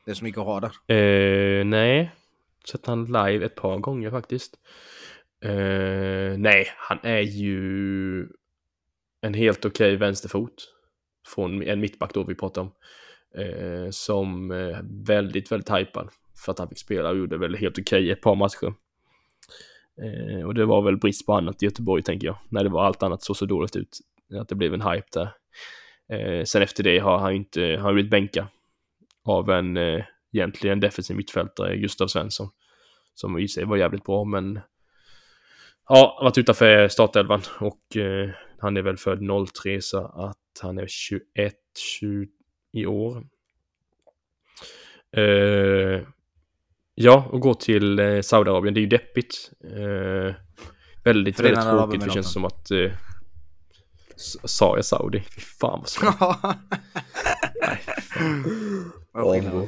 det 0.05 0.11
är 0.11 0.15
så 0.15 0.23
mycket 0.23 0.39
att 0.39 0.45
ha 0.45 0.59
där. 0.59 0.95
Eh, 0.95 1.65
nej. 1.65 2.11
Sett 2.71 2.85
han 2.85 3.05
live 3.05 3.45
ett 3.45 3.55
par 3.55 3.77
gånger 3.77 4.11
faktiskt. 4.11 4.53
Eh, 5.45 6.37
nej, 6.37 6.67
han 6.77 6.99
är 7.03 7.21
ju 7.21 8.27
en 9.21 9.33
helt 9.33 9.65
okej 9.65 9.95
vänsterfot. 9.95 10.75
Från 11.36 11.63
en 11.63 11.80
mittback 11.80 12.13
då 12.13 12.23
vi 12.23 12.36
pratade 12.36 12.67
om. 12.67 12.73
Eh, 13.43 13.89
som 13.89 14.51
eh, 14.51 14.77
väldigt, 15.07 15.51
väldigt 15.51 15.71
hypad. 15.71 16.09
För 16.45 16.51
att 16.51 16.59
han 16.59 16.69
fick 16.69 16.80
spela 16.80 17.09
och 17.09 17.17
gjorde 17.17 17.38
väl 17.38 17.55
helt 17.55 17.80
okej 17.80 18.11
ett 18.11 18.21
par 18.21 18.36
matcher. 18.36 18.73
Eh, 20.01 20.45
och 20.45 20.53
det 20.53 20.65
var 20.65 20.82
väl 20.82 20.97
brist 20.97 21.25
på 21.25 21.34
annat 21.34 21.63
i 21.63 21.65
Göteborg 21.65 22.03
tänker 22.03 22.27
jag. 22.27 22.38
När 22.49 22.63
det 22.63 22.69
var 22.69 22.86
allt 22.86 23.03
annat 23.03 23.23
så 23.23 23.34
så 23.34 23.45
dåligt 23.45 23.75
ut. 23.75 23.97
Att 24.41 24.49
det 24.49 24.55
blev 24.55 24.73
en 24.73 24.82
hype 24.82 25.07
där. 25.13 25.32
Eh, 26.09 26.43
sen 26.43 26.61
efter 26.61 26.84
det 26.84 26.99
har 26.99 27.17
han 27.17 27.32
ju 27.32 27.38
inte, 27.38 27.61
har 27.61 27.93
blivit 27.93 28.11
bänka 28.11 28.47
av 29.25 29.49
en 29.49 29.77
eh, 29.77 30.03
egentligen 30.34 30.80
defensiv 30.80 31.17
mittfältare, 31.17 31.77
Gustav 31.77 32.07
Svensson. 32.07 32.49
Som 33.13 33.39
i 33.39 33.47
sig 33.47 33.65
var 33.65 33.77
jävligt 33.77 34.03
bra, 34.03 34.23
men 34.23 34.59
ja, 35.89 36.15
har 36.17 36.23
varit 36.23 36.38
utanför 36.38 36.88
startelvan 36.88 37.41
och 37.59 37.97
eh, 37.97 38.30
han 38.59 38.77
är 38.77 38.82
väl 38.82 38.97
född 38.97 39.19
03 39.63 39.82
så 39.82 40.05
att 40.05 40.38
han 40.60 40.78
är 40.78 40.88
21, 40.88 41.24
20 41.99 42.28
i 42.74 42.86
år. 42.86 43.24
Eh, 45.18 46.01
ja, 46.95 47.28
och 47.32 47.39
gå 47.41 47.53
till 47.53 47.99
eh, 47.99 48.22
Saudiarabien, 48.22 48.74
det 48.74 48.80
är 48.80 48.82
ju 48.82 48.88
deppigt. 48.88 49.51
Eh, 49.64 50.36
väldigt, 51.03 51.38
Förenade 51.38 51.66
väldigt 51.66 51.80
tråkigt, 51.82 52.01
det 52.05 52.12
känns 52.14 52.32
som 52.34 52.45
att 52.45 52.72
s- 54.16 54.38
Sa 54.43 54.76
jag 54.76 54.86
Saudi? 54.86 55.20
Fy 55.36 55.41
fan 55.41 55.80
vad 55.80 55.89
svårt. 55.89 56.16
Nej. 57.62 57.82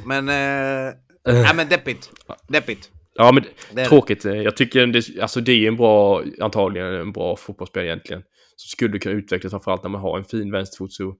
Men... 0.06 0.28
Eh, 0.28 0.94
nej 1.24 1.54
men 1.54 1.68
deppigt. 1.68 2.10
Deppigt. 2.48 2.90
Ja, 3.14 3.32
men 3.32 3.44
Det 3.74 3.84
tråkigt. 3.84 4.24
Eh, 4.24 4.32
Jag 4.34 4.56
tycker 4.56 4.86
det, 4.86 5.20
alltså 5.22 5.40
det 5.40 5.52
är 5.52 5.68
en 5.68 5.76
bra, 5.76 6.22
antagligen 6.40 6.94
en 6.94 7.12
bra 7.12 7.36
fotbollsspelare 7.36 7.88
egentligen. 7.88 8.22
Som 8.56 8.68
skulle 8.68 8.98
kunna 8.98 9.14
utvecklas 9.14 9.50
framförallt 9.50 9.82
när 9.82 9.90
man 9.90 10.00
har 10.00 10.18
en 10.18 10.24
fin 10.24 10.50
vänsterfot. 10.50 10.92
Så 10.92 11.16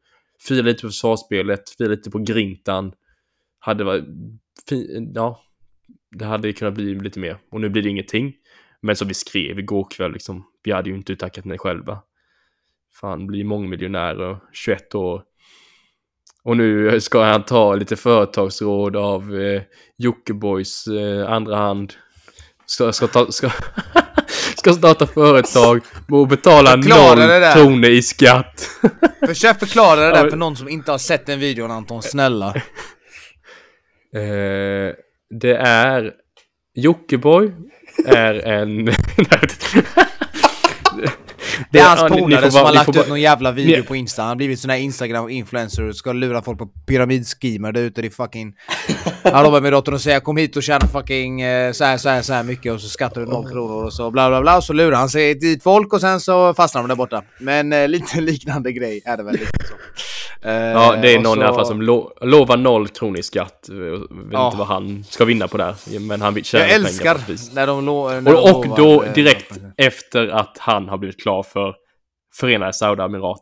fira 0.48 0.62
lite 0.62 0.82
på 0.82 0.88
försvarsspelet, 0.88 1.70
fira 1.78 1.88
lite 1.88 2.10
på 2.10 2.18
grintan. 2.18 2.92
Hade 3.58 3.84
varit, 3.84 4.04
fin, 4.68 5.12
ja, 5.14 5.42
det 6.10 6.24
hade 6.24 6.52
kunnat 6.52 6.74
bli 6.74 6.94
lite 6.94 7.18
mer. 7.18 7.38
Och 7.50 7.60
nu 7.60 7.68
blir 7.68 7.82
det 7.82 7.88
ingenting. 7.88 8.34
Men 8.80 8.96
som 8.96 9.08
vi 9.08 9.14
skrev 9.14 9.58
igår 9.58 9.86
kväll, 9.90 10.12
liksom, 10.12 10.44
vi 10.62 10.72
hade 10.72 10.90
ju 10.90 10.96
inte 10.96 11.16
tackat 11.16 11.44
nej 11.44 11.58
själva. 11.58 12.02
Fan, 13.00 13.26
blir 13.26 13.44
mångmiljonärer, 13.44 14.38
21 14.52 14.94
år. 14.94 15.22
Och 16.44 16.56
nu 16.56 17.00
ska 17.00 17.24
han 17.24 17.44
ta 17.44 17.74
lite 17.74 17.96
företagsråd 17.96 18.96
av 18.96 19.40
eh, 19.40 19.62
Jockeboys 19.98 20.86
eh, 20.86 21.32
andra 21.32 21.56
hand. 21.56 21.94
Ska, 22.66 22.92
ska, 22.92 23.06
ta, 23.06 23.32
ska, 23.32 23.50
ska 24.62 24.72
starta 24.72 25.06
företag 25.06 25.80
och 26.10 26.28
betala 26.28 26.76
noll 26.76 27.52
kronor 27.54 27.90
i 27.90 28.02
skatt. 28.02 28.68
Försök 29.26 29.58
förklara 29.58 30.00
det 30.00 30.22
där 30.22 30.30
för 30.30 30.36
någon 30.36 30.56
som 30.56 30.68
inte 30.68 30.90
har 30.90 30.98
sett 30.98 31.26
den 31.26 31.40
videon 31.40 31.70
Anton, 31.70 32.02
snälla. 32.02 32.54
Eh, 34.14 34.94
det 35.40 35.56
är 35.56 36.12
Jockeboy 36.74 37.52
är 38.06 38.34
en... 38.34 38.88
Det 41.70 41.78
är 41.78 41.84
hans 41.96 42.12
polare 42.12 42.50
som 42.50 42.58
bara- 42.60 42.66
har 42.68 42.74
lagt 42.74 42.88
ut 42.88 42.94
bara- 42.94 43.06
någon 43.06 43.20
jävla 43.20 43.52
video 43.52 43.76
Ni- 43.76 43.82
på 43.82 43.96
Insta. 43.96 44.22
Han 44.22 44.28
har 44.28 44.36
blivit 44.36 44.60
sån 44.60 44.70
här 44.70 44.78
Instagram-influencer 44.78 45.88
och 45.88 45.96
ska 45.96 46.12
lura 46.12 46.42
folk 46.42 46.58
på 46.58 46.66
pyramidschemer 46.66 47.72
där 47.72 47.80
ute 47.80 48.00
i 48.00 48.10
fucking 48.10 48.52
Arabemiraten 49.22 49.94
och 49.94 50.00
säga 50.00 50.20
kom 50.20 50.36
hit 50.36 50.56
och 50.56 50.62
tjäna 50.62 50.86
fucking 50.86 51.40
eh, 51.40 51.72
så 51.72 51.84
här, 51.84 51.96
så 51.98 52.08
här, 52.08 52.22
så 52.22 52.32
här 52.32 52.42
mycket 52.42 52.72
och 52.72 52.80
så 52.80 52.88
skattar 52.88 53.20
du 53.20 53.26
noll 53.26 53.48
kronor 53.50 53.84
och 53.84 53.92
så 53.92 54.10
bla 54.10 54.28
bla 54.28 54.40
bla 54.40 54.56
och 54.56 54.64
så 54.64 54.72
lurar 54.72 54.96
han 54.96 55.08
sig 55.08 55.34
dit 55.34 55.62
folk 55.62 55.92
och 55.92 56.00
sen 56.00 56.20
så 56.20 56.54
fastnar 56.54 56.82
de 56.82 56.88
där 56.88 56.96
borta. 56.96 57.22
Men 57.38 57.72
eh, 57.72 57.88
lite 57.88 58.20
liknande 58.20 58.72
grej 58.72 59.02
är 59.04 59.16
det 59.16 59.22
väl 59.22 59.32
lite 59.32 59.46
så. 59.68 59.74
Eh, 60.48 60.52
Ja, 60.54 60.96
det 61.02 61.12
är 61.12 61.16
och 61.16 61.22
någon 61.22 61.34
så- 61.34 61.40
i 61.40 61.44
alla 61.44 61.54
fall 61.54 61.66
som 61.66 61.82
lo 61.82 62.12
lovar 62.20 62.56
noll 62.56 62.88
kronor 62.88 63.18
i 63.18 63.22
skatt. 63.22 63.66
Jag 63.68 63.76
vet 63.76 64.00
Ja. 64.32 64.46
inte 64.46 64.58
vad 64.58 64.66
han 64.66 65.04
ska 65.08 65.24
vinna 65.24 65.48
på 65.48 65.56
det. 65.56 65.74
Men 66.00 66.20
han 66.22 66.34
vill 66.34 66.44
tjäna 66.44 66.64
Jag 66.64 66.70
pengar 66.74 66.88
älskar 66.88 67.14
på 67.14 67.20
ett 67.20 67.28
vis. 67.28 67.52
när 67.54 67.66
de, 67.66 67.84
lo- 67.86 68.08
när 68.20 68.34
Och, 68.34 68.42
de 68.42 68.52
och 68.52 68.64
lovar, 68.66 68.76
då 68.76 69.02
eh, 69.02 69.12
direkt 69.12 69.58
efter 69.76 70.28
att 70.28 70.56
han 70.58 70.88
har 70.88 70.98
blivit 70.98 71.20
klar 71.22 71.41
för 71.42 71.74
Förenade 72.40 72.72
Saudiemirat 72.72 73.40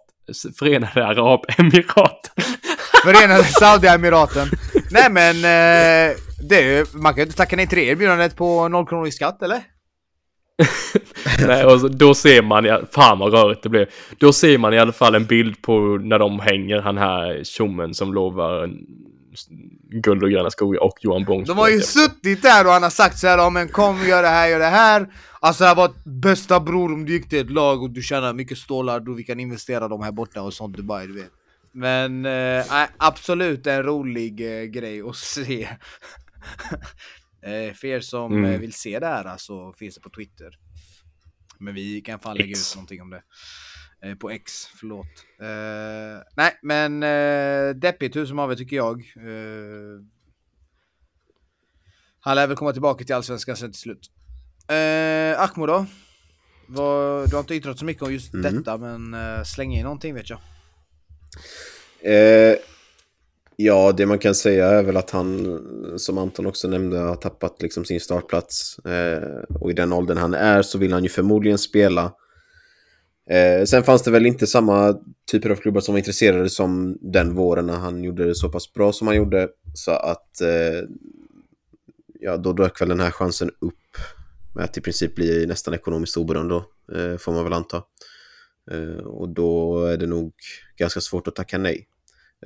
Förenade 0.59 1.07
Arabemirat. 1.07 2.33
Förenade 3.05 3.45
Saudiemiraten. 3.45 4.49
Nej 4.91 5.11
men, 5.11 5.37
eh, 5.37 6.17
det 6.49 6.57
är 6.59 6.63
ju, 6.79 6.87
man 6.95 7.13
kan 7.13 7.17
ju 7.19 7.23
inte 7.23 7.37
tacka 7.37 7.57
nej 7.57 7.67
till 7.67 7.79
det 7.79 7.85
erbjudandet 7.85 8.37
på 8.37 8.69
noll 8.69 8.87
kronor 8.87 9.07
i 9.07 9.11
skatt 9.13 9.43
eller? 9.43 9.61
Nej, 11.47 11.65
och 11.65 11.81
så, 11.81 11.89
då 11.89 12.15
ser 12.15 12.43
man, 12.43 12.67
i- 12.67 12.79
fan 12.93 13.19
vad 13.19 13.33
rörigt 13.33 13.63
det 13.63 13.69
blev. 13.69 13.87
Då 14.19 14.33
ser 14.33 14.59
man 14.59 14.75
i 14.75 14.79
alla 14.79 14.93
fall 14.93 15.15
en 15.15 15.25
bild 15.27 15.63
på 15.63 15.81
när 16.03 16.19
de 16.19 16.41
hänger, 16.41 16.79
han 16.81 16.99
här 16.99 17.45
tjommen 17.45 17.95
som 17.95 18.15
lovar 18.15 18.71
guld 19.91 20.23
och 20.23 20.31
gröna 20.31 20.51
skogar 20.51 20.83
och 20.83 20.99
Johan 21.01 21.25
Bång. 21.25 21.45
De 21.45 21.59
har 21.59 21.69
ju 21.69 21.81
suttit 21.81 22.43
där 22.43 22.67
och 22.67 22.73
han 22.73 22.83
har 22.83 22.91
sagt 22.91 23.19
så 23.19 23.27
här, 23.27 23.39
ja 23.39 23.51
men 23.51 23.69
kom 23.69 24.07
gör 24.07 24.23
det 24.23 24.29
här, 24.29 24.49
gör 24.49 24.59
det 24.59 24.65
här. 24.67 25.09
Alltså 25.41 25.65
det 25.65 25.69
här 25.69 25.75
var 25.75 25.93
bästa 26.05 26.61
bror 26.61 26.93
om 26.93 27.05
du 27.05 27.13
gick 27.13 27.29
till 27.29 27.39
ett 27.41 27.51
lag 27.51 27.83
och 27.83 27.91
du 27.91 28.03
tjänar 28.03 28.35
mycket 28.35 28.59
stålar, 28.59 29.01
då 29.01 29.13
vi 29.13 29.25
kan 29.25 29.41
investera 29.41 29.89
dem 29.89 30.03
här 30.03 30.13
borta 30.13 30.43
och 30.43 30.55
sånt 30.55 30.77
Dubai, 30.77 31.07
du 31.07 31.13
vet. 31.15 31.31
Men 31.73 32.27
eh, 32.27 32.65
absolut 32.97 33.67
en 33.67 33.83
rolig 33.83 34.61
eh, 34.61 34.65
grej 34.65 35.03
att 35.03 35.17
se. 35.17 35.63
eh, 37.43 37.75
för 37.75 37.85
er 37.87 38.01
som 38.01 38.33
Mm. 38.33 38.51
eh, 38.51 38.61
vill 38.61 38.73
se 38.73 38.99
det 38.99 39.07
här 39.07 39.35
så 39.37 39.73
finns 39.79 39.95
det 39.95 40.01
på 40.01 40.11
Twitter. 40.11 40.59
Men 41.59 41.75
vi 41.75 42.01
kan 42.01 42.19
fan 42.19 42.37
lägga 42.37 42.51
ut 42.51 42.73
någonting 42.77 43.03
om 43.03 43.11
det. 43.11 43.23
Eh, 44.05 44.15
på 44.15 44.31
X, 44.31 44.67
förlåt. 44.81 45.07
Eh, 45.41 46.23
nej, 46.37 46.59
men 46.63 47.03
eh, 47.03 47.75
deppigt 47.75 48.17
hur 48.17 48.27
som 48.27 48.39
haver 48.39 48.55
tycker 48.57 48.77
jag. 48.77 49.01
Eh, 49.01 50.03
han 52.21 52.37
lär 52.37 52.47
väl 52.47 52.57
komma 52.57 52.73
tillbaka 52.73 53.05
till 53.05 53.15
Allsvenskan 53.15 53.57
sen 53.57 53.73
till 53.73 53.81
slut. 53.81 54.11
Eh, 54.69 55.41
Akmo 55.43 55.67
då? 55.67 55.87
Vad, 56.67 57.31
du 57.31 57.37
har 57.37 57.41
inte 57.41 57.55
yttrat 57.55 57.79
så 57.79 57.85
mycket 57.85 58.03
om 58.03 58.13
just 58.13 58.35
Mm. 58.35 58.55
detta, 58.55 58.77
men 58.77 59.15
eh, 59.15 59.43
släng 59.45 59.75
in 59.75 59.83
någonting 59.83 60.15
vet 60.15 60.31
jag. 60.31 60.41
Eh, 62.03 62.57
ja, 63.57 63.93
det 63.93 64.07
man 64.07 64.19
kan 64.19 64.35
säga 64.35 64.67
är 64.67 64.83
väl 64.83 64.97
att 64.97 65.11
han, 65.11 65.61
som 65.99 66.19
Anton 66.19 66.47
också 66.47 66.69
nämnde, 66.69 66.99
har 66.99 67.17
tappat 67.17 67.63
liksom 67.63 67.85
sin 67.85 68.01
startplats. 68.01 68.77
Och 69.61 69.71
i 69.71 69.75
den 69.75 69.93
åldern 69.93 70.17
han 70.17 70.35
är 70.35 70.63
så 70.63 70.79
vill 70.79 70.93
han 70.93 71.03
ju 71.03 71.09
förmodligen 71.09 71.59
spela. 71.59 72.13
Eh, 73.31 73.65
sen 73.65 73.83
fanns 73.83 74.03
det 74.03 74.11
väl 74.11 74.27
inte 74.27 74.47
samma 74.47 75.01
typer 75.31 75.51
av 75.51 75.57
klubbar 75.57 75.81
som 75.81 75.95
var 75.95 75.99
intresserade 75.99 76.51
som 76.51 76.99
den 77.01 77.35
våren 77.35 77.67
när 77.67 77.77
han 77.77 78.05
gjorde 78.05 78.25
det 78.25 78.35
så 78.35 78.49
pass 78.49 78.73
bra 78.73 78.93
som 78.93 79.07
han 79.07 79.17
gjorde. 79.17 79.49
Så 79.75 79.91
att 79.91 80.41
eh, 80.41 80.89
ja, 82.21 82.37
då 82.37 82.53
dök 82.53 82.81
väl 82.81 82.89
den 82.89 83.01
här 83.01 83.11
chansen 83.11 83.51
upp 83.61 83.97
med 84.55 84.65
att 84.65 84.77
i 84.77 84.81
princip 84.81 85.15
bli 85.15 85.47
nästan 85.47 85.75
ekonomiskt 85.75 86.17
oberoende 86.17 86.55
då, 86.55 86.95
eh, 86.99 87.17
får 87.17 87.33
man 87.33 87.45
väl 87.45 87.53
anta. 87.53 87.83
Eh, 88.71 89.05
och 89.05 89.29
då 89.29 89.85
är 89.85 89.97
det 89.97 90.07
nog 90.07 90.33
ganska 90.77 91.01
svårt 91.01 91.29
att 91.29 91.37
tacka 91.37 91.59
nej. 91.59 91.87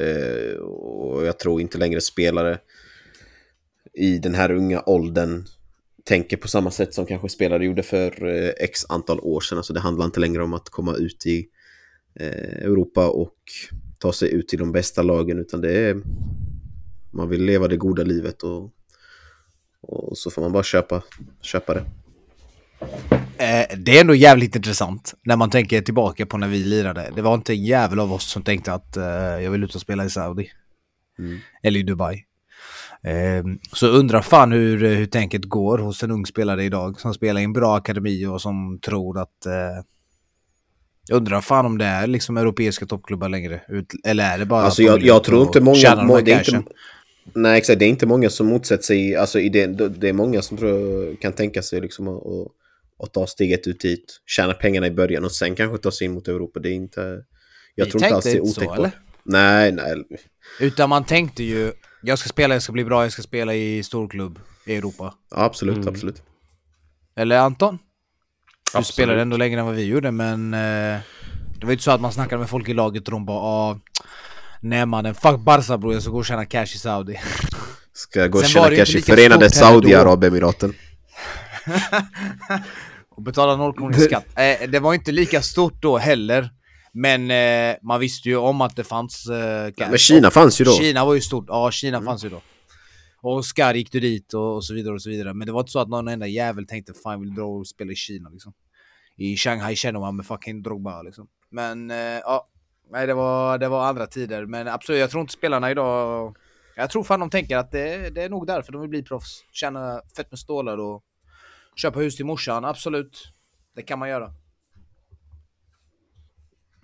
Eh, 0.00 0.56
och 0.56 1.26
jag 1.26 1.38
tror 1.38 1.60
inte 1.60 1.78
längre 1.78 2.00
spelare 2.00 2.58
i 3.94 4.18
den 4.18 4.34
här 4.34 4.50
unga 4.50 4.82
åldern 4.86 5.44
tänker 6.04 6.36
på 6.36 6.48
samma 6.48 6.70
sätt 6.70 6.94
som 6.94 7.06
kanske 7.06 7.28
spelare 7.28 7.64
gjorde 7.64 7.82
för 7.82 8.26
eh, 8.26 8.50
x 8.60 8.80
antal 8.88 9.20
år 9.20 9.40
sedan. 9.40 9.58
Alltså 9.58 9.72
det 9.72 9.80
handlar 9.80 10.04
inte 10.04 10.20
längre 10.20 10.42
om 10.42 10.54
att 10.54 10.68
komma 10.68 10.94
ut 10.94 11.26
i 11.26 11.46
eh, 12.20 12.64
Europa 12.64 13.08
och 13.08 13.36
ta 13.98 14.12
sig 14.12 14.32
ut 14.32 14.48
till 14.48 14.58
de 14.58 14.72
bästa 14.72 15.02
lagen 15.02 15.38
utan 15.38 15.60
det 15.60 15.72
är 15.72 16.02
man 17.10 17.28
vill 17.28 17.44
leva 17.44 17.68
det 17.68 17.76
goda 17.76 18.02
livet 18.02 18.42
och, 18.42 18.70
och 19.80 20.18
så 20.18 20.30
får 20.30 20.42
man 20.42 20.52
bara 20.52 20.62
köpa, 20.62 21.02
köpa 21.40 21.74
det. 21.74 21.84
Eh, 23.38 23.78
det 23.78 23.96
är 23.96 24.00
ändå 24.00 24.14
jävligt 24.14 24.56
intressant 24.56 25.14
när 25.22 25.36
man 25.36 25.50
tänker 25.50 25.80
tillbaka 25.80 26.26
på 26.26 26.38
när 26.38 26.48
vi 26.48 26.64
lirade. 26.64 27.12
Det 27.14 27.22
var 27.22 27.34
inte 27.34 27.52
en 27.52 27.64
jävel 27.64 28.00
av 28.00 28.12
oss 28.12 28.24
som 28.24 28.42
tänkte 28.42 28.72
att 28.72 28.96
jag 29.42 29.50
vill 29.50 29.64
ut 29.64 29.74
och 29.74 29.80
spela 29.80 30.04
i 30.04 30.10
Saudi. 30.10 30.50
Mm. 31.18 31.38
Eller 31.62 31.80
i 31.80 31.82
Dubai. 31.82 32.24
Eh, 33.04 33.44
så 33.72 33.86
undrar 33.86 34.22
fan 34.22 34.52
hur, 34.52 34.78
hur 34.78 35.06
tänket 35.06 35.44
går 35.44 35.78
hos 35.78 36.02
en 36.02 36.10
ung 36.10 36.26
spelare 36.26 36.64
idag 36.64 37.00
som 37.00 37.14
spelar 37.14 37.40
i 37.40 37.44
en 37.44 37.52
bra 37.52 37.76
akademi 37.76 38.26
och 38.26 38.40
som 38.40 38.78
tror 38.82 39.18
att... 39.18 39.46
Eh, 39.46 39.84
undrar 41.12 41.40
fan 41.40 41.66
om 41.66 41.78
det 41.78 41.84
är 41.84 42.06
liksom 42.06 42.36
europeiska 42.36 42.86
toppklubbar 42.86 43.28
längre. 43.28 43.60
Ut, 43.68 43.92
eller 44.04 44.24
är 44.34 44.38
det 44.38 44.46
bara... 44.46 44.62
Alltså 44.62 44.82
jag, 44.82 45.02
jag 45.02 45.24
tror 45.24 45.42
inte 45.42 45.60
många... 45.60 46.04
må- 46.04 46.20
det 46.20 46.32
är 46.32 46.56
inte, 46.56 46.70
nej 47.32 47.58
exakt, 47.58 47.78
det 47.78 47.84
är 47.84 47.88
inte 47.88 48.06
många 48.06 48.30
som 48.30 48.46
motsätter 48.46 48.84
sig, 48.84 49.16
alltså 49.16 49.38
det, 49.38 49.66
det 49.66 50.08
är 50.08 50.12
många 50.12 50.42
som 50.42 50.56
tror 50.56 51.16
kan 51.20 51.32
tänka 51.32 51.62
sig 51.62 51.80
liksom 51.80 52.08
att, 52.08 52.22
att, 53.02 53.12
ta 53.12 53.26
steget 53.26 53.66
ut 53.66 53.80
dit, 53.80 54.20
tjäna 54.26 54.52
pengarna 54.52 54.86
i 54.86 54.90
början 54.90 55.24
och 55.24 55.32
sen 55.32 55.54
kanske 55.54 55.78
ta 55.78 55.90
sig 55.90 56.04
in 56.04 56.12
mot 56.12 56.28
Europa. 56.28 56.60
Det 56.60 56.68
är 56.68 56.74
inte... 56.74 57.24
Jag 57.74 57.84
Ni 57.84 57.90
tror 57.90 58.04
inte 58.04 58.14
alls 58.14 58.24
det 58.24 58.32
är 58.32 58.40
otänkbart. 58.40 58.92
Nej, 59.24 59.72
nej. 59.72 59.94
Utan 60.60 60.88
man 60.88 61.04
tänkte 61.04 61.44
ju, 61.44 61.72
jag 62.04 62.18
ska 62.18 62.28
spela, 62.28 62.54
jag 62.54 62.62
ska 62.62 62.72
bli 62.72 62.84
bra, 62.84 63.02
jag 63.02 63.12
ska 63.12 63.22
spela 63.22 63.54
i 63.54 63.82
storklubb 63.82 64.38
i 64.64 64.76
Europa. 64.76 65.14
Ja, 65.30 65.36
absolut, 65.44 65.76
Mm. 65.76 65.88
absolut. 65.88 66.22
Eller 67.16 67.38
Anton? 67.38 67.78
Du 68.72 68.78
Absolut. 68.78 68.86
spelade 68.86 69.22
ändå 69.22 69.36
längre 69.36 69.60
än 69.60 69.66
vad 69.66 69.74
vi 69.74 69.84
gjorde 69.84 70.10
men 70.10 70.54
eh, 70.54 70.98
det 71.60 71.66
var 71.66 71.72
inte 71.72 71.84
så 71.84 71.90
att 71.90 72.00
man 72.00 72.12
snackade 72.12 72.38
med 72.40 72.48
folk 72.50 72.68
i 72.68 72.74
laget 72.74 73.04
och 73.08 73.12
de 73.12 73.26
bara 73.26 73.38
ah, 73.38 73.78
Nej 74.60 74.86
mannen, 74.86 75.14
fuck 75.14 75.40
Barca 75.40 75.78
bror, 75.78 75.92
jag 75.92 76.02
ska 76.02 76.10
gå 76.10 76.18
och 76.18 76.24
tjäna 76.26 76.44
cash 76.46 76.62
i 76.62 76.66
Saudi. 76.66 77.20
Ska 77.92 78.20
jag 78.20 78.30
gå 78.30 78.38
och 78.38 78.44
Sen 78.44 78.62
var 78.62 78.70
tjäna 78.70 78.76
ju 78.76 78.84
cash 78.84 78.94
i 78.94 78.96
inte 78.98 79.10
lika 79.16 79.22
Förenade. 79.22 79.50
Saudiarabemiraten? 79.50 80.74
och 83.16 83.22
betala 83.22 83.56
0 83.56 83.72
kronor 83.76 83.96
i 83.96 84.00
skatt. 84.00 84.26
Eh, 84.36 84.68
det 84.68 84.80
var 84.80 84.94
inte 84.94 85.12
lika 85.12 85.42
stort 85.42 85.82
då 85.82 85.98
heller. 85.98 86.50
Men 86.96 87.30
eh, 87.30 87.76
man 87.82 88.00
visste 88.00 88.28
ju 88.28 88.36
om 88.36 88.60
att 88.60 88.76
det 88.76 88.84
fanns 88.84 89.26
eh, 89.26 89.70
cash. 89.72 89.88
Men 89.88 89.98
Kina 89.98 90.30
fanns 90.30 90.60
ju 90.60 90.64
då. 90.64 90.72
Kina 90.72 91.04
var 91.04 91.14
ju 91.14 91.20
stort, 91.20 91.44
ja 91.48 91.70
Kina 91.70 92.02
fanns 92.02 92.24
ju 92.24 92.28
då. 92.28 92.40
Och 93.20 93.36
Oscar 93.36 93.74
gick 93.74 93.92
du 93.92 94.00
dit 94.00 94.34
och, 94.34 94.54
och 94.54 94.64
så 94.64 94.74
vidare 94.74 94.94
och 94.94 95.02
så 95.02 95.10
vidare. 95.10 95.34
Men 95.34 95.46
det 95.46 95.52
var 95.52 95.60
inte 95.60 95.72
så 95.72 95.78
att 95.78 95.88
någon 95.88 96.08
enda 96.08 96.26
jävel 96.26 96.66
tänkte 96.66 96.92
fan 97.02 97.20
vill 97.20 97.34
dra 97.34 97.44
och 97.44 97.66
spela 97.66 97.92
i 97.92 97.94
Kina 97.94 98.28
liksom. 98.28 98.52
I 99.16 99.36
Shanghai 99.36 99.76
känner 99.76 100.00
man 100.00 100.16
med 100.16 100.26
fucking 100.26 100.62
Drogba 100.62 101.02
liksom. 101.02 101.26
Men 101.50 101.90
eh, 101.90 101.96
ja, 101.96 102.48
nej 102.90 103.06
det 103.06 103.14
var, 103.14 103.58
det 103.58 103.68
var 103.68 103.86
andra 103.86 104.06
tider. 104.06 104.46
Men 104.46 104.68
absolut, 104.68 105.00
jag 105.00 105.10
tror 105.10 105.20
inte 105.20 105.32
spelarna 105.32 105.70
idag... 105.70 106.36
Jag 106.76 106.90
tror 106.90 107.04
fan 107.04 107.20
de 107.20 107.30
tänker 107.30 107.56
att 107.56 107.70
det, 107.70 108.10
det 108.10 108.22
är 108.22 108.28
nog 108.28 108.46
därför 108.46 108.72
de 108.72 108.80
vill 108.80 108.90
bli 108.90 109.02
proffs. 109.02 109.44
Tjäna 109.52 110.00
fett 110.16 110.30
med 110.30 110.38
stålar 110.38 110.78
och 110.78 111.04
köpa 111.76 111.98
hus 111.98 112.16
till 112.16 112.26
morsan, 112.26 112.64
absolut. 112.64 113.32
Det 113.76 113.82
kan 113.82 113.98
man 113.98 114.08
göra. 114.08 114.32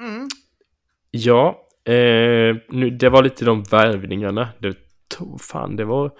Mm. 0.01 0.28
Ja, 1.11 1.68
eh, 1.84 2.57
nu, 2.68 2.90
det 2.90 3.09
var 3.09 3.22
lite 3.22 3.44
de 3.44 3.62
värvningarna. 3.62 4.48
Det 4.59 4.76
tog, 5.09 5.40
fan, 5.40 5.76
det 5.76 5.84
var 5.84 6.12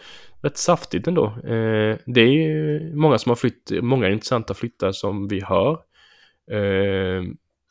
rätt 0.43 0.57
saftigt 0.57 1.07
ändå. 1.07 1.27
Eh, 1.27 1.99
det 2.07 2.21
är 2.21 2.33
ju 2.33 2.81
många 2.95 3.19
som 3.19 3.31
har 3.31 3.37
flytt, 3.37 3.73
många 3.83 4.09
intressanta 4.09 4.55
flyttar 4.55 4.93
som 4.93 5.29
vi 5.29 5.41
hör. 5.41 5.73
Eh, 6.51 7.23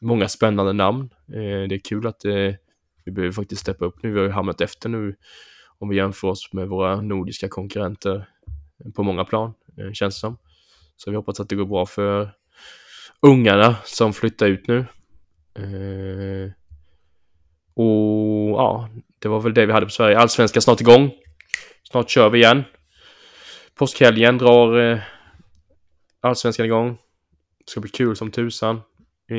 många 0.01 0.27
spännande 0.27 0.73
namn. 0.73 1.09
Eh, 1.27 1.67
det 1.69 1.75
är 1.75 1.83
kul 1.89 2.07
att 2.07 2.25
eh, 2.25 2.53
vi 3.05 3.11
behöver 3.11 3.31
faktiskt 3.31 3.61
steppa 3.61 3.85
upp 3.85 4.03
nu. 4.03 4.11
Vi 4.11 4.19
har 4.19 4.25
ju 4.25 4.31
hamnat 4.31 4.61
efter 4.61 4.89
nu 4.89 5.15
om 5.79 5.89
vi 5.89 5.95
jämför 5.95 6.27
oss 6.27 6.53
med 6.53 6.67
våra 6.67 7.01
nordiska 7.01 7.47
konkurrenter 7.47 8.15
eh, 8.85 8.91
på 8.91 9.03
många 9.03 9.25
plan, 9.25 9.53
eh, 9.77 9.91
känns 9.91 10.15
det 10.15 10.19
som. 10.19 10.37
Så 10.95 11.09
vi 11.09 11.15
hoppas 11.15 11.39
att 11.39 11.49
det 11.49 11.55
går 11.55 11.65
bra 11.65 11.85
för 11.85 12.31
ungarna 13.21 13.75
som 13.85 14.13
flyttar 14.13 14.47
ut 14.47 14.67
nu. 14.67 14.85
Eh, 15.63 16.51
och 17.73 18.49
ja, 18.59 18.89
det 19.19 19.27
var 19.27 19.39
väl 19.41 19.53
det 19.53 19.65
vi 19.65 19.73
hade 19.73 19.85
på 19.85 19.91
Sverige. 19.91 20.17
Allsvenskan 20.19 20.61
snart 20.61 20.81
igång. 20.81 21.11
Snart 21.91 22.09
kör 22.09 22.29
vi 22.29 22.37
igen. 22.39 22.63
Påskhelgen 23.75 24.37
drar 24.37 24.91
eh, 24.91 24.99
Allsvenskan 26.21 26.65
igång. 26.65 26.89
Det 27.65 27.71
ska 27.71 27.79
bli 27.79 27.89
kul 27.89 28.15
som 28.15 28.31
tusan. 28.31 28.81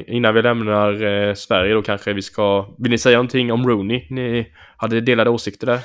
Innan 0.06 0.34
vi 0.34 0.42
lämnar 0.42 1.02
eh, 1.28 1.34
Sverige 1.34 1.74
då 1.74 1.82
kanske 1.82 2.12
vi 2.12 2.22
ska... 2.22 2.74
Vill 2.78 2.90
ni 2.90 2.98
säga 2.98 3.16
någonting 3.16 3.52
om 3.52 3.68
Rooney? 3.68 4.06
Ni 4.10 4.52
hade 4.76 5.00
delade 5.00 5.30
åsikter 5.30 5.66
där. 5.66 5.80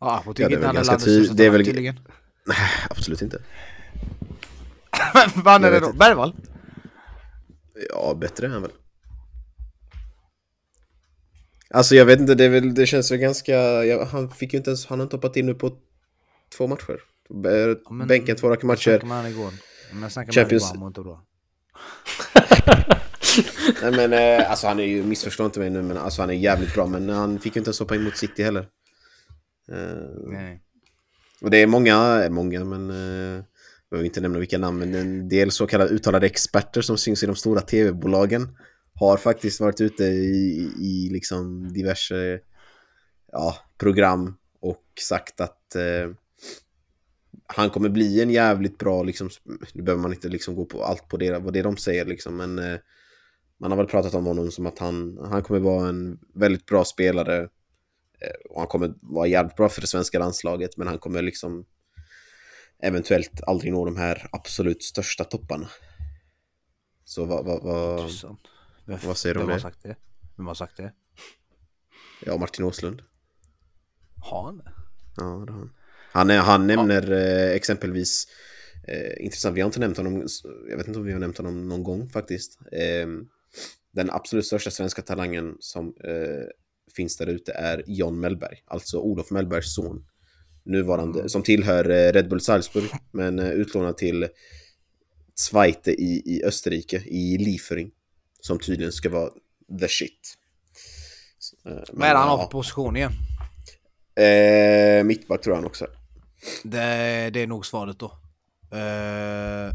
Ja, 0.00 0.22
på 0.24 0.30
Ja, 0.30 0.32
det 0.36 0.42
är 0.42 0.48
tycker 0.48 0.48
väl 0.48 0.52
inte 0.54 0.66
han 0.66 0.76
är 0.76 0.78
ganska 0.78 0.92
landets 0.92 1.04
ty- 1.04 1.14
största 1.24 1.34
det 1.34 1.46
är 1.46 1.50
väl- 1.50 1.64
tydligen. 1.64 2.00
Absolut 2.90 3.22
inte. 3.22 3.36
Är 5.14 5.44
Jag 5.44 5.62
det 5.62 5.80
då? 5.80 5.92
Bergvall? 5.92 6.34
Ja, 7.90 8.14
bättre 8.20 8.46
är 8.46 8.50
han 8.50 8.62
väl. 8.62 8.70
Alltså 11.70 11.94
jag 11.94 12.06
vet 12.06 12.20
inte, 12.20 12.34
det, 12.34 12.48
väl, 12.48 12.74
det 12.74 12.86
känns 12.86 13.10
väl 13.12 13.18
ganska... 13.18 13.54
Ja, 13.84 14.04
han 14.04 14.30
fick 14.30 14.52
ju 14.52 14.56
inte 14.58 14.70
ens... 14.70 14.86
Han 14.86 14.98
har 14.98 15.04
inte 15.04 15.16
hoppat 15.16 15.36
in 15.36 15.46
nu 15.46 15.54
på 15.54 15.72
två 16.56 16.66
matcher. 16.66 16.98
B- 17.42 17.74
men- 17.90 18.08
Bänken 18.08 18.36
två 18.36 18.48
raka 18.50 18.60
Jag 18.60 18.66
matcher. 18.66 18.82
snackade 18.82 19.06
med 19.06 19.16
honom 19.16 19.32
igår. 19.32 19.52
Men 19.92 20.02
jag 20.02 20.12
snackade 20.12 20.40
med 20.40 20.46
Champions- 20.46 20.56
igår, 20.56 20.66
han 20.66 20.78
mår 20.78 20.88
inte 20.88 21.00
bra. 21.00 21.24
Nej 23.82 24.08
men 24.08 24.12
eh, 24.40 24.50
alltså 24.50 24.66
han 24.66 24.80
är 24.80 24.84
ju, 24.84 25.02
missförstå 25.02 25.44
inte 25.44 25.60
mig 25.60 25.70
nu, 25.70 25.82
men 25.82 25.96
alltså 25.96 26.22
han 26.22 26.30
är 26.30 26.34
jävligt 26.34 26.74
bra. 26.74 26.86
Men 26.86 27.08
han 27.08 27.38
fick 27.38 27.56
ju 27.56 27.60
inte 27.60 27.68
ens 27.68 27.78
hoppa 27.80 27.94
in 27.94 28.02
mot 28.02 28.16
City 28.16 28.42
heller. 28.42 28.68
Eh, 29.72 29.76
Nej. 30.32 30.60
och 31.40 31.50
det 31.50 31.56
är 31.62 31.66
många, 31.66 32.26
många 32.30 32.64
men... 32.64 32.90
Eh, 33.38 33.44
jag 33.88 33.96
behöver 33.96 34.06
inte 34.06 34.20
nämna 34.20 34.38
vilka 34.38 34.58
namn, 34.58 34.78
men 34.78 34.94
en 34.94 35.28
del 35.28 35.50
så 35.50 35.66
kallade 35.66 35.90
uttalade 35.90 36.26
experter 36.26 36.82
som 36.82 36.98
syns 36.98 37.22
i 37.22 37.26
de 37.26 37.36
stora 37.36 37.60
tv-bolagen 37.60 38.56
har 38.94 39.16
faktiskt 39.16 39.60
varit 39.60 39.80
ute 39.80 40.04
i, 40.04 40.70
i 40.80 41.08
liksom 41.12 41.72
diverse 41.72 42.40
ja, 43.32 43.56
program 43.78 44.36
och 44.60 44.84
sagt 45.00 45.40
att 45.40 45.74
eh, 45.74 46.10
han 47.46 47.70
kommer 47.70 47.88
bli 47.88 48.22
en 48.22 48.30
jävligt 48.30 48.78
bra, 48.78 49.02
liksom, 49.02 49.30
nu 49.72 49.82
behöver 49.82 50.02
man 50.02 50.12
inte 50.12 50.28
liksom 50.28 50.54
gå 50.54 50.64
på 50.64 50.84
allt 50.84 51.08
på 51.08 51.16
det, 51.16 51.38
vad 51.38 51.52
det 51.52 51.62
de 51.62 51.76
säger 51.76 52.04
liksom, 52.04 52.36
men 52.36 52.58
eh, 52.58 52.78
man 53.60 53.70
har 53.70 53.78
väl 53.78 53.86
pratat 53.86 54.14
om 54.14 54.26
honom 54.26 54.50
som 54.50 54.66
att 54.66 54.78
han, 54.78 55.18
han 55.30 55.42
kommer 55.42 55.60
vara 55.60 55.88
en 55.88 56.18
väldigt 56.34 56.66
bra 56.66 56.84
spelare 56.84 57.38
eh, 58.20 58.50
och 58.50 58.60
han 58.60 58.68
kommer 58.68 58.94
vara 59.00 59.26
jävligt 59.26 59.56
bra 59.56 59.68
för 59.68 59.80
det 59.80 59.86
svenska 59.86 60.18
landslaget, 60.18 60.76
men 60.76 60.86
han 60.86 60.98
kommer 60.98 61.22
liksom 61.22 61.64
eventuellt 62.82 63.42
aldrig 63.42 63.72
nå 63.72 63.84
de 63.84 63.96
här 63.96 64.28
absolut 64.32 64.82
största 64.82 65.24
topparna. 65.24 65.68
Så 67.04 67.24
vad, 67.24 67.44
vad, 67.44 67.62
vad. 67.62 68.10
Vem- 68.84 68.98
vad 69.04 69.16
säger 69.16 69.34
du 69.34 69.40
om 69.40 69.48
har 69.48 69.54
det? 69.54 69.60
sagt 69.60 69.82
det? 69.82 69.96
Vem 70.36 70.46
har 70.46 70.54
sagt 70.54 70.76
det? 70.76 70.92
ja, 72.26 72.36
Martin 72.36 72.64
Åslund. 72.64 73.02
Har 74.22 74.44
han 74.44 74.58
det? 74.58 74.72
Ja, 75.16 75.44
det 75.46 75.52
har 75.52 75.58
han. 75.58 75.72
Han, 76.12 76.30
är, 76.30 76.38
han 76.38 76.66
nämner 76.66 77.10
eh, 77.12 77.56
exempelvis, 77.56 78.26
eh, 78.88 79.24
intressant, 79.24 79.56
vi 79.56 79.60
har 79.60 79.66
inte 79.66 79.80
nämnt 79.80 79.96
honom, 79.96 80.26
jag 80.68 80.76
vet 80.76 80.86
inte 80.86 80.98
om 80.98 81.04
vi 81.04 81.12
har 81.12 81.20
nämnt 81.20 81.36
honom 81.36 81.68
någon 81.68 81.82
gång 81.82 82.08
faktiskt. 82.08 82.58
Eh, 82.72 83.06
den 83.92 84.10
absolut 84.10 84.46
största 84.46 84.70
svenska 84.70 85.02
talangen 85.02 85.56
som 85.60 85.94
eh, 86.04 86.46
finns 86.96 87.16
där 87.16 87.26
ute 87.26 87.52
är 87.52 87.84
John 87.86 88.20
Mellberg, 88.20 88.62
alltså 88.66 88.98
Olof 88.98 89.30
Mellbergs 89.30 89.74
son. 89.74 90.06
Nuvarande, 90.64 91.28
som 91.28 91.42
tillhör 91.42 91.90
eh, 91.90 92.12
Red 92.12 92.28
Bull 92.28 92.40
Salzburg, 92.40 92.90
men 93.12 93.38
eh, 93.38 93.50
utlånad 93.50 93.96
till 93.96 94.28
Zweite 95.34 95.90
i, 95.90 96.22
i 96.26 96.44
Österrike, 96.44 96.96
i 97.06 97.38
Liefering. 97.38 97.90
Som 98.40 98.58
tydligen 98.58 98.92
ska 98.92 99.10
vara 99.10 99.30
the 99.80 99.88
shit. 99.88 100.34
Eh, 101.66 101.72
men, 101.72 101.84
Vad 101.92 102.08
är 102.08 102.12
det 102.12 102.18
han 102.18 102.28
har 102.28 102.38
ja. 102.38 102.42
för 102.42 102.50
position 102.50 102.96
igen? 102.96 103.12
Eh, 104.16 105.04
mittback 105.04 105.40
tror 105.40 105.52
jag 105.52 105.56
han 105.56 105.66
också. 105.66 105.86
Det, 106.62 107.30
det 107.30 107.40
är 107.40 107.46
nog 107.46 107.66
svaret 107.66 107.98
då. 107.98 108.06
Eh, 108.70 109.74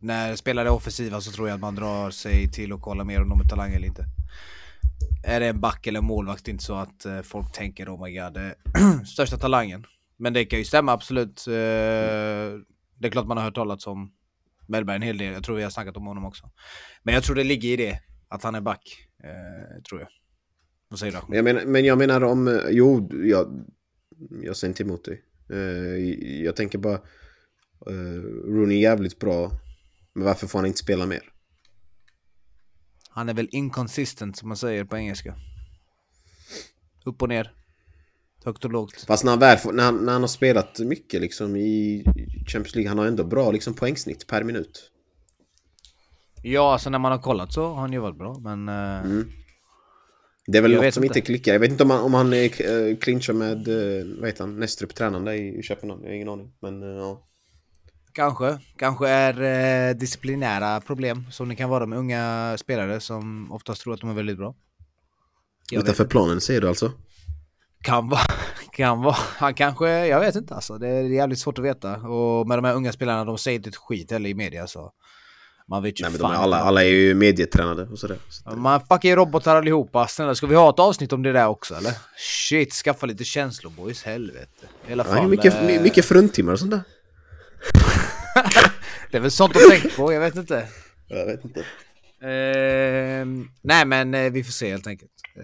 när 0.00 0.36
spelare 0.36 0.68
är 0.68 0.72
offensiva 0.72 1.20
så 1.20 1.32
tror 1.32 1.48
jag 1.48 1.54
att 1.54 1.60
man 1.60 1.74
drar 1.74 2.10
sig 2.10 2.52
till 2.52 2.72
att 2.72 2.80
kolla 2.80 3.04
mer 3.04 3.22
om 3.22 3.28
de 3.28 3.40
är 3.40 3.48
talanger 3.48 3.76
eller 3.76 3.88
inte. 3.88 4.04
Är 5.24 5.40
det 5.40 5.46
en 5.46 5.60
back 5.60 5.86
eller 5.86 5.98
en 5.98 6.04
målvakt 6.04 6.48
inte 6.48 6.64
så 6.64 6.74
att 6.74 7.06
folk 7.22 7.52
tänker 7.52 7.94
oh 7.94 8.04
my 8.04 8.18
god, 8.18 8.34
det 8.34 8.40
är 8.40 9.04
största 9.04 9.36
talangen. 9.36 9.86
Men 10.20 10.32
det 10.32 10.44
kan 10.44 10.58
ju 10.58 10.64
stämma 10.64 10.92
absolut. 10.92 11.46
Eh, 11.46 11.52
det 12.98 13.06
är 13.06 13.10
klart 13.10 13.26
man 13.26 13.36
har 13.36 13.44
hört 13.44 13.54
talas 13.54 13.86
om 13.86 14.12
Mellberg 14.68 14.96
en 14.96 15.02
hel 15.02 15.18
del. 15.18 15.32
Jag 15.32 15.44
tror 15.44 15.56
vi 15.56 15.62
har 15.62 15.70
snackat 15.70 15.96
om 15.96 16.06
honom 16.06 16.24
också. 16.24 16.50
Men 17.02 17.14
jag 17.14 17.24
tror 17.24 17.36
det 17.36 17.44
ligger 17.44 17.68
i 17.68 17.76
det, 17.76 18.00
att 18.28 18.42
han 18.42 18.54
är 18.54 18.60
back. 18.60 19.08
Eh, 19.24 19.82
tror 19.82 20.00
jag. 20.00 20.08
Vad 20.88 20.98
säger 20.98 21.12
du? 21.12 21.18
Men 21.28 21.36
jag 21.36 21.44
menar, 21.44 21.64
men 21.64 21.84
jag 21.84 21.98
menar 21.98 22.24
om... 22.24 22.60
Jo, 22.70 23.10
jag, 23.12 23.66
jag 24.42 24.56
säger 24.56 24.70
inte 24.70 24.82
emot 24.82 25.04
dig. 25.04 25.24
Eh, 25.50 25.58
jag 26.44 26.56
tänker 26.56 26.78
bara... 26.78 27.00
Rooney 28.44 28.76
är 28.76 28.82
jävligt 28.82 29.18
bra. 29.18 29.50
Men 30.12 30.24
varför 30.24 30.46
får 30.46 30.58
han 30.58 30.66
inte 30.66 30.78
spela 30.78 31.06
mer? 31.06 31.22
Han 33.10 33.28
är 33.28 33.34
väl 33.34 33.48
inconsistent 33.50 34.36
som 34.36 34.48
man 34.48 34.56
säger 34.56 34.84
på 34.84 34.96
engelska. 34.96 35.34
Upp 37.04 37.22
och 37.22 37.28
ner. 37.28 37.59
Högt 38.44 38.64
och 38.64 38.72
lågt. 38.72 39.04
Fast 39.06 39.24
när 39.24 39.32
han, 39.32 39.38
väl 39.38 39.58
får, 39.58 39.72
när 39.72 39.84
han, 39.84 40.04
när 40.04 40.12
han 40.12 40.22
har 40.22 40.28
spelat 40.28 40.78
mycket 40.78 41.20
liksom 41.20 41.56
i 41.56 42.04
Champions 42.46 42.74
League, 42.74 42.88
han 42.88 42.98
har 42.98 43.06
ändå 43.06 43.24
bra 43.24 43.50
liksom 43.50 43.74
poängsnitt 43.74 44.26
per 44.26 44.44
minut. 44.44 44.90
Ja, 46.42 46.72
alltså 46.72 46.90
när 46.90 46.98
man 46.98 47.12
har 47.12 47.18
kollat 47.18 47.52
så 47.52 47.66
har 47.66 47.80
han 47.80 47.92
ju 47.92 47.98
varit 47.98 48.18
bra, 48.18 48.38
men... 48.38 48.68
Uh... 48.68 49.04
Mm. 49.04 49.32
Det 50.46 50.58
är 50.58 50.62
väl 50.62 50.74
något 50.74 50.94
som 50.94 51.04
inte. 51.04 51.18
inte 51.18 51.26
klickar. 51.26 51.52
Jag 51.52 51.60
vet 51.60 51.70
inte 51.70 51.82
om 51.82 51.90
han, 51.90 52.00
om 52.00 52.14
han 52.14 52.32
uh, 52.32 52.96
clinchar 52.96 53.32
med, 53.32 53.68
vad 54.18 54.28
heter 54.28 54.44
han, 54.44 54.60
Nästrup 54.60 54.94
tränande 54.94 55.36
i, 55.36 55.58
i 55.58 55.62
Köpenhamn. 55.62 56.02
Jag 56.02 56.10
har 56.10 56.14
ingen 56.14 56.28
aning. 56.28 56.52
Men 56.60 56.82
ja. 56.82 57.26
Kanske. 58.12 58.58
Kanske 58.76 59.08
är 59.08 59.42
eh, 59.90 59.96
disciplinära 59.96 60.80
problem 60.80 61.26
som 61.30 61.48
det 61.48 61.56
kan 61.56 61.70
vara 61.70 61.86
med 61.86 61.98
unga 61.98 62.56
spelare 62.58 63.00
som 63.00 63.52
oftast 63.52 63.82
tror 63.82 63.94
att 63.94 64.00
de 64.00 64.10
är 64.10 64.14
väldigt 64.14 64.36
bra. 64.36 64.54
Jag 65.70 65.82
Utanför 65.82 66.04
planen 66.04 66.40
säger 66.40 66.60
du 66.60 66.68
alltså? 66.68 66.92
Kan 67.82 68.08
vara, 68.08 68.20
kan 68.72 69.02
vara. 69.02 69.16
Han 69.36 69.54
kanske, 69.54 70.06
jag 70.06 70.20
vet 70.20 70.36
inte 70.36 70.54
alltså. 70.54 70.78
Det 70.78 70.88
är 70.88 71.02
jävligt 71.02 71.38
svårt 71.38 71.58
att 71.58 71.64
veta. 71.64 71.96
Och 71.96 72.48
med 72.48 72.58
de 72.58 72.64
här 72.64 72.74
unga 72.74 72.92
spelarna, 72.92 73.24
de 73.24 73.38
säger 73.38 73.56
inte 73.56 73.68
ett 73.68 73.76
skit 73.76 74.10
heller 74.10 74.30
i 74.30 74.34
media 74.34 74.66
så. 74.66 74.92
Man 75.68 75.82
vet 75.82 76.00
ju 76.00 76.02
Nej 76.02 76.10
men 76.12 76.20
fan 76.20 76.30
de 76.32 76.38
är 76.38 76.42
alla, 76.42 76.56
alla 76.60 76.84
är 76.84 76.88
ju 76.88 77.14
medietränade 77.14 77.82
och 77.82 77.98
sådär. 77.98 78.18
Så 78.28 78.50
Man 78.56 78.80
fucking 78.90 79.16
robotar 79.16 79.56
allihopa. 79.56 80.06
Snälla, 80.06 80.34
ska 80.34 80.46
vi 80.46 80.54
ha 80.54 80.70
ett 80.70 80.78
avsnitt 80.78 81.12
om 81.12 81.22
det 81.22 81.32
där 81.32 81.46
också 81.46 81.74
eller? 81.74 81.92
Shit, 82.48 82.72
skaffa 82.72 83.06
lite 83.06 83.24
känslor 83.24 83.70
boys. 83.70 84.02
Helvete. 84.02 84.66
I 84.88 84.92
alla 84.92 85.04
Ja, 85.08 85.14
fall. 85.14 85.28
mycket, 85.28 85.54
eh, 85.54 85.62
my- 85.62 85.80
mycket 85.80 86.04
fruntimmer 86.04 86.52
och 86.52 86.58
sånt 86.58 86.70
där. 86.70 86.80
Det 89.10 89.16
är 89.16 89.20
väl 89.20 89.30
sånt 89.30 89.56
att 89.56 89.68
tänka 89.70 89.88
på, 89.96 90.12
jag 90.12 90.20
vet 90.20 90.36
inte. 90.36 90.68
Jag 91.08 91.26
vet 91.26 91.44
inte. 91.44 91.64
Ehm, 92.28 93.48
nej 93.62 93.84
men 93.86 94.14
eh, 94.14 94.32
vi 94.32 94.44
får 94.44 94.52
se 94.52 94.70
helt 94.70 94.86
enkelt. 94.86 95.10
Eh, 95.36 95.42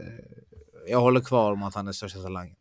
jag 0.89 1.01
håller 1.01 1.21
kvar 1.21 1.53
om 1.53 1.63
att 1.63 1.75
han 1.75 1.89
är 1.89 1.93
största 1.93 2.19
talangen. 2.23 2.57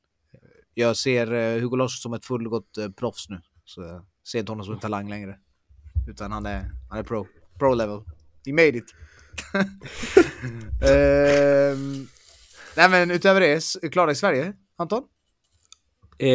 Jag 0.73 0.97
ser 0.97 1.33
eh, 1.33 1.61
Hugo 1.61 1.75
Larsson 1.75 2.01
som 2.01 2.13
ett 2.13 2.25
fullgott 2.25 2.77
eh, 2.77 2.89
proffs 2.89 3.29
nu. 3.29 3.41
Så 3.65 3.81
jag 3.81 4.05
ser 4.27 4.39
inte 4.39 4.51
honom 4.51 4.65
som 4.65 4.73
en 4.73 4.79
talang 4.79 5.09
längre. 5.09 5.35
Utan 6.07 6.31
han 6.31 6.45
är, 6.45 6.71
han 6.89 6.99
är 6.99 7.03
pro. 7.03 7.27
Pro 7.59 7.73
level. 7.73 8.01
He 8.45 8.51
made 8.51 8.67
it. 8.77 8.85
Ehm, 10.83 12.07
nej 12.77 12.89
men 12.89 13.11
utöver 13.11 13.41
det, 13.41 13.91
klara 13.91 14.11
i 14.11 14.15
Sverige, 14.15 14.53
Anton? 14.77 15.03
Eh, 16.17 16.29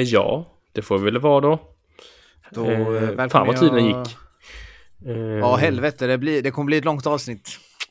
ja, 0.00 0.46
det 0.72 0.82
får 0.82 0.98
vi 0.98 1.04
väl 1.04 1.18
vara 1.20 1.40
då. 1.40 1.70
Då, 2.50 2.70
eh, 2.70 3.02
eh, 3.20 3.28
fan 3.28 3.46
vad 3.46 3.60
tiden 3.60 3.86
jag- 3.86 4.06
gick. 4.06 4.16
Eh, 5.06 5.16
Ja 5.16 5.56
helvete, 5.56 6.06
det, 6.06 6.18
blir, 6.18 6.42
det 6.42 6.50
kommer 6.50 6.66
bli 6.66 6.76
ett 6.76 6.84
långt 6.84 7.06
avsnitt. 7.06 7.48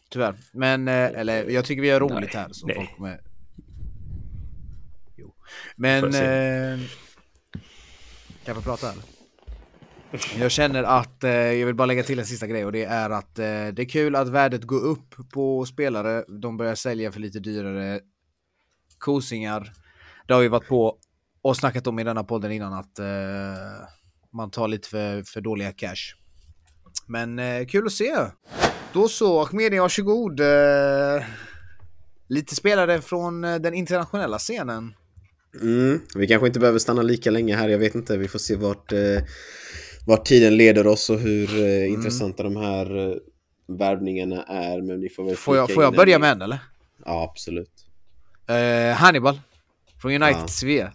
Tyvärr. 0.10 0.36
Men, 0.52 0.88
eh, 0.88 0.94
eller 0.94 1.50
jag 1.50 1.66
tycker 1.66 1.82
vi 1.82 1.88
gör 1.88 2.00
roligt 2.00 2.34
Nej, 2.34 2.44
här. 2.44 2.48
Så 2.52 2.68
nej. 2.68 2.76
folk 2.76 2.96
kommer... 2.96 3.22
Men... 5.76 6.04
Eh, 6.06 6.80
kan 8.46 8.56
jag 8.56 8.56
få 8.56 8.62
prata 8.62 8.92
eller? 8.92 9.04
Jag 10.40 10.52
känner 10.52 10.84
att 10.84 11.24
eh, 11.24 11.32
jag 11.32 11.66
vill 11.66 11.76
bara 11.76 11.86
lägga 11.86 12.04
till 12.04 12.20
en 12.20 12.26
sista 12.26 12.48
grej 12.48 12.66
och 12.66 12.72
det 12.72 12.84
är 12.84 13.10
att 13.10 13.40
eh, 13.40 13.46
det 13.46 13.80
är 13.80 13.90
kul 13.90 14.16
att 14.16 14.30
värdet 14.30 14.64
går 14.64 14.80
upp 14.80 15.16
på 15.34 15.66
spelare. 15.66 16.26
De 16.28 16.58
börjar 16.58 16.76
sälja 16.76 17.12
för 17.12 17.20
lite 17.20 17.40
dyrare 17.40 18.00
kosingar. 18.98 19.74
Det 20.28 20.34
har 20.34 20.42
vi 20.42 20.48
varit 20.48 20.68
på 20.68 20.98
och 21.42 21.58
snackat 21.58 21.88
om 21.88 22.00
i 22.00 22.04
denna 22.04 22.24
podden 22.24 22.52
innan 22.52 22.74
att 22.74 23.00
eh, 23.00 23.06
man 24.34 24.52
tar 24.52 24.68
lite 24.68 24.90
för, 24.90 25.24
för 25.24 25.42
dåliga 25.42 25.72
cash. 25.72 26.16
Men 27.08 27.40
eh, 27.40 27.66
kul 27.66 27.86
att 27.86 27.94
se. 27.94 28.16
Då 28.94 29.08
så, 29.08 29.42
Ahmedi, 29.42 29.80
varsågod. 29.80 30.40
Eh, 30.40 31.24
lite 32.28 32.56
spelare 32.56 33.02
från 33.02 33.44
eh, 33.44 33.56
den 33.56 33.74
internationella 33.74 34.38
scenen. 34.38 34.94
Mm, 35.62 36.02
vi 36.16 36.28
kanske 36.28 36.48
inte 36.48 36.60
behöver 36.60 36.80
stanna 36.80 37.02
lika 37.02 37.32
länge 37.32 37.56
här, 37.56 37.70
jag 37.70 37.78
vet 37.80 37.96
inte. 37.96 38.18
Vi 38.18 38.28
får 38.28 38.40
se 38.40 38.56
vart, 38.56 38.92
eh, 38.92 39.00
vart 40.06 40.26
tiden 40.26 40.58
leder 40.58 40.88
oss 40.88 41.10
och 41.10 41.20
hur 41.20 41.50
eh, 41.60 41.66
Mm. 41.66 41.94
intressanta 41.94 42.44
de 42.44 42.56
här 42.56 43.10
eh, 43.12 43.16
värvningarna 43.68 44.44
är. 44.44 44.82
Men 44.82 45.02
vi 45.02 45.10
får 45.10 45.24
väl 45.26 45.36
Får 45.36 45.58
jag, 45.58 45.72
får 45.74 45.84
jag 45.84 45.96
börja 45.96 46.20
med 46.20 46.32
en 46.32 46.42
eller? 46.42 46.60
Ja, 47.06 47.24
absolut. 47.32 47.72
Eh, 48.48 48.96
Hannibal. 48.96 49.40
Från 50.02 50.12
United 50.12 50.42
Ja. 50.42 50.48
Svea. 50.48 50.94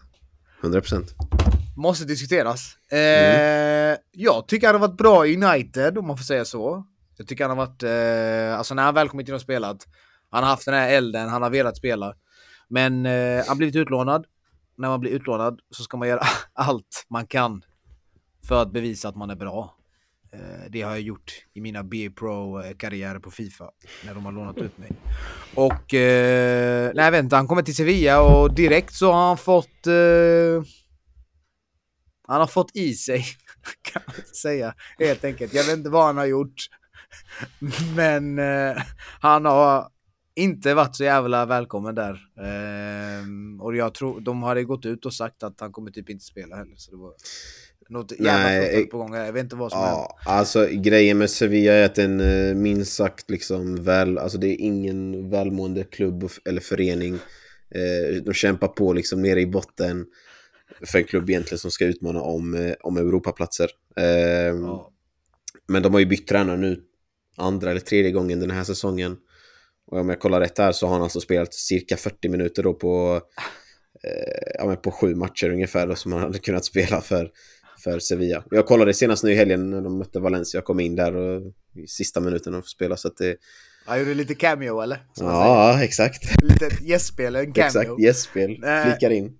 100%. 0.62 1.04
Måste 1.76 2.04
diskuteras. 2.04 2.76
Eh, 2.92 2.98
Mm. 3.88 3.98
Jag 4.12 4.48
tycker 4.48 4.66
han 4.66 4.80
har 4.80 4.88
varit 4.88 4.96
bra 4.98 5.26
i 5.26 5.36
United, 5.44 5.98
om 5.98 6.06
man 6.06 6.16
får 6.16 6.24
säga 6.24 6.44
så. 6.44 6.84
Jag 7.16 7.26
tycker 7.26 7.44
han 7.48 7.58
har 7.58 7.66
varit, 7.66 7.82
eh, 7.82 8.58
alltså 8.58 8.74
när 8.74 8.82
han 8.82 8.94
väl 8.94 9.08
kommit 9.08 9.28
in 9.28 9.34
och 9.34 9.40
spelat, 9.40 9.86
han 10.30 10.42
har 10.42 10.50
haft 10.50 10.64
den 10.64 10.74
här 10.74 10.88
elden, 10.90 11.28
han 11.28 11.42
har 11.42 11.50
velat 11.50 11.76
spela. 11.76 12.14
Men 12.68 13.06
eh, 13.06 13.36
han 13.36 13.48
har 13.48 13.54
blivit 13.54 13.76
utlånad. 13.76 14.26
När 14.78 14.88
man 14.88 15.00
blir 15.00 15.10
utlånad 15.10 15.60
så 15.70 15.82
ska 15.82 15.96
man 15.96 16.08
göra 16.08 16.22
allt 16.52 17.06
man 17.08 17.26
kan 17.26 17.62
för 18.48 18.62
att 18.62 18.72
bevisa 18.72 19.08
att 19.08 19.16
man 19.16 19.30
är 19.30 19.36
bra. 19.36 19.74
Eh, 20.32 20.70
det 20.70 20.82
har 20.82 20.90
jag 20.90 21.00
gjort 21.00 21.32
i 21.54 21.60
mina 21.60 21.84
B-pro-karriärer 21.84 23.14
eh, 23.14 23.20
på 23.20 23.30
Fifa, 23.30 23.70
när 24.04 24.14
de 24.14 24.24
har 24.24 24.32
lånat 24.32 24.58
ut 24.58 24.78
mig. 24.78 24.92
Och, 25.54 25.94
eh, 25.94 26.92
nej 26.94 27.10
jag 27.10 27.32
han 27.32 27.48
kommer 27.48 27.62
till 27.62 27.76
Sevilla 27.76 28.22
och 28.22 28.54
direkt 28.54 28.94
så 28.94 29.12
har 29.12 29.26
han 29.26 29.36
fått 29.38 29.86
eh, 29.86 30.62
han 32.28 32.40
har 32.40 32.46
fått 32.46 32.76
i 32.76 32.94
sig, 32.94 33.24
kan 33.82 34.02
man 34.06 34.14
säga, 34.42 34.74
helt 34.98 35.24
enkelt. 35.24 35.54
Jag 35.54 35.64
vet 35.64 35.76
inte 35.76 35.90
vad 35.90 36.06
han 36.06 36.16
har 36.16 36.26
gjort. 36.26 36.54
Men 37.96 38.38
eh, 38.38 38.82
han 39.20 39.44
har 39.44 39.88
inte 40.38 40.74
varit 40.74 40.96
så 40.96 41.04
jävla 41.04 41.46
välkommen 41.46 41.94
där. 41.94 42.18
Ehm, 42.40 43.60
och 43.60 43.76
jag 43.76 43.94
tror, 43.94 44.20
de 44.20 44.42
hade 44.42 44.64
gått 44.64 44.86
ut 44.86 45.06
och 45.06 45.14
sagt 45.14 45.42
att 45.42 45.60
han 45.60 45.72
kommer 45.72 45.90
typ 45.90 46.10
inte 46.10 46.24
spela 46.24 46.56
heller. 46.56 46.76
Så 46.76 46.90
det 46.90 46.96
var 46.96 47.12
något 47.88 48.12
jävla 48.20 48.66
fuffens 48.66 48.90
på 48.90 48.98
gång. 48.98 49.14
Jag 49.14 49.32
vet 49.32 49.42
inte 49.42 49.56
vad 49.56 49.72
som. 49.72 49.80
Ja, 49.80 50.18
alltså 50.26 50.66
grejen 50.70 51.18
med 51.18 51.30
Sevilla 51.30 51.72
är 51.72 51.84
att 51.84 51.94
den 51.94 52.20
eh, 52.20 52.54
minst 52.54 52.92
sagt 52.92 53.30
liksom 53.30 53.84
väl, 53.84 54.18
alltså 54.18 54.38
det 54.38 54.48
är 54.48 54.60
ingen 54.60 55.30
välmående 55.30 55.84
klubb 55.84 56.30
eller 56.44 56.60
förening. 56.60 57.14
Eh, 57.70 58.22
de 58.22 58.32
kämpar 58.34 58.68
på 58.68 58.92
liksom 58.92 59.22
nere 59.22 59.40
i 59.40 59.46
botten 59.46 60.06
för 60.86 60.98
en 60.98 61.04
klubb 61.04 61.30
egentligen 61.30 61.58
som 61.58 61.70
ska 61.70 61.84
utmana 61.84 62.20
om, 62.20 62.54
eh, 62.54 62.74
om 62.80 62.96
Europaplatser. 62.96 63.68
Eh, 63.96 64.04
Ja. 64.04 64.92
Men 65.70 65.82
de 65.82 65.92
har 65.92 66.00
ju 66.00 66.06
bytt 66.06 66.26
tränare 66.26 66.56
nu 66.56 66.82
andra 67.36 67.70
eller 67.70 67.80
tredje 67.80 68.10
gången 68.10 68.40
den 68.40 68.50
här 68.50 68.64
säsongen. 68.64 69.16
Och 69.90 70.00
om 70.00 70.08
jag 70.08 70.20
kollar 70.20 70.40
rätt 70.40 70.58
här 70.58 70.72
så 70.72 70.86
har 70.86 70.92
han 70.92 71.02
alltså 71.02 71.20
spelat 71.20 71.54
cirka 71.54 71.96
40 71.96 72.28
minuter 72.28 72.62
då 72.62 72.74
på, 72.74 73.20
eh, 74.04 74.52
ja, 74.58 74.66
men 74.66 74.76
på 74.76 74.90
sju 74.90 75.14
matcher 75.14 75.50
ungefär 75.50 75.86
då, 75.86 75.94
som 75.94 76.12
han 76.12 76.20
hade 76.22 76.38
kunnat 76.38 76.64
spela 76.64 77.00
för, 77.00 77.30
för 77.84 77.98
Sevilla. 77.98 78.44
Jag 78.50 78.66
kollade 78.66 78.94
senast 78.94 79.24
nu 79.24 79.32
i 79.32 79.34
helgen 79.34 79.70
när 79.70 79.80
de 79.80 79.98
mötte 79.98 80.20
Valencia. 80.20 80.58
Jag 80.58 80.64
kom 80.64 80.80
in 80.80 80.96
där 80.96 81.16
och 81.16 81.42
i 81.74 81.86
sista 81.86 82.20
minuten 82.20 82.54
och 82.54 82.66
spela 82.66 82.96
så 82.96 83.08
att 83.08 83.16
det... 83.16 83.36
Han 83.86 83.98
gjorde 83.98 84.14
lite 84.14 84.34
cameo 84.34 84.80
eller? 84.80 85.04
Som. 85.12 85.26
Ja, 85.26 85.82
exakt. 85.82 86.42
Lite 86.42 86.68
gästspel, 86.82 87.36
en 87.36 87.52
cameo. 87.52 87.66
Exakt, 87.66 88.00
gästspel. 88.00 88.56
Flikar 88.56 89.10
in. 89.10 89.38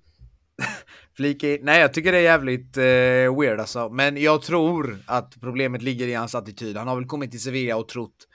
Flika 1.17 1.55
in. 1.55 1.59
Nej, 1.63 1.81
jag 1.81 1.95
tycker 1.95 2.13
det 2.13 2.19
är 2.19 2.23
jävligt 2.23 2.77
eh, 2.77 3.41
weird 3.41 3.61
alltså. 3.61 3.89
Men 3.89 4.17
jag 4.17 4.43
tror 4.43 4.99
att 5.07 5.35
problemet 5.41 5.83
ligger 5.83 6.07
i 6.09 6.15
hans 6.15 6.35
attityd. 6.35 6.77
Han 6.77 6.89
har 6.89 6.97
väl 6.97 7.07
kommit 7.07 7.31
till 7.31 7.41
Sevilla 7.41 7.77
och 7.77 7.89
trott 7.89 8.27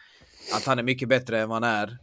att 0.56 0.66
han 0.66 0.80
är 0.80 0.84
mycket 0.84 1.10
bättre 1.10 1.42
än 1.42 1.50
vad 1.50 1.64
han 1.64 1.74
är. 1.74 1.98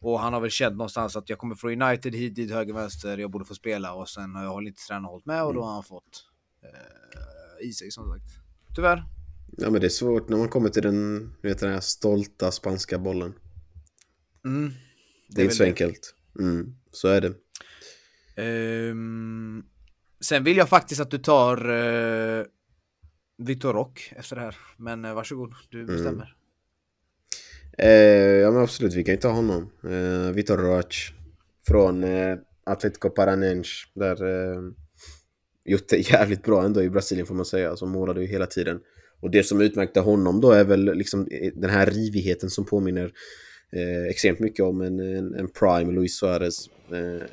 Och 0.00 0.20
han 0.20 0.32
har 0.32 0.40
väl 0.40 0.50
känt 0.50 0.76
någonstans 0.76 1.16
att 1.16 1.28
jag 1.28 1.38
kommer 1.38 1.54
från 1.54 1.82
United 1.82 2.14
hit, 2.14 2.34
dit, 2.34 2.50
höger, 2.50 2.74
vänster, 2.74 3.18
jag 3.18 3.30
borde 3.30 3.44
få 3.44 3.54
spela. 3.54 3.94
Och 3.94 4.08
sen 4.08 4.34
har 4.34 4.44
jag 4.44 4.50
hållit 4.50 4.68
inte 4.68 4.82
tränaren 4.82 5.04
hållit 5.04 5.26
med 5.26 5.44
och 5.44 5.54
då 5.54 5.62
har 5.62 5.72
han 5.72 5.84
fått 5.84 6.26
eh, 6.62 7.68
i 7.68 7.72
sig 7.72 7.90
som 7.90 8.08
sagt. 8.08 8.24
Tyvärr. 8.74 9.04
Ja, 9.56 9.70
men 9.70 9.80
det 9.80 9.86
är 9.86 9.88
svårt 9.88 10.28
när 10.28 10.36
man 10.36 10.48
kommer 10.48 10.68
till 10.68 10.82
den, 10.82 11.30
vet, 11.42 11.58
den 11.58 11.72
här 11.72 11.80
stolta 11.80 12.50
spanska 12.50 12.98
bollen. 12.98 13.34
Mm. 14.44 14.72
Det 15.28 15.40
är, 15.40 15.44
inte 15.44 15.56
så 15.56 15.62
väl 15.62 15.70
enkelt. 15.70 16.14
Mm, 16.38 16.74
så 16.92 17.08
är 17.08 17.20
det. 17.20 17.34
Ehm, 18.36 19.64
sen 20.20 20.44
vill 20.44 20.56
jag 20.56 20.68
faktiskt 20.68 21.00
att 21.00 21.10
du 21.10 21.18
tar 21.18 21.70
uh, 21.70 22.44
Victor 23.38 23.72
Rock 23.72 24.12
efter 24.16 24.36
det 24.36 24.42
här. 24.42 24.56
Men 24.76 25.04
uh, 25.04 25.14
varsågod, 25.14 25.54
du 25.68 25.86
bestämmer. 25.86 26.37
Eh, 27.78 27.90
ja 28.42 28.50
men 28.50 28.62
absolut, 28.62 28.94
vi 28.94 29.04
kan 29.04 29.14
ju 29.14 29.20
ta 29.20 29.28
honom. 29.28 29.70
Eh, 29.84 30.32
Vitor 30.34 30.56
Roach 30.56 31.12
från 31.68 32.04
eh, 32.04 32.36
Atletico 32.64 33.10
Paranense. 33.10 33.70
Där 33.94 34.24
eh, 34.26 34.62
gjort 35.64 35.88
det 35.88 36.10
jävligt 36.10 36.42
bra 36.42 36.64
ändå 36.64 36.82
i 36.82 36.90
Brasilien 36.90 37.26
får 37.26 37.34
man 37.34 37.44
säga. 37.44 37.70
Alltså 37.70 37.86
målade 37.86 38.20
ju 38.20 38.26
hela 38.26 38.46
tiden. 38.46 38.80
Och 39.20 39.30
det 39.30 39.42
som 39.42 39.60
utmärkte 39.60 40.00
honom 40.00 40.40
då 40.40 40.50
är 40.50 40.64
väl 40.64 40.84
liksom 40.84 41.28
eh, 41.30 41.52
den 41.54 41.70
här 41.70 41.86
rivigheten 41.86 42.50
som 42.50 42.64
påminner 42.64 43.12
eh, 43.72 44.10
extremt 44.10 44.38
mycket 44.38 44.64
om 44.64 44.80
en, 44.80 45.00
en, 45.00 45.34
en 45.34 45.48
prime 45.48 45.92
Luis 45.92 46.18
Suarez. 46.18 46.68
Eh, 46.92 47.26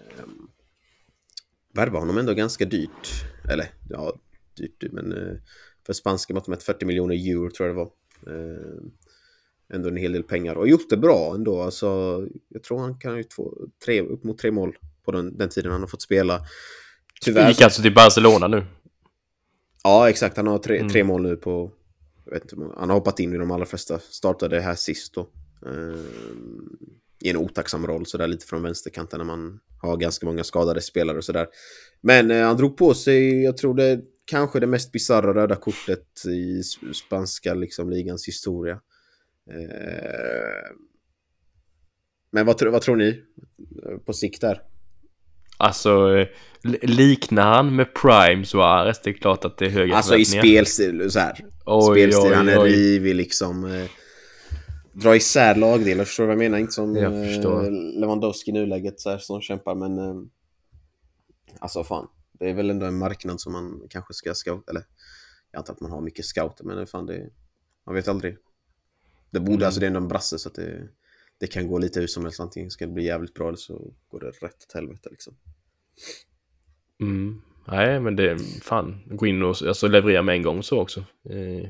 värva 1.73 1.99
honom 1.99 2.17
ändå 2.17 2.33
ganska 2.33 2.65
dyrt. 2.65 3.23
Eller 3.49 3.65
ja, 3.89 4.19
dyrt, 4.57 4.91
men 4.91 5.11
eh, 5.11 5.35
för 5.85 5.93
spanska 5.93 6.33
mått 6.33 6.47
mätt 6.47 6.63
40 6.63 6.85
miljoner 6.85 7.15
euro 7.15 7.49
tror 7.51 7.69
jag 7.69 7.75
det 7.75 7.79
var. 7.79 7.91
Eh, 8.35 8.81
ändå 9.73 9.89
en 9.89 9.97
hel 9.97 10.13
del 10.13 10.23
pengar 10.23 10.55
och 10.55 10.67
gjort 10.67 10.89
det 10.89 10.97
bra 10.97 11.35
ändå. 11.35 11.61
Alltså, 11.61 12.21
jag 12.49 12.63
tror 12.63 12.79
han 12.79 12.99
kan 12.99 13.17
ju 13.17 13.23
få 13.31 13.67
tre, 13.85 14.01
upp 14.01 14.23
mot 14.23 14.37
tre 14.37 14.51
mål 14.51 14.77
på 15.05 15.11
den, 15.11 15.37
den 15.37 15.49
tiden 15.49 15.71
han 15.71 15.81
har 15.81 15.87
fått 15.87 16.01
spela. 16.01 16.41
Tyvärr. 17.21 17.49
Gick 17.49 17.61
alltså 17.61 17.81
till 17.81 17.93
Barcelona 17.93 18.47
nu? 18.47 18.65
Ja, 19.83 20.09
exakt. 20.09 20.37
Han 20.37 20.47
har 20.47 20.57
tre, 20.57 20.77
mm. 20.77 20.89
tre 20.89 21.03
mål 21.03 21.21
nu 21.21 21.35
på... 21.35 21.71
Jag 22.25 22.33
vet 22.33 22.51
inte, 22.51 22.55
han 22.77 22.89
har 22.89 22.95
hoppat 22.95 23.19
in 23.19 23.33
i 23.33 23.37
de 23.37 23.51
allra 23.51 23.65
flesta. 23.65 23.99
Startade 23.99 24.59
här 24.59 24.75
sist 24.75 25.13
då. 25.13 25.21
Eh, 25.65 25.99
I 27.21 27.29
en 27.29 27.37
otacksam 27.37 27.87
roll 27.87 28.05
sådär 28.05 28.27
lite 28.27 28.45
från 28.45 28.63
vänsterkanten 28.63 29.17
när 29.17 29.25
man 29.25 29.59
har 29.81 29.97
ganska 29.97 30.25
många 30.25 30.43
skadade 30.43 30.81
spelare 30.81 31.17
och 31.17 31.23
sådär. 31.23 31.47
Men 32.01 32.31
eh, 32.31 32.45
han 32.45 32.57
drog 32.57 32.77
på 32.77 32.93
sig, 32.93 33.43
jag 33.43 33.57
tror 33.57 33.73
det 33.73 34.01
kanske 34.25 34.59
det 34.59 34.67
mest 34.67 34.91
bisarra 34.91 35.33
röda 35.33 35.55
kortet 35.55 36.25
i 36.25 36.63
spanska 36.93 37.53
liksom, 37.53 37.89
ligans 37.89 38.27
historia. 38.27 38.79
Eh, 39.51 40.75
men 42.31 42.45
vad, 42.45 42.63
vad 42.63 42.81
tror 42.81 42.95
ni 42.95 43.23
på 44.05 44.13
sikt 44.13 44.41
där? 44.41 44.61
Alltså, 45.57 46.17
eh, 46.17 46.27
liknar 46.81 47.53
han 47.53 47.75
med 47.75 47.93
Prime 47.93 48.45
Suarez? 48.45 49.01
Det 49.03 49.09
är 49.09 49.13
klart 49.13 49.45
att 49.45 49.57
det 49.57 49.65
är 49.65 49.69
höga 49.69 49.95
Alltså 49.95 50.17
i 50.17 50.25
spelstil, 50.25 51.11
så 51.11 51.19
här. 51.19 51.45
Oj, 51.65 52.01
spelstil, 52.01 52.33
han 52.33 52.49
är 52.49 52.59
rivig 52.59 53.15
liksom. 53.15 53.65
Eh, 53.65 53.89
dra 54.93 55.15
isär 55.15 55.55
lagdelar, 55.55 56.05
förstår 56.05 56.23
du 56.23 56.27
vad 56.27 56.33
jag 56.33 56.39
menar? 56.39 56.57
Inte 56.57 56.73
som 56.73 56.95
jag 56.95 57.13
eh, 57.13 57.71
Lewandowski 57.71 58.51
i 58.51 58.53
nuläget 58.53 58.99
så 58.99 59.09
här, 59.09 59.17
som 59.17 59.41
kämpar, 59.41 59.75
men... 59.75 59.97
Eh, 59.97 60.15
alltså 61.59 61.83
fan, 61.83 62.07
det 62.39 62.49
är 62.49 62.53
väl 62.53 62.69
ändå 62.69 62.85
en 62.85 62.97
marknad 62.97 63.41
som 63.41 63.53
man 63.53 63.81
kanske 63.89 64.13
ska 64.13 64.33
scouta, 64.33 64.71
eller... 64.71 64.83
Jag 65.51 65.59
antar 65.59 65.73
att 65.73 65.81
man 65.81 65.91
har 65.91 66.01
mycket 66.01 66.25
scouter, 66.25 66.63
men 66.63 66.87
fan 66.87 67.05
det... 67.05 67.29
Man 67.85 67.95
vet 67.95 68.07
aldrig. 68.07 68.37
Det 69.35 69.39
borde, 69.39 69.55
mm. 69.55 69.65
alltså 69.65 69.79
det 69.79 69.85
är 69.85 69.87
ändå 69.87 69.99
en 69.99 70.07
brasse 70.07 70.39
så 70.39 70.49
att 70.49 70.55
det, 70.55 70.87
det 71.39 71.47
kan 71.47 71.67
gå 71.67 71.77
lite 71.77 71.99
hur 71.99 72.07
som 72.07 72.23
helst. 72.23 72.39
Antingen 72.39 72.71
ska 72.71 72.85
det 72.85 72.93
bli 72.93 73.05
jävligt 73.05 73.33
bra 73.33 73.47
eller 73.47 73.57
så 73.57 73.93
går 74.07 74.19
det 74.19 74.27
rätt 74.27 74.63
åt 74.63 74.73
helvete 74.73 75.09
liksom. 75.11 75.33
Mm. 77.01 77.41
Nej, 77.67 77.99
men 77.99 78.15
det 78.15 78.31
är 78.31 78.37
fan, 78.61 79.01
gå 79.05 79.25
in 79.25 79.41
och 79.41 79.47
alltså, 79.67 79.87
leverera 79.87 80.21
med 80.21 80.35
en 80.35 80.41
gång 80.41 80.63
så 80.63 80.81
också. 80.81 80.99
Eh, 80.99 81.69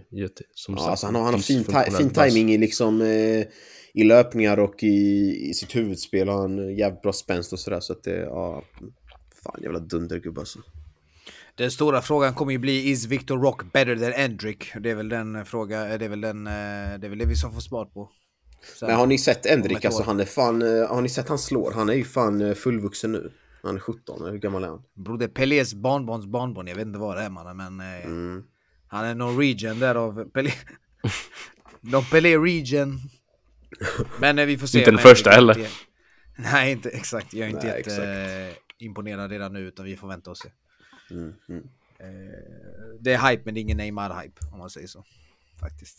som 0.54 0.74
ja, 0.74 0.80
sagt, 0.80 0.90
alltså 0.90 1.06
han 1.06 1.16
har, 1.16 1.24
han 1.24 1.34
har 1.34 1.42
fin, 1.42 1.64
fin 1.98 2.10
timing 2.10 2.54
i 2.54 2.58
liksom 2.58 3.02
eh, 3.02 3.48
i 3.94 4.04
löpningar 4.04 4.60
och 4.60 4.84
i, 4.84 5.50
i 5.50 5.54
sitt 5.54 5.76
huvudspel 5.76 6.30
har 6.30 6.38
han 6.38 6.76
jävligt 6.76 7.02
bra 7.02 7.14
spänst 7.14 7.54
och 7.54 7.60
sådär 7.60 7.80
så 7.80 7.94
att 7.94 8.04
det, 8.04 8.20
ja, 8.20 8.64
fan 9.44 9.60
jävla 9.64 9.80
dundergubbe 9.80 10.40
alltså. 10.40 10.60
Den 11.58 11.72
stora 11.72 12.02
frågan 12.02 12.34
kommer 12.34 12.52
ju 12.52 12.58
bli 12.58 12.90
Is 12.90 13.06
Victor 13.06 13.38
Rock 13.38 13.74
better 13.74 13.96
than 13.96 14.14
Endrick? 14.14 14.74
Det 14.80 14.92
är 14.92 14.96
väl 14.96 15.10
den 15.10 15.46
fråga, 15.46 15.98
det 15.98 16.06
är 16.06 16.10
väl 16.10 16.22
den, 16.22 16.48
eh, 16.48 16.54
det 17.00 17.08
är 17.08 17.10
väl 17.10 17.18
det 17.18 17.26
vi 17.26 17.36
som 17.36 17.54
får 17.54 17.62
svar 17.62 17.86
på. 17.86 18.10
Sen, 18.80 18.88
Men 18.88 18.98
har 18.98 19.08
ni 19.08 19.18
sett 19.18 19.46
Endrick? 19.46 19.86
Alltså 19.86 20.04
han 20.04 20.20
är 20.20 20.26
fan, 20.26 20.62
eh, 20.62 20.88
har 20.88 21.02
ni 21.02 21.10
sett 21.10 21.30
han 21.30 21.40
slår? 21.40 21.72
Han 21.72 21.90
är 21.90 21.94
ju 21.94 22.04
fan 22.04 22.42
eh, 22.42 22.54
fullvuxen 22.54 23.12
nu. 23.12 23.32
Han 23.64 23.76
är 23.76 23.80
17, 23.80 24.26
hur 24.32 24.38
gammal 24.38 24.64
är 24.64 24.68
han? 24.68 24.84
Broder, 24.94 25.28
Pelés 25.28 25.74
barnbarns 25.74 26.26
barnbarn, 26.26 26.68
jag 26.68 26.76
vet 26.76 26.86
inte 26.86 27.00
vad 27.00 27.18
det 27.18 27.24
är 27.24 27.30
mannen 27.30 27.58
men... 27.58 27.82
Mm. 27.82 28.44
Han 28.88 29.06
är 29.06 29.16
Norwegian 29.16 29.80
där 29.80 29.96
av 29.96 30.30
Pelé. 30.30 30.52
De 31.82 32.06
Pelé 32.06 32.38
region. 32.38 33.00
Men 34.20 34.48
vi 34.48 34.58
får 34.58 34.68
se. 34.68 34.80
Inte 34.80 34.92
den 34.92 35.00
första 35.00 35.30
heller. 35.30 35.68
Nej, 36.36 36.72
inte 36.72 36.90
exakt. 36.90 37.34
Jag 37.34 37.48
är 37.48 37.52
inte 37.52 37.68
Nej, 37.68 37.78
jätte 37.78 38.54
imponerad 38.80 39.32
redan 39.32 39.54
nu 39.54 39.60
utan 39.60 39.86
vi 39.86 39.96
får 39.96 40.08
vänta 40.08 40.32
och 40.32 40.38
se. 40.38 40.50
Mm, 41.12 41.34
mm. 41.50 41.64
Eh, 42.00 43.00
det 43.00 43.14
är 43.14 43.30
hype 43.30 43.42
men 43.46 43.54
det 43.54 43.60
är 43.60 43.62
ingen 43.62 43.80
Neymar-hype 43.80 44.54
om 44.54 44.60
man 44.60 44.70
säger 44.70 44.88
så. 44.88 45.04
Faktiskt. 45.60 45.98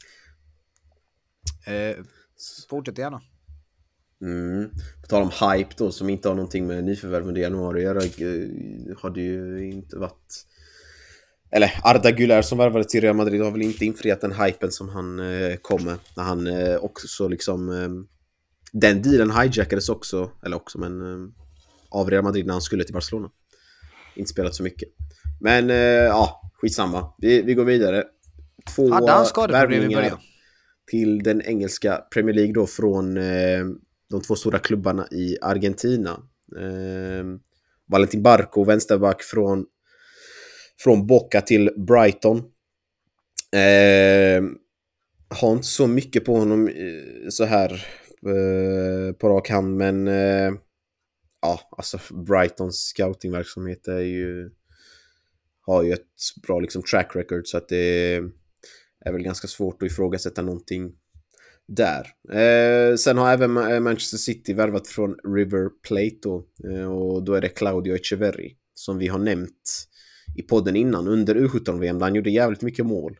Eh, 1.66 2.04
fortsätt 2.68 2.98
gärna. 2.98 3.22
Mm. 4.20 4.70
På 5.02 5.06
tal 5.08 5.22
om 5.22 5.30
hype 5.30 5.74
då 5.76 5.92
som 5.92 6.10
inte 6.10 6.28
har 6.28 6.34
någonting 6.34 6.66
med 6.66 6.84
nyförvärv 6.84 7.28
under 7.28 7.40
januari 7.40 7.78
att 7.78 7.84
göra 7.84 8.02
eh, 8.02 8.98
har 8.98 9.10
det 9.10 9.20
ju 9.20 9.70
inte 9.70 9.96
varit 9.98 10.46
eller 11.50 11.80
Arda 11.82 12.10
Güler 12.10 12.42
som 12.42 12.58
värvade 12.58 12.84
till 12.84 13.00
Real 13.00 13.16
Madrid 13.16 13.42
har 13.42 13.50
väl 13.50 13.62
inte 13.62 13.84
infriat 13.84 14.20
den 14.20 14.32
hypen 14.32 14.72
som 14.72 14.88
han 14.88 15.20
eh, 15.20 15.56
kom 15.56 15.84
med. 15.84 15.98
När 16.16 16.24
han 16.24 16.46
eh, 16.46 16.76
också 16.76 17.28
liksom... 17.28 17.68
Eh, 17.68 17.88
den 18.72 19.02
dealen 19.02 19.30
hijackades 19.30 19.88
också, 19.88 20.30
eller 20.44 20.56
också 20.56 20.78
men... 20.78 21.00
Eh, 21.00 21.28
av 21.88 22.10
Real 22.10 22.24
Madrid 22.24 22.46
när 22.46 22.52
han 22.52 22.62
skulle 22.62 22.84
till 22.84 22.94
Barcelona. 22.94 23.30
Inte 24.16 24.30
spelat 24.30 24.54
så 24.54 24.62
mycket. 24.62 24.88
Men 25.40 25.70
eh, 25.70 25.76
ja, 25.76 26.50
skitsamma. 26.60 27.14
Vi, 27.18 27.42
vi 27.42 27.54
går 27.54 27.64
vidare. 27.64 28.04
Två 28.74 28.88
värvningar 28.88 30.18
till 30.90 31.18
den 31.22 31.42
engelska 31.42 31.96
Premier 32.14 32.34
League 32.34 32.52
då 32.52 32.66
från 32.66 33.16
eh, 33.16 33.64
de 34.10 34.20
två 34.22 34.36
stora 34.36 34.58
klubbarna 34.58 35.06
i 35.10 35.36
Argentina. 35.42 36.10
Eh, 36.56 37.24
Valentin 37.86 38.22
Barco, 38.22 38.64
vänsterback 38.64 39.22
från, 39.22 39.66
från 40.78 41.06
Boca 41.06 41.40
till 41.40 41.70
Brighton. 41.76 42.38
Eh, 43.52 44.44
har 45.28 45.52
inte 45.52 45.66
så 45.66 45.86
mycket 45.86 46.24
på 46.24 46.36
honom 46.36 46.68
eh, 46.68 47.28
så 47.28 47.44
här 47.44 47.72
eh, 48.26 49.12
på 49.12 49.28
rak 49.28 49.50
hand, 49.50 49.76
men 49.76 50.08
eh, 50.08 50.52
ja, 51.46 51.60
alltså 51.70 51.98
Brightons 52.14 52.76
scoutingverksamhet 52.76 53.88
är 53.88 54.00
ju 54.00 54.50
har 55.60 55.82
ju 55.82 55.92
ett 55.92 56.42
bra 56.42 56.60
liksom 56.60 56.82
track 56.82 57.16
record 57.16 57.46
så 57.46 57.56
att 57.56 57.68
det 57.68 58.14
är 59.00 59.12
väl 59.12 59.22
ganska 59.22 59.48
svårt 59.48 59.82
att 59.82 59.90
ifrågasätta 59.90 60.42
någonting 60.42 60.92
där. 61.68 62.06
Eh, 62.32 62.96
sen 62.96 63.18
har 63.18 63.32
även 63.32 63.56
eh, 63.56 63.80
Manchester 63.80 64.18
City 64.18 64.52
värvat 64.52 64.86
från 64.86 65.16
River 65.34 65.68
Plate 65.82 66.18
då, 66.22 66.46
eh, 66.70 66.92
och 66.92 67.22
då 67.22 67.34
är 67.34 67.40
det 67.40 67.48
Claudio 67.48 67.94
Echeverri 67.94 68.56
som 68.74 68.98
vi 68.98 69.08
har 69.08 69.18
nämnt 69.18 69.88
i 70.36 70.42
podden 70.42 70.76
innan 70.76 71.08
under 71.08 71.34
U17-VM 71.34 71.98
där 71.98 72.06
han 72.06 72.14
gjorde 72.14 72.30
jävligt 72.30 72.62
mycket 72.62 72.86
mål. 72.86 73.18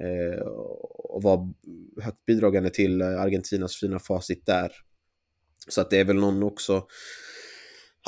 Eh, 0.00 0.40
och 0.42 1.22
var 1.22 1.54
högt 2.02 2.26
bidragande 2.26 2.70
till 2.70 3.00
eh, 3.00 3.20
Argentinas 3.20 3.76
fina 3.76 3.98
facit 3.98 4.46
där. 4.46 4.72
Så 5.68 5.80
att 5.80 5.90
det 5.90 6.00
är 6.00 6.04
väl 6.04 6.16
någon 6.16 6.42
också 6.42 6.86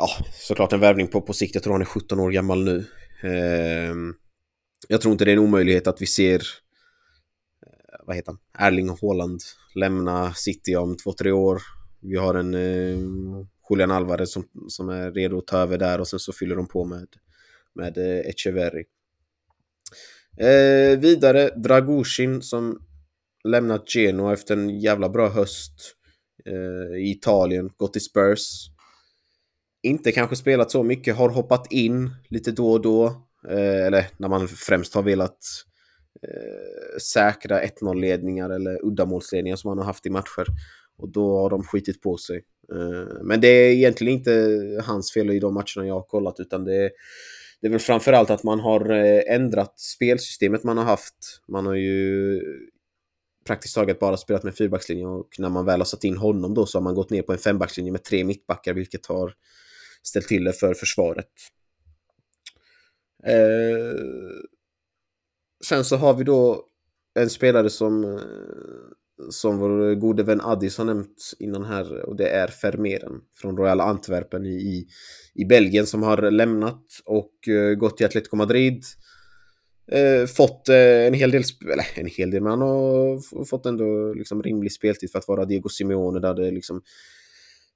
ja, 0.01 0.27
såklart 0.33 0.73
en 0.73 0.81
värvning 0.81 1.09
på, 1.09 1.21
på 1.21 1.33
sikt. 1.33 1.55
Jag 1.55 1.65
tror 1.65 1.75
han 1.75 1.83
är 1.83 1.87
17 1.87 2.21
år 2.21 2.31
gammal 2.31 2.65
nu. 2.65 2.87
Eh, 3.23 3.95
jag 4.89 5.01
tror 5.01 5.13
inte 5.13 5.25
det 5.25 5.31
är 5.31 5.37
en 5.37 5.43
omöjlighet 5.43 5.87
att 5.87 6.03
vi 6.03 6.07
ser 6.07 6.37
eh, 7.67 8.07
vad 8.07 8.17
heter 8.17 8.33
han? 8.33 8.67
Erling 8.67 8.89
Haaland 8.89 9.41
lämna 9.75 10.35
City 10.35 10.77
om 10.77 10.97
två, 10.97 11.13
tre 11.13 11.33
år. 11.33 11.63
Vi 12.01 12.17
har 12.17 12.35
en 12.35 12.55
eh, 12.55 12.99
Julian 13.71 13.91
Alvarez 13.91 14.33
som, 14.33 14.45
som 14.69 14.89
är 14.89 15.13
redo 15.13 15.39
att 15.39 15.47
ta 15.47 15.59
över 15.59 15.79
där 15.79 16.01
och 16.01 16.09
sen 16.09 16.19
så 16.19 16.33
fyller 16.33 16.57
de 16.57 16.69
på 16.69 16.85
med, 16.85 17.09
med 17.75 17.99
eh, 17.99 18.27
Echeverri. 18.31 18.85
Eh, 20.39 20.99
vidare 20.99 21.51
Dragushin 21.57 22.43
som 22.43 22.79
lämnat 23.49 23.95
Genoa 23.95 24.33
efter 24.33 24.57
en 24.57 24.81
jävla 24.81 25.09
bra 25.09 25.29
höst 25.29 25.97
eh, 26.47 26.99
i 26.99 27.11
Italien, 27.11 27.71
gått 27.77 27.93
till 27.93 28.05
Spurs. 28.05 28.71
Inte 29.83 30.13
kanske 30.13 30.37
spelat 30.37 30.71
så 30.71 30.83
mycket, 30.83 31.17
har 31.17 31.29
hoppat 31.29 31.73
in 31.73 32.11
lite 32.29 32.51
då 32.53 32.73
och 32.73 32.83
då. 32.83 33.07
Eh, 33.49 33.87
eller 33.87 34.07
när 34.17 34.29
man 34.29 34.49
främst 34.49 34.95
har 34.95 35.03
velat 35.03 35.39
eh, 36.23 36.99
säkra 36.99 37.63
1-0-ledningar 37.63 38.51
eller 38.51 38.87
uddamålsledningar 38.87 39.57
som 39.57 39.69
man 39.69 39.79
har 39.79 39.85
haft 39.85 40.07
i 40.07 40.11
matcher. 40.11 40.47
Och 40.99 41.09
då 41.09 41.39
har 41.39 41.51
de 41.51 41.63
skitit 41.63 42.03
på 42.03 42.17
sig. 42.17 42.45
Eh, 42.73 43.23
men 43.23 43.41
det 43.41 43.49
är 43.49 43.71
egentligen 43.71 44.15
inte 44.15 44.59
hans 44.85 45.13
fel 45.13 45.31
i 45.31 45.41
de 45.41 45.55
matcherna 45.55 45.87
jag 45.87 45.95
har 45.95 46.03
kollat 46.03 46.41
utan 46.41 46.65
det 46.65 46.75
är, 46.75 46.91
det 47.61 47.67
är 47.67 47.71
väl 47.71 47.81
framförallt 47.81 48.31
att 48.31 48.45
man 48.45 48.61
har 48.61 48.91
eh, 48.91 49.35
ändrat 49.35 49.81
spelsystemet 49.81 50.65
man 50.65 50.79
har 50.79 50.85
haft. 50.85 51.43
Man 51.49 51.67
har 51.67 51.75
ju 51.75 52.41
praktiskt 53.47 53.75
taget 53.75 53.99
bara 53.99 54.17
spelat 54.17 54.45
med 54.45 54.57
fyrbackslinje 54.57 55.07
och 55.07 55.29
när 55.39 55.49
man 55.49 55.67
väl 55.67 55.81
har 55.81 55.85
satt 55.85 56.05
in 56.05 56.17
honom 56.17 56.55
då 56.55 56.67
så 56.67 56.79
har 56.79 56.83
man 56.83 56.95
gått 56.95 57.11
ner 57.11 57.23
på 57.23 57.33
en 57.33 57.39
fembackslinje 57.39 57.93
med 57.93 58.05
tre 58.05 58.25
mittbackar 58.25 58.75
vilket 58.75 59.07
har 59.07 59.35
ställt 60.03 60.29
till 60.29 60.45
det 60.45 60.53
för 60.53 60.75
försvaret. 60.75 61.29
Eh, 63.27 63.95
sen 65.65 65.85
så 65.85 65.97
har 65.97 66.15
vi 66.15 66.25
då 66.25 66.67
en 67.15 67.31
spelare 67.31 67.71
som, 67.71 68.05
eh, 68.05 68.21
som 69.31 69.59
vår 69.59 69.95
gode 69.95 70.23
vän 70.23 70.41
Addis 70.41 70.79
har 70.79 70.85
nämnt 70.85 71.33
innan 71.39 71.65
här 71.65 72.03
och 72.03 72.17
det 72.17 72.29
är 72.29 72.55
Vermeeren 72.63 73.21
från 73.37 73.57
Royal 73.57 73.81
Antwerpen 73.81 74.47
i, 74.47 74.87
i 75.35 75.45
Belgien 75.45 75.87
som 75.87 76.03
har 76.03 76.31
lämnat 76.31 76.85
och 77.05 77.49
eh, 77.49 77.75
gått 77.75 77.97
till 77.97 78.07
Atletico 78.07 78.37
Madrid. 78.37 78.85
Eh, 79.93 80.27
fått 80.27 80.69
eh, 80.69 81.07
en 81.07 81.15
hel 81.15 81.31
del, 81.31 81.43
eller 81.73 81.87
en 81.95 82.07
hel 82.07 82.31
del, 82.31 82.43
men 82.43 82.51
han 82.51 82.61
har 82.61 83.45
fått 83.45 83.67
ändå 83.67 84.15
liksom 84.15 84.43
rimlig 84.43 84.73
speltid 84.73 85.13
för 85.13 85.19
att 85.19 85.29
vara 85.29 85.45
Diego 85.45 85.69
Simeone 85.69 86.21
där 86.21 86.35
det 86.35 86.51
liksom 86.51 86.83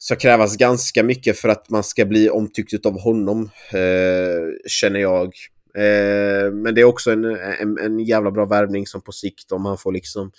ska 0.05 0.17
krävas 0.17 0.57
ganska 0.57 1.03
mycket 1.03 1.39
för 1.39 1.49
att 1.49 1.71
man 1.71 1.85
ska 1.85 2.05
bli 2.05 2.31
omtyckt 2.31 2.87
av 2.87 3.01
honom, 3.01 3.51
eh, 3.73 4.69
känner 4.69 5.01
jag. 5.01 5.27
Eh, 5.75 6.53
men 6.53 6.75
det 6.75 6.81
är 6.81 6.85
också 6.85 7.11
en, 7.11 7.25
en, 7.25 7.79
en 7.79 8.01
jävla 8.01 8.31
bra 8.31 8.45
värvning 8.45 8.87
som 8.87 9.01
på 9.01 9.13
sikt, 9.13 9.53
om 9.53 9.65
han 9.65 9.79
får 9.79 9.93
liksom 9.93 10.33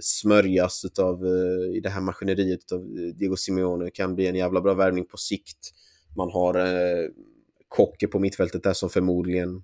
smörjas 0.00 0.84
utav, 0.84 1.26
eh, 1.26 1.76
i 1.76 1.80
det 1.82 1.90
här 1.90 2.00
maskineriet 2.00 2.72
av 2.72 2.80
Diego 3.18 3.36
Simeone, 3.36 3.90
kan 3.90 4.14
bli 4.14 4.26
en 4.26 4.34
jävla 4.34 4.60
bra 4.60 4.74
värvning 4.74 5.06
på 5.06 5.16
sikt. 5.16 5.70
Man 6.16 6.30
har 6.30 6.54
eh, 6.54 7.08
Kocke 7.68 8.06
på 8.06 8.18
mittfältet 8.18 8.62
där 8.62 8.72
som 8.72 8.90
förmodligen 8.90 9.62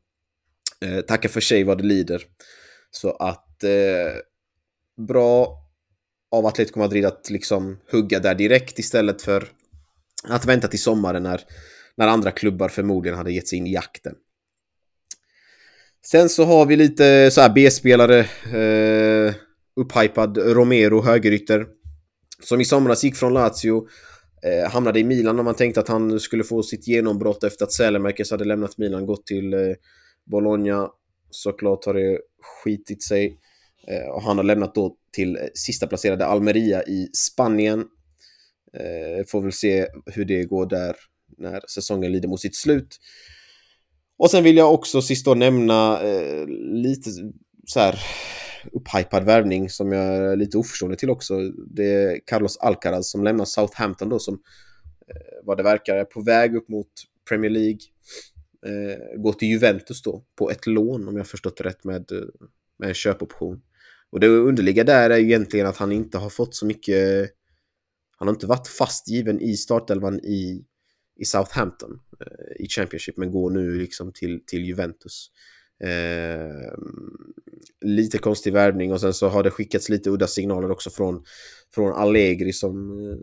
eh, 0.84 1.00
tackar 1.00 1.28
för 1.28 1.40
sig 1.40 1.64
vad 1.64 1.78
det 1.78 1.84
lider. 1.84 2.22
Så 2.90 3.10
att 3.10 3.64
eh, 3.64 4.20
bra 5.06 5.66
av 6.30 6.46
Atletico 6.46 6.78
Madrid 6.78 7.04
att 7.04 7.30
liksom 7.30 7.78
hugga 7.92 8.20
där 8.20 8.34
direkt 8.34 8.78
istället 8.78 9.22
för 9.22 9.48
att 10.28 10.44
vänta 10.44 10.68
till 10.68 10.82
sommaren 10.82 11.22
när, 11.22 11.40
när 11.96 12.08
andra 12.08 12.30
klubbar 12.30 12.68
förmodligen 12.68 13.18
hade 13.18 13.32
gett 13.32 13.48
sig 13.48 13.58
in 13.58 13.66
i 13.66 13.72
jakten. 13.72 14.14
Sen 16.02 16.28
så 16.28 16.44
har 16.44 16.66
vi 16.66 16.76
lite 16.76 17.30
så 17.30 17.40
här 17.40 17.52
B-spelare. 17.54 18.18
Eh, 18.18 19.34
upphypad 19.76 20.38
Romero, 20.38 21.02
högerytter. 21.02 21.66
Som 22.42 22.60
i 22.60 22.64
somras 22.64 23.04
gick 23.04 23.16
från 23.16 23.34
Lazio. 23.34 23.88
Eh, 24.42 24.70
hamnade 24.70 25.00
i 25.00 25.04
Milan 25.04 25.36
när 25.36 25.42
man 25.42 25.54
tänkte 25.54 25.80
att 25.80 25.88
han 25.88 26.20
skulle 26.20 26.44
få 26.44 26.62
sitt 26.62 26.88
genombrott 26.88 27.44
efter 27.44 27.64
att 27.64 27.72
Sälemäkers 27.72 28.30
hade 28.30 28.44
lämnat 28.44 28.78
Milan. 28.78 29.06
Gått 29.06 29.26
till 29.26 29.54
eh, 29.54 29.60
Bologna. 30.30 30.88
Såklart 31.30 31.84
har 31.84 31.94
det 31.94 32.20
skitit 32.42 33.02
sig. 33.02 33.38
Eh, 33.88 34.10
och 34.10 34.22
han 34.22 34.36
har 34.36 34.44
lämnat 34.44 34.74
då 34.74 34.96
till 35.12 35.38
sista 35.54 35.86
placerade 35.86 36.26
Almeria 36.26 36.82
i 36.82 37.08
Spanien. 37.12 37.84
Eh, 38.76 39.26
får 39.26 39.42
väl 39.42 39.52
se 39.52 39.86
hur 40.06 40.24
det 40.24 40.44
går 40.44 40.66
där 40.66 40.96
när 41.38 41.60
säsongen 41.68 42.12
lider 42.12 42.28
mot 42.28 42.40
sitt 42.40 42.56
slut. 42.56 42.98
Och 44.18 44.30
sen 44.30 44.44
vill 44.44 44.56
jag 44.56 44.74
också 44.74 45.02
sist 45.02 45.24
då 45.24 45.34
nämna 45.34 46.02
eh, 46.02 46.46
lite 46.72 47.10
så 47.66 47.80
här 47.80 48.00
upphypad 48.72 49.24
värvning 49.24 49.70
som 49.70 49.92
jag 49.92 50.16
är 50.16 50.36
lite 50.36 50.58
oförstående 50.58 50.96
till 50.96 51.10
också. 51.10 51.40
Det 51.70 51.84
är 51.84 52.20
Carlos 52.26 52.56
Alcaraz 52.56 53.10
som 53.10 53.24
lämnar 53.24 53.44
Southampton 53.44 54.08
då 54.08 54.18
som 54.18 54.34
eh, 55.08 55.44
vad 55.44 55.56
det 55.56 55.62
verkar 55.62 55.96
är 55.96 56.04
på 56.04 56.20
väg 56.20 56.56
upp 56.56 56.68
mot 56.68 56.90
Premier 57.28 57.50
League. 57.50 57.80
Eh, 58.66 59.20
går 59.20 59.32
till 59.32 59.48
Juventus 59.48 60.02
då 60.02 60.24
på 60.36 60.50
ett 60.50 60.66
lån 60.66 61.08
om 61.08 61.16
jag 61.16 61.26
förstått 61.26 61.56
det 61.56 61.64
rätt 61.64 61.84
med, 61.84 62.12
eh, 62.12 62.18
med 62.78 62.88
en 62.88 62.94
köpoption. 62.94 63.62
Och 64.12 64.20
det 64.20 64.26
underliga 64.26 64.84
där 64.84 65.10
är 65.10 65.18
ju 65.18 65.24
egentligen 65.24 65.66
att 65.66 65.76
han 65.76 65.92
inte 65.92 66.18
har 66.18 66.30
fått 66.30 66.54
så 66.54 66.66
mycket 66.66 67.30
han 68.20 68.28
har 68.28 68.34
inte 68.34 68.46
varit 68.46 68.68
fastgiven 68.68 69.40
i 69.40 69.56
startelvan 69.56 70.20
i, 70.20 70.64
i 71.16 71.24
Southampton 71.24 72.00
eh, 72.20 72.64
i 72.64 72.68
Championship 72.68 73.16
men 73.16 73.30
går 73.30 73.50
nu 73.50 73.78
liksom 73.78 74.12
till, 74.12 74.46
till 74.46 74.64
Juventus. 74.64 75.30
Eh, 75.84 76.74
lite 77.80 78.18
konstig 78.18 78.52
värvning 78.52 78.92
och 78.92 79.00
sen 79.00 79.14
så 79.14 79.28
har 79.28 79.42
det 79.42 79.50
skickats 79.50 79.88
lite 79.88 80.10
udda 80.10 80.26
signaler 80.26 80.70
också 80.70 80.90
från, 80.90 81.24
från 81.74 81.92
Allegri 81.92 82.52
som, 82.52 83.00
eh, 83.10 83.16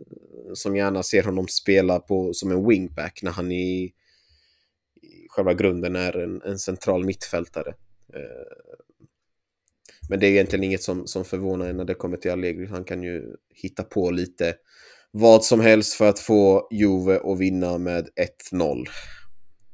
som 0.53 0.75
gärna 0.75 1.03
ser 1.03 1.23
honom 1.23 1.47
spela 1.47 1.99
på, 1.99 2.33
som 2.33 2.51
en 2.51 2.67
wingback 2.67 3.19
när 3.23 3.31
han 3.31 3.51
i, 3.51 3.83
i 5.01 5.27
själva 5.29 5.53
grunden 5.53 5.95
är 5.95 6.17
en, 6.17 6.41
en 6.41 6.59
central 6.59 7.05
mittfältare. 7.05 7.69
Eh, 8.13 8.86
men 10.09 10.19
det 10.19 10.27
är 10.27 10.31
egentligen 10.31 10.63
inget 10.63 10.83
som, 10.83 11.07
som 11.07 11.25
förvånar 11.25 11.67
en 11.67 11.77
när 11.77 11.85
det 11.85 11.93
kommer 11.93 12.17
till 12.17 12.31
Allegri. 12.31 12.65
Han 12.65 12.83
kan 12.83 13.03
ju 13.03 13.35
hitta 13.53 13.83
på 13.83 14.11
lite 14.11 14.55
vad 15.11 15.43
som 15.43 15.59
helst 15.59 15.93
för 15.93 16.09
att 16.09 16.19
få 16.19 16.67
Juve 16.71 17.19
att 17.23 17.39
vinna 17.39 17.77
med 17.77 18.09
1-0. 18.51 18.85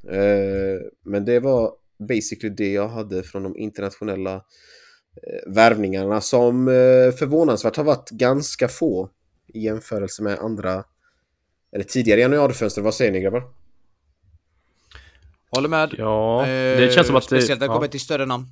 Eh, 0.10 0.82
men 1.06 1.26
det 1.26 1.40
var 1.40 1.72
basically 2.08 2.56
det 2.56 2.72
jag 2.72 2.88
hade 2.88 3.24
från 3.24 3.44
de 3.44 3.58
internationella 3.58 4.36
eh, 4.36 5.54
värvningarna 5.54 6.22
som 6.22 6.68
eh, 6.68 7.12
förvånansvärt 7.12 7.76
har 7.76 7.84
varit 7.84 8.10
ganska 8.10 8.68
få 8.68 9.10
i 9.48 9.60
jämförelse 9.60 10.24
med 10.24 10.40
andra 10.40 10.84
eller 11.76 11.84
tidigare 11.84 12.22
januarifönster. 12.22 12.82
Vad 12.82 12.94
säger 12.94 13.12
ni 13.12 13.20
grabbar? 13.20 13.44
Håller 15.50 15.70
med. 15.70 15.96
Ja, 15.98 16.44
det 16.48 16.94
känns 16.94 17.08
som 17.08 17.16
att 17.16 17.24
det... 17.24 17.28
Speciellt 17.28 17.62
när 17.62 17.68
det 17.68 17.72
ja. 17.72 17.76
kommer 17.76 17.88
till 17.88 18.00
större 18.00 18.26
namn. 18.26 18.46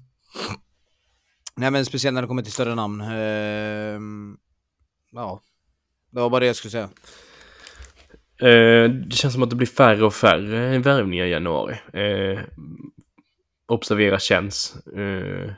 Nej 1.55 1.71
men 1.71 1.85
speciellt 1.85 2.13
när 2.13 2.21
det 2.21 2.27
kommer 2.27 2.41
till 2.41 2.51
större 2.51 2.75
namn. 2.75 3.01
Ehm, 3.01 4.37
ja, 5.11 5.41
det 6.11 6.19
var 6.19 6.29
bara 6.29 6.39
det 6.39 6.45
jag 6.45 6.55
skulle 6.55 6.71
säga. 6.71 6.89
Eh, 8.41 8.91
det 8.91 9.15
känns 9.15 9.33
som 9.33 9.43
att 9.43 9.49
det 9.49 9.55
blir 9.55 9.67
färre 9.67 10.05
och 10.05 10.13
färre 10.13 10.77
värvningar 10.77 11.25
i 11.25 11.29
januari. 11.29 11.75
Eh, 11.93 12.39
observera 13.67 14.19
känns. 14.19 14.75
Eh, 14.87 15.51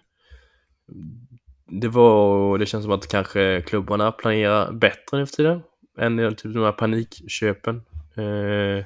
det 1.82 1.88
var, 1.88 2.58
det 2.58 2.66
känns 2.66 2.84
som 2.84 2.94
att 2.94 3.08
kanske 3.08 3.62
klubbarna 3.62 4.12
planerar 4.12 4.72
bättre 4.72 5.18
nu 5.18 5.26
för 5.26 5.36
tiden. 5.36 5.62
Än 6.00 6.36
typ 6.36 6.54
de 6.54 6.64
här 6.64 6.72
panikköpen. 6.72 7.76
Eh, 8.16 8.86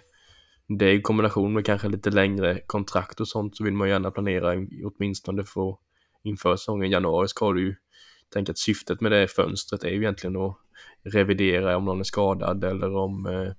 det 0.68 0.86
är 0.86 0.93
i 0.93 1.01
kombination 1.01 1.53
med 1.53 1.66
kanske 1.66 1.88
lite 1.88 2.10
längre 2.10 2.60
kontrakt 2.68 3.20
och 3.20 3.28
sånt 3.28 3.58
så 3.58 3.64
vill 3.64 3.74
man 3.74 3.89
gärna 3.89 4.12
planera 4.12 4.53
åtminstone 4.84 5.43
för 5.43 5.78
inför 6.28 6.55
säsongen. 6.55 6.88
I 6.88 6.91
januari 6.91 7.28
ska 7.28 7.51
du 7.51 7.61
ju 7.61 7.75
tänka 8.34 8.51
att 8.51 8.57
syftet 8.57 9.01
med 9.01 9.11
det 9.11 9.28
fönstret 9.28 9.84
är 9.84 9.89
ju 9.89 9.97
egentligen 9.97 10.36
att 10.36 10.57
revidera 11.03 11.78
om 11.78 11.86
någon 11.86 11.99
är 11.99 12.03
skadad 12.03 12.63
eller 12.63 12.95
om 12.95 13.25
eh, 13.25 13.53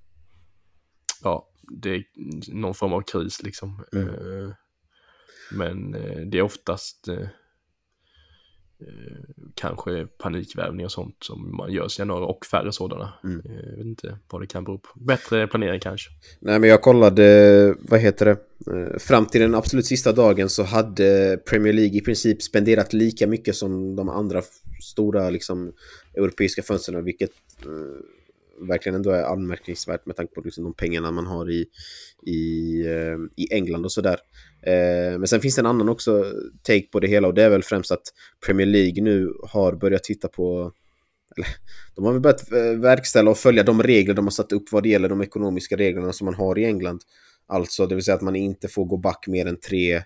ja, 1.23 1.49
det 1.71 1.91
är 1.91 2.05
någon 2.53 2.75
form 2.75 2.93
av 2.93 3.03
kris 3.03 3.43
liksom. 3.43 3.85
Mm. 3.93 4.09
Eh, 4.09 4.53
men 5.53 5.95
eh, 5.95 6.21
det 6.21 6.39
är 6.39 6.43
oftast 6.43 7.09
eh, 7.09 7.29
kanske 9.55 10.07
panikvärvning 10.07 10.87
och 10.87 10.93
sånt 10.93 11.17
som 11.21 11.57
man 11.57 11.73
gör 11.73 11.85
i 11.85 11.89
januari 11.99 12.25
och 12.29 12.47
färre 12.47 12.73
sådana. 12.73 13.13
Mm. 13.25 13.43
Eh, 13.45 13.69
Jag 13.71 13.77
vet 13.77 13.87
inte 13.87 14.19
vad 14.31 14.43
det 14.43 14.47
kan 14.47 14.65
bero 14.65 14.79
på. 14.79 14.89
Bättre 14.95 15.47
planering 15.47 15.81
kanske. 15.81 16.11
Nej 16.41 16.59
men 16.59 16.71
jag 16.71 16.83
kollade, 16.83 17.75
vad 17.79 18.01
heter 18.01 18.27
det? 18.27 18.37
Eh, 18.77 18.99
Fram 18.99 19.27
till 19.27 19.41
den 19.41 19.55
absolut 19.55 19.87
sista 19.87 20.13
dagen 20.13 20.49
så 20.49 20.63
hade 20.63 21.39
Premier 21.51 21.73
League 21.73 21.99
i 21.99 22.01
princip 22.01 22.43
spenderat 22.43 22.93
lika 22.93 23.27
mycket 23.27 23.57
som 23.57 23.97
de 23.97 24.09
andra 24.09 24.43
stora 24.83 25.31
liksom, 25.31 25.73
europeiska 26.15 26.63
fönstren, 26.63 27.05
vilket 27.05 27.31
eh, 27.63 28.67
verkligen 28.69 28.97
ändå 28.97 29.11
är 29.11 29.23
anmärkningsvärt 29.23 30.07
med 30.07 30.17
tanke 30.17 30.35
på 30.35 30.41
liksom, 30.41 30.65
de 30.65 30.75
pengarna 30.75 31.11
man 31.11 31.27
har 31.27 31.51
i, 31.51 31.67
i, 32.27 32.81
eh, 32.87 33.19
i 33.37 33.55
England 33.55 33.85
och 33.85 33.93
sådär. 33.93 34.19
Eh, 34.63 35.19
men 35.19 35.27
sen 35.27 35.41
finns 35.41 35.55
det 35.55 35.61
en 35.61 35.67
annan 35.67 35.89
också 35.89 36.25
take 36.63 36.87
på 36.93 37.01
det 37.01 37.09
hela 37.09 37.29
och 37.29 37.35
det 37.35 37.43
är 37.43 37.51
väl 37.51 37.63
främst 37.63 37.93
att 37.93 38.03
Premier 38.47 38.67
League 38.67 39.03
nu 39.03 39.33
har 39.43 39.73
börjat 39.73 40.05
titta 40.05 40.29
på 40.29 40.73
eller, 41.37 41.49
de 41.95 42.05
har 42.05 42.13
väl 42.13 42.21
börjat 42.21 42.53
eh, 42.53 42.81
verkställa 42.81 43.31
och 43.31 43.39
följa 43.39 43.63
de 43.63 43.83
regler 43.83 44.15
de 44.15 44.27
har 44.27 44.31
satt 44.31 44.53
upp 44.53 44.73
vad 44.73 44.83
det 44.83 44.89
gäller 44.89 45.09
de 45.09 45.23
ekonomiska 45.23 45.77
reglerna 45.77 46.13
som 46.13 46.25
man 46.25 46.35
har 46.35 46.59
i 46.59 46.65
England. 46.65 47.01
Alltså, 47.47 47.87
det 47.87 47.95
vill 47.95 48.05
säga 48.05 48.15
att 48.15 48.23
man 48.23 48.37
inte 48.37 48.69
får 48.69 48.85
gå 48.85 48.97
back 48.97 49.27
mer 49.27 49.47
än 49.47 49.61
tre... 49.61 50.03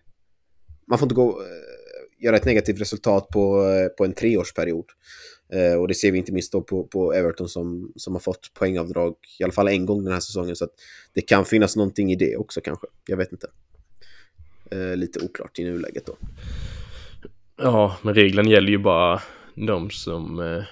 Man 0.87 0.99
får 0.99 1.07
inte 1.07 1.15
gå, 1.15 1.29
eh, 1.29 2.25
göra 2.25 2.37
ett 2.37 2.45
negativt 2.45 2.81
resultat 2.81 3.29
på, 3.29 3.69
eh, 3.69 3.89
på 3.89 4.05
en 4.05 4.13
treårsperiod. 4.13 4.85
Eh, 5.53 5.75
och 5.75 5.89
det 5.89 5.95
ser 5.95 6.13
vi 6.13 6.19
inte 6.19 6.33
minst 6.33 6.53
då 6.53 6.63
på, 6.63 6.85
på 6.85 7.13
Everton 7.13 7.49
som, 7.49 7.93
som 7.97 8.13
har 8.13 8.21
fått 8.21 8.55
poängavdrag 8.55 9.15
i 9.39 9.45
alla 9.45 9.53
fall 9.53 9.69
en 9.69 9.87
gång 9.87 10.05
den 10.05 10.13
här 10.13 10.21
säsongen. 10.21 10.57
Så 10.57 10.65
att 10.65 10.73
det 11.13 11.21
kan 11.21 11.45
finnas 11.45 11.77
någonting 11.77 12.13
i 12.13 12.17
det 12.17 12.37
också 12.37 12.61
kanske. 12.61 12.87
Jag 13.07 13.17
vet 13.17 13.33
inte. 13.33 13.47
Eh, 14.73 14.97
lite 14.97 15.25
oklart 15.25 15.59
i 15.59 15.65
nuläget 15.65 16.07
då. 16.07 16.17
Ja, 17.57 17.97
men 18.03 18.15
regeln 18.15 18.49
gäller 18.49 18.69
ju 18.69 18.79
bara 18.79 19.23
de 19.55 19.91
som 19.91 20.41
eh, 20.41 20.65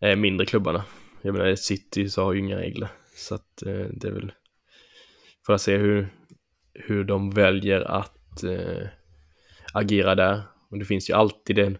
är 0.00 0.16
mindre 0.16 0.46
klubbarna. 0.46 0.84
Jag 1.22 1.34
menar, 1.34 1.54
City 1.54 2.08
så 2.08 2.24
har 2.24 2.32
ju 2.32 2.38
inga 2.38 2.56
regler. 2.56 2.88
Så 3.14 3.34
att 3.34 3.62
eh, 3.62 3.86
det 3.92 4.08
är 4.08 4.12
väl 4.12 4.32
för 5.46 5.52
att 5.52 5.62
se 5.62 5.76
hur, 5.76 6.08
hur 6.74 7.04
de 7.04 7.30
väljer 7.30 7.80
att 7.80 8.42
eh, 8.42 8.88
agera 9.72 10.14
där. 10.14 10.42
Och 10.70 10.78
det 10.78 10.84
finns 10.84 11.10
ju 11.10 11.14
alltid 11.14 11.56
den 11.56 11.78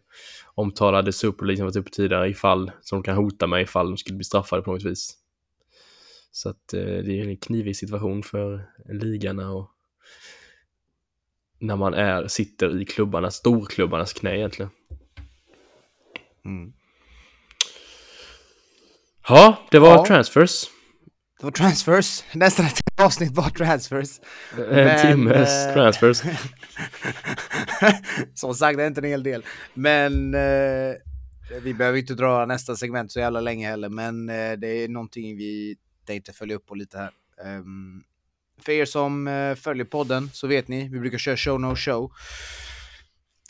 omtalade 0.55 1.13
Super 1.13 1.57
som 1.57 1.65
varit 1.65 1.77
uppe 1.77 1.91
tidigare 1.91 2.31
ifall, 2.31 2.71
som 2.81 2.99
de 2.99 3.03
kan 3.03 3.17
hota 3.17 3.47
med 3.47 3.63
ifall 3.63 3.87
de 3.87 3.97
skulle 3.97 4.17
bli 4.17 4.25
straffade 4.25 4.63
på 4.63 4.73
något 4.73 4.85
vis. 4.85 5.17
Så 6.33 6.49
att 6.49 6.75
eh, 6.75 6.81
det 6.81 7.21
är 7.21 7.29
en 7.29 7.37
knivig 7.37 7.77
situation 7.77 8.23
för 8.23 8.67
ligarna 8.89 9.53
och 9.53 9.71
när 11.61 11.77
man 11.77 11.95
är, 11.95 12.29
sitter 12.29 12.83
i 12.83 12.85
klubbarnas, 12.85 13.35
storklubbarnas 13.35 14.13
knä 14.13 14.37
egentligen. 14.37 14.71
Mm. 16.45 16.73
Ja, 19.29 19.57
det 19.71 19.79
var 19.79 19.89
Ja. 19.97 20.05
transfers. 20.07 20.65
Det 21.39 21.45
var 21.45 21.51
transfers. 21.51 22.25
Nästan 22.35 22.67
ett 22.67 22.81
avsnitt 23.03 23.33
var 23.33 23.51
transfers. 23.51 24.21
En 24.59 24.65
Men, 24.75 25.01
timmes 25.07 25.67
eh, 25.67 25.73
transfers. 25.75 26.23
Som 28.35 28.55
sagt, 28.55 28.77
det 28.79 28.83
är 28.83 28.87
inte 28.87 29.01
en 29.01 29.05
hel 29.05 29.23
del. 29.23 29.45
Men 29.75 30.35
eh, 30.35 30.95
vi 31.63 31.75
behöver 31.75 31.99
inte 31.99 32.15
dra 32.15 32.47
nästa 32.47 32.77
segment 32.77 33.13
så 33.13 33.21
jävla 33.21 33.41
länge 33.41 33.69
heller. 33.69 33.89
Men 33.89 34.29
eh, 34.29 34.53
det 34.53 34.69
är 34.69 34.89
någonting 34.89 35.37
vi 35.37 35.77
tänkte 36.07 36.33
följa 36.33 36.57
upp 36.57 36.67
på 36.67 36.75
lite 36.75 36.99
här. 36.99 37.11
Ehm, 37.45 38.03
För 38.65 38.73
er 38.73 38.85
som 38.85 39.29
eh, 39.29 39.55
följer 39.55 39.85
podden 39.85 40.31
så 40.33 40.47
vet 40.47 40.69
ni, 40.69 40.89
vi 40.89 41.01
brukar 41.01 41.19
köra 41.19 41.37
show 41.37 41.61
no 41.61 41.77
show. 41.77 42.13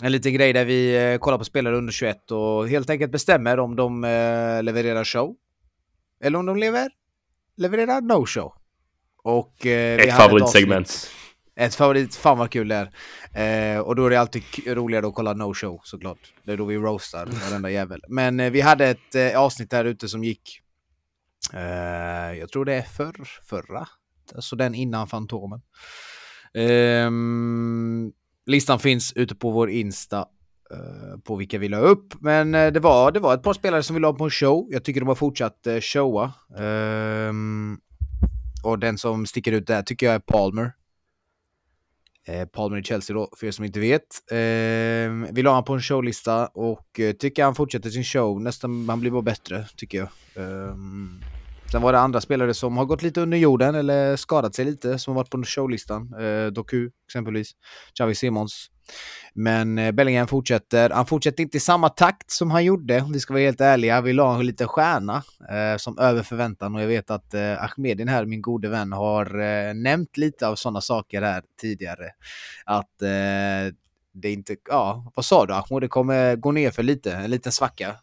En 0.03 0.13
liten 0.13 0.35
grej 0.35 0.53
där 0.53 0.65
vi 0.65 1.13
eh, 1.13 1.19
kollar 1.19 1.39
på 1.39 1.45
spelare 1.45 1.77
under 1.77 1.93
21 1.93 2.31
och 2.31 2.69
helt 2.69 2.91
enkelt 2.91 3.13
bestämmer 3.13 3.59
om 3.59 3.77
de 3.77 4.05
eh, 4.05 4.63
levererar 4.63 5.05
show. 5.05 5.35
Eller 6.25 6.39
om 6.39 6.47
de 6.47 6.57
lever, 6.57 6.91
levererar 7.57 8.01
no 8.01 8.27
show. 8.27 8.53
Och, 9.23 9.67
Ett 9.67 10.17
favoritsegment. 10.17 11.11
Ett 11.57 11.75
favorit, 11.75 12.15
fan 12.15 12.39
vad 12.39 12.51
kul 12.51 12.69
det 12.69 12.91
är. 13.33 13.75
Eh, 13.75 13.81
och 13.81 13.97
då 13.97 14.07
är 14.07 14.11
det 14.11 14.21
alltid 14.21 14.43
roligare 14.67 15.07
att 15.07 15.15
kolla 15.15 15.33
no 15.33 15.55
show 15.55 15.81
såklart. 15.85 16.35
Det 16.45 16.53
är 16.53 16.57
då 16.57 16.65
vi 16.65 16.77
roastar 16.77 17.27
varenda 17.27 17.71
jävel. 17.71 18.05
Men 18.09 18.41
eh, 18.41 18.51
vi 18.51 18.61
hade 18.61 18.87
ett 18.87 19.15
eh, 19.15 19.41
avsnitt 19.41 19.71
där 19.71 19.85
ute 19.85 20.09
som 20.09 20.25
gick, 20.25 20.61
jag 22.39 22.49
tror 22.49 22.65
det 22.65 22.75
är 22.75 22.83
förr, 22.83 23.29
förra. 23.45 23.89
Alltså 24.35 24.57
den 24.57 24.74
innan 24.74 25.07
Fantomen. 25.07 25.61
Um, 26.55 28.12
listan 28.47 28.78
finns 28.78 29.12
ute 29.12 29.35
på 29.35 29.51
vår 29.51 29.70
Insta 29.70 30.18
uh, 30.74 31.20
på 31.24 31.37
vilka 31.37 31.59
vi 31.59 31.68
la 31.68 31.78
upp. 31.78 32.14
Men 32.20 32.55
uh, 32.55 32.72
det, 32.72 32.81
var, 32.81 33.12
det 33.12 33.20
var 33.20 33.35
ett 33.35 33.43
par 33.43 33.55
spelare 33.55 33.83
som 33.83 33.95
vi 33.95 34.01
la 34.01 34.12
på 34.12 34.24
en 34.24 34.31
show. 34.31 34.68
Jag 34.70 34.85
tycker 34.85 35.01
de 35.01 35.09
har 35.09 35.14
fortsatt 35.14 35.66
uh, 35.66 35.81
showa. 35.81 36.33
Um, 37.28 37.81
och 38.62 38.78
den 38.78 38.99
som 38.99 39.26
sticker 39.26 39.53
ut 39.53 39.66
där 39.66 39.83
tycker 39.83 40.07
jag 40.07 40.14
är 40.14 40.18
Palmer. 40.18 40.72
Palmer 42.53 42.78
i 42.78 42.83
Chelsea 42.83 43.16
då, 43.16 43.28
för 43.37 43.47
er 43.47 43.51
som 43.51 43.64
inte 43.64 43.81
vet. 43.81 44.31
Eh, 44.31 45.33
vi 45.33 45.43
la 45.43 45.55
han 45.55 45.64
på 45.64 45.74
en 45.74 45.83
showlista 45.83 46.47
och 46.47 47.01
eh, 47.01 47.12
tycker 47.12 47.45
han 47.45 47.55
fortsätter 47.55 47.91
sin 47.91 48.05
show. 48.05 48.41
Nästan, 48.41 48.89
han 48.89 49.01
blir 49.01 49.11
bara 49.11 49.22
bättre, 49.22 49.66
tycker 49.76 49.99
jag. 49.99 50.09
Ehm, 50.35 51.20
sen 51.73 51.83
var 51.83 51.93
det 51.93 51.99
andra 51.99 52.21
spelare 52.21 52.55
som 52.55 52.77
har 52.77 52.85
gått 52.85 53.03
lite 53.03 53.21
under 53.21 53.39
jorden 53.39 53.75
eller 53.75 54.16
skadat 54.16 54.55
sig 54.55 54.64
lite, 54.64 54.99
som 54.99 55.14
har 55.14 55.21
varit 55.21 55.31
på 55.31 55.43
showlistan. 55.43 56.14
Eh, 56.21 56.47
Doku 56.47 56.91
exempelvis, 57.09 57.53
Xavi 57.99 58.14
Simons. 58.14 58.71
Men 59.35 59.79
eh, 59.79 59.93
Bellingham 59.93 60.27
fortsätter. 60.27 60.91
Han 60.91 61.07
fortsätter 61.07 61.43
inte 61.43 61.57
i 61.57 61.61
samma 61.61 61.89
takt 61.89 62.31
som 62.31 62.51
han 62.51 62.64
gjorde, 62.64 63.01
om 63.01 63.12
vi 63.12 63.21
ska 63.21 63.33
vara 63.33 63.43
helt 63.43 63.61
ärliga. 63.61 64.01
Vi 64.01 64.12
la 64.12 64.35
en 64.35 64.47
liten 64.47 64.68
stjärna 64.68 65.23
eh, 65.51 65.77
som 65.77 65.99
över 65.99 66.23
förväntan 66.23 66.75
och 66.75 66.83
jag 66.83 66.87
vet 66.87 67.11
att 67.11 67.35
eh, 67.35 67.64
Ahmedin 67.64 68.09
här, 68.09 68.25
min 68.25 68.43
gode 68.43 68.68
vän, 68.68 68.93
har 68.93 69.41
eh, 69.41 69.75
nämnt 69.75 70.16
lite 70.16 70.49
av 70.49 70.55
sådana 70.55 70.81
saker 70.81 71.23
här 71.23 71.43
tidigare. 71.61 72.07
Att 72.64 73.03
eh, 73.03 73.75
det 74.12 74.33
inte, 74.33 74.57
ja, 74.68 75.12
vad 75.14 75.25
sa 75.25 75.47
du 75.47 75.55
Ahmed? 75.55 75.83
Det 75.83 75.89
kommer 75.89 76.37
gå 76.37 76.53
ner 76.53 76.71
för 76.71 76.83
lite, 76.83 77.12
en 77.12 77.31
liten 77.31 77.53
svacka. 77.53 77.97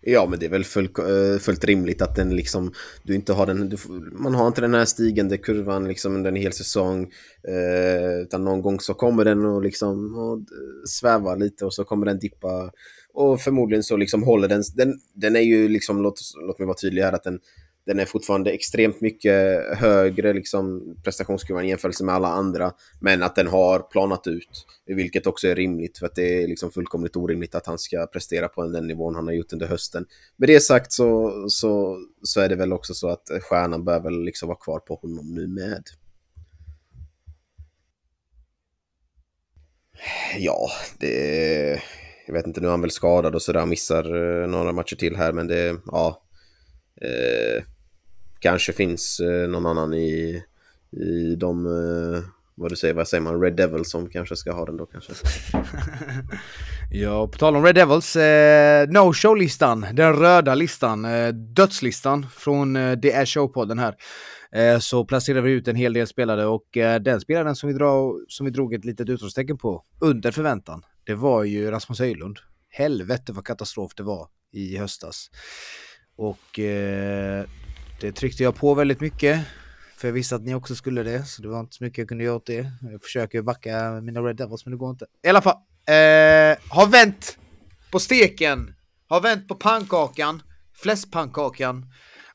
Ja, 0.00 0.26
men 0.30 0.38
det 0.38 0.46
är 0.46 0.50
väl 0.50 0.64
fullt, 0.64 0.98
eh, 0.98 1.38
fullt 1.40 1.64
rimligt 1.64 2.02
att 2.02 2.16
den 2.16 2.36
liksom, 2.36 2.72
du 3.02 3.14
inte 3.14 3.32
har 3.32 3.46
den, 3.46 3.68
du, 3.68 3.76
man 4.12 4.34
har 4.34 4.46
inte 4.46 4.60
den 4.60 4.74
här 4.74 4.84
stigande 4.84 5.38
kurvan 5.38 5.88
liksom 5.88 6.14
under 6.14 6.30
en 6.30 6.36
hel 6.36 6.52
säsong. 6.52 7.02
Eh, 7.48 8.20
utan 8.22 8.44
någon 8.44 8.62
gång 8.62 8.80
så 8.80 8.94
kommer 8.94 9.24
den 9.24 9.44
och 9.44 9.62
liksom 9.62 10.14
och 10.14 10.38
sväva 10.88 11.34
lite 11.34 11.64
och 11.64 11.74
så 11.74 11.84
kommer 11.84 12.06
den 12.06 12.18
dippa. 12.18 12.70
Och 13.14 13.40
förmodligen 13.40 13.82
så 13.82 13.96
liksom 13.96 14.22
håller 14.22 14.48
den, 14.48 14.62
den, 14.74 14.94
den 15.14 15.36
är 15.36 15.40
ju 15.40 15.68
liksom, 15.68 16.02
låt, 16.02 16.20
låt 16.46 16.58
mig 16.58 16.66
vara 16.66 16.76
tydlig 16.76 17.02
här, 17.02 17.12
att 17.12 17.24
den, 17.24 17.40
den 17.86 18.00
är 18.00 18.04
fortfarande 18.04 18.50
extremt 18.50 19.00
mycket 19.00 19.60
högre 19.78 20.32
liksom, 20.32 20.96
prestationskurvan 21.04 21.64
i 21.64 21.68
jämförelse 21.68 22.04
med 22.04 22.14
alla 22.14 22.28
andra. 22.28 22.72
Men 23.00 23.22
att 23.22 23.36
den 23.36 23.46
har 23.46 23.78
planat 23.78 24.26
ut, 24.26 24.66
vilket 24.86 25.26
också 25.26 25.48
är 25.48 25.54
rimligt 25.54 25.98
för 25.98 26.06
att 26.06 26.14
det 26.14 26.42
är 26.42 26.48
liksom 26.48 26.70
fullkomligt 26.70 27.16
orimligt 27.16 27.54
att 27.54 27.66
han 27.66 27.78
ska 27.78 28.06
prestera 28.06 28.48
på 28.48 28.66
den 28.66 28.86
nivån 28.86 29.14
han 29.14 29.26
har 29.26 29.34
gjort 29.34 29.52
under 29.52 29.66
hösten. 29.66 30.06
Med 30.36 30.48
det 30.48 30.60
sagt 30.60 30.92
så, 30.92 31.32
så, 31.48 31.98
så 32.22 32.40
är 32.40 32.48
det 32.48 32.56
väl 32.56 32.72
också 32.72 32.94
så 32.94 33.08
att 33.08 33.30
stjärnan 33.42 33.84
bör 33.84 34.00
väl 34.00 34.24
liksom 34.24 34.48
vara 34.48 34.58
kvar 34.58 34.78
på 34.78 34.94
honom 34.94 35.34
nu 35.34 35.46
med. 35.46 35.82
Ja, 40.38 40.70
det... 40.98 41.80
Jag 42.26 42.34
vet 42.34 42.46
inte, 42.46 42.60
nu 42.60 42.66
är 42.66 42.70
han 42.70 42.80
väl 42.80 42.90
skadad 42.90 43.34
och 43.34 43.42
sådär, 43.42 43.66
missar 43.66 44.04
eh, 44.42 44.48
några 44.48 44.72
matcher 44.72 44.96
till 44.96 45.16
här, 45.16 45.32
men 45.32 45.46
det... 45.46 45.76
Ja. 45.86 46.22
Eh, 47.00 47.62
kanske 48.44 48.72
finns 48.72 49.20
eh, 49.20 49.48
någon 49.48 49.66
annan 49.66 49.94
i, 49.94 50.42
i 50.90 51.34
de... 51.36 51.66
Eh, 51.66 52.22
vad 52.56 52.72
du 52.72 52.76
säger, 52.76 52.94
vad 52.94 53.08
säger 53.08 53.22
man? 53.22 53.40
Red 53.40 53.56
Devils 53.56 53.90
som 53.90 54.10
kanske 54.10 54.36
ska 54.36 54.52
ha 54.52 54.66
den 54.66 54.76
då 54.76 54.86
kanske. 54.86 55.12
Ja, 56.90 57.28
på 57.28 57.38
tal 57.38 57.56
om 57.56 57.64
Red 57.64 57.74
Devils, 57.74 58.16
eh, 58.16 58.88
no 58.88 59.12
show-listan, 59.12 59.86
den 59.92 60.12
röda 60.12 60.54
listan, 60.54 61.04
eh, 61.04 61.28
dödslistan 61.28 62.26
från 62.36 62.76
eh, 62.76 63.00
The 63.00 63.12
Air 63.12 63.24
Show-podden 63.24 63.80
här. 63.80 63.94
Eh, 64.52 64.78
så 64.78 65.04
placerar 65.04 65.40
vi 65.40 65.52
ut 65.52 65.68
en 65.68 65.76
hel 65.76 65.92
del 65.92 66.06
spelare 66.06 66.46
och 66.46 66.76
eh, 66.76 67.00
den 67.00 67.20
spelaren 67.20 67.56
som 67.56 67.68
vi, 67.68 67.74
dra, 67.74 68.14
som 68.28 68.46
vi 68.46 68.52
drog 68.52 68.74
ett 68.74 68.84
litet 68.84 69.08
utropstecken 69.08 69.58
på, 69.58 69.84
under 70.00 70.30
förväntan, 70.30 70.82
det 71.06 71.14
var 71.14 71.44
ju 71.44 71.70
Rasmus 71.70 71.98
Höjlund. 71.98 72.38
Helvete 72.70 73.32
vad 73.32 73.44
katastrof 73.44 73.94
det 73.96 74.02
var 74.02 74.28
i 74.52 74.76
höstas. 74.76 75.30
Och 76.16 76.58
eh, 76.58 77.44
det 78.00 78.12
tryckte 78.12 78.42
jag 78.42 78.56
på 78.56 78.74
väldigt 78.74 79.00
mycket. 79.00 79.40
För 79.96 80.08
jag 80.08 80.12
visste 80.12 80.36
att 80.36 80.42
ni 80.42 80.54
också 80.54 80.74
skulle 80.74 81.02
det, 81.02 81.24
så 81.24 81.42
det 81.42 81.48
var 81.48 81.60
inte 81.60 81.76
så 81.76 81.84
mycket 81.84 81.98
jag 81.98 82.08
kunde 82.08 82.24
göra 82.24 82.36
åt 82.36 82.46
det. 82.46 82.70
Jag 82.92 83.02
försöker 83.02 83.42
backa 83.42 84.00
mina 84.02 84.20
Red 84.20 84.36
Devils, 84.36 84.66
men 84.66 84.72
det 84.72 84.78
går 84.78 84.90
inte. 84.90 85.06
I 85.24 85.28
alla 85.28 85.42
fall, 85.42 85.56
eh, 85.86 86.58
har 86.68 86.86
vänt 86.86 87.38
på 87.90 87.98
steken, 87.98 88.74
har 89.08 89.20
vänt 89.20 89.48
på 89.48 89.54
pannkakan, 89.54 90.42
fläskpannkakan 90.82 91.86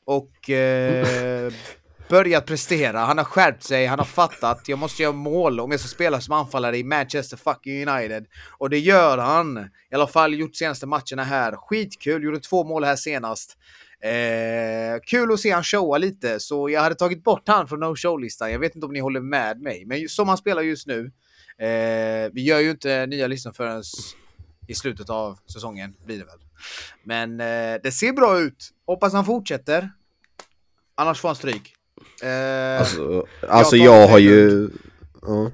och 0.04 0.50
eh, 0.50 1.52
börjat 2.08 2.46
prestera. 2.46 2.98
Han 2.98 3.18
har 3.18 3.24
skärpt 3.24 3.62
sig, 3.62 3.86
han 3.86 3.98
har 3.98 4.06
fattat, 4.06 4.68
jag 4.68 4.78
måste 4.78 5.02
göra 5.02 5.12
mål 5.12 5.60
om 5.60 5.70
jag 5.70 5.80
ska 5.80 5.88
spela 5.88 6.20
som 6.20 6.34
anfallare 6.34 6.78
i 6.78 6.84
Manchester 6.84 7.36
fucking 7.36 7.88
United. 7.88 8.26
Och 8.58 8.70
det 8.70 8.78
gör 8.78 9.18
han. 9.18 9.58
I 9.90 9.94
alla 9.94 10.06
fall 10.06 10.34
gjort 10.34 10.56
senaste 10.56 10.86
matcherna 10.86 11.24
här. 11.24 11.56
Skitkul, 11.56 12.24
gjorde 12.24 12.40
två 12.40 12.64
mål 12.64 12.84
här 12.84 12.96
senast. 12.96 13.56
Eh, 14.02 15.00
kul 15.06 15.32
att 15.32 15.40
se 15.40 15.50
han 15.50 15.64
showa 15.64 15.98
lite, 15.98 16.40
så 16.40 16.70
jag 16.70 16.80
hade 16.80 16.94
tagit 16.94 17.24
bort 17.24 17.42
han 17.46 17.68
från 17.68 17.80
no 17.80 17.96
show-listan. 17.96 18.52
Jag 18.52 18.58
vet 18.58 18.74
inte 18.74 18.86
om 18.86 18.92
ni 18.92 19.00
håller 19.00 19.20
med 19.20 19.60
mig, 19.60 19.84
men 19.86 20.08
som 20.08 20.28
han 20.28 20.36
spelar 20.36 20.62
just 20.62 20.86
nu. 20.86 21.10
Eh, 21.58 22.30
vi 22.32 22.42
gör 22.42 22.60
ju 22.60 22.70
inte 22.70 23.06
nya 23.06 23.26
listan 23.26 23.54
förrän 23.54 23.82
i 24.68 24.74
slutet 24.74 25.10
av 25.10 25.38
säsongen, 25.52 25.94
blir 26.04 26.18
det 26.18 26.24
väl. 26.24 26.38
Men 27.04 27.40
eh, 27.40 27.80
det 27.82 27.92
ser 27.92 28.12
bra 28.12 28.40
ut. 28.40 28.70
Hoppas 28.86 29.12
han 29.12 29.24
fortsätter. 29.24 29.90
Annars 30.94 31.20
får 31.20 31.28
han 31.28 31.36
stryk. 31.36 31.74
Alltså, 32.78 33.26
alltså 33.48 33.76
tar 33.76 33.84
jag 33.84 34.08
har 34.08 34.18
ju... 34.18 34.68
Ja. 35.22 35.50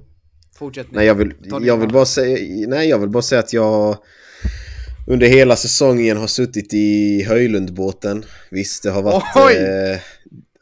fortsätt. 0.59 0.86
Nej, 0.90 1.07
jag 1.07 1.14
vill, 1.14 1.34
jag 1.62 1.76
vill 1.76 1.92
bara 1.92 2.07
säga... 2.07 2.66
Nej, 2.68 2.88
jag 2.88 2.99
vill 2.99 3.09
bara 3.09 3.22
säga 3.22 3.38
att 3.38 3.53
jag 3.53 3.99
under 5.07 5.26
hela 5.26 5.57
säsongen 5.57 6.16
har 6.16 6.26
suttit 6.26 6.74
i 6.74 7.22
Höjlundbåten. 7.22 8.24
Visst, 8.50 8.82
det 8.82 8.90
har 8.90 9.02
varit... 9.02 9.36
Eh, 9.36 10.00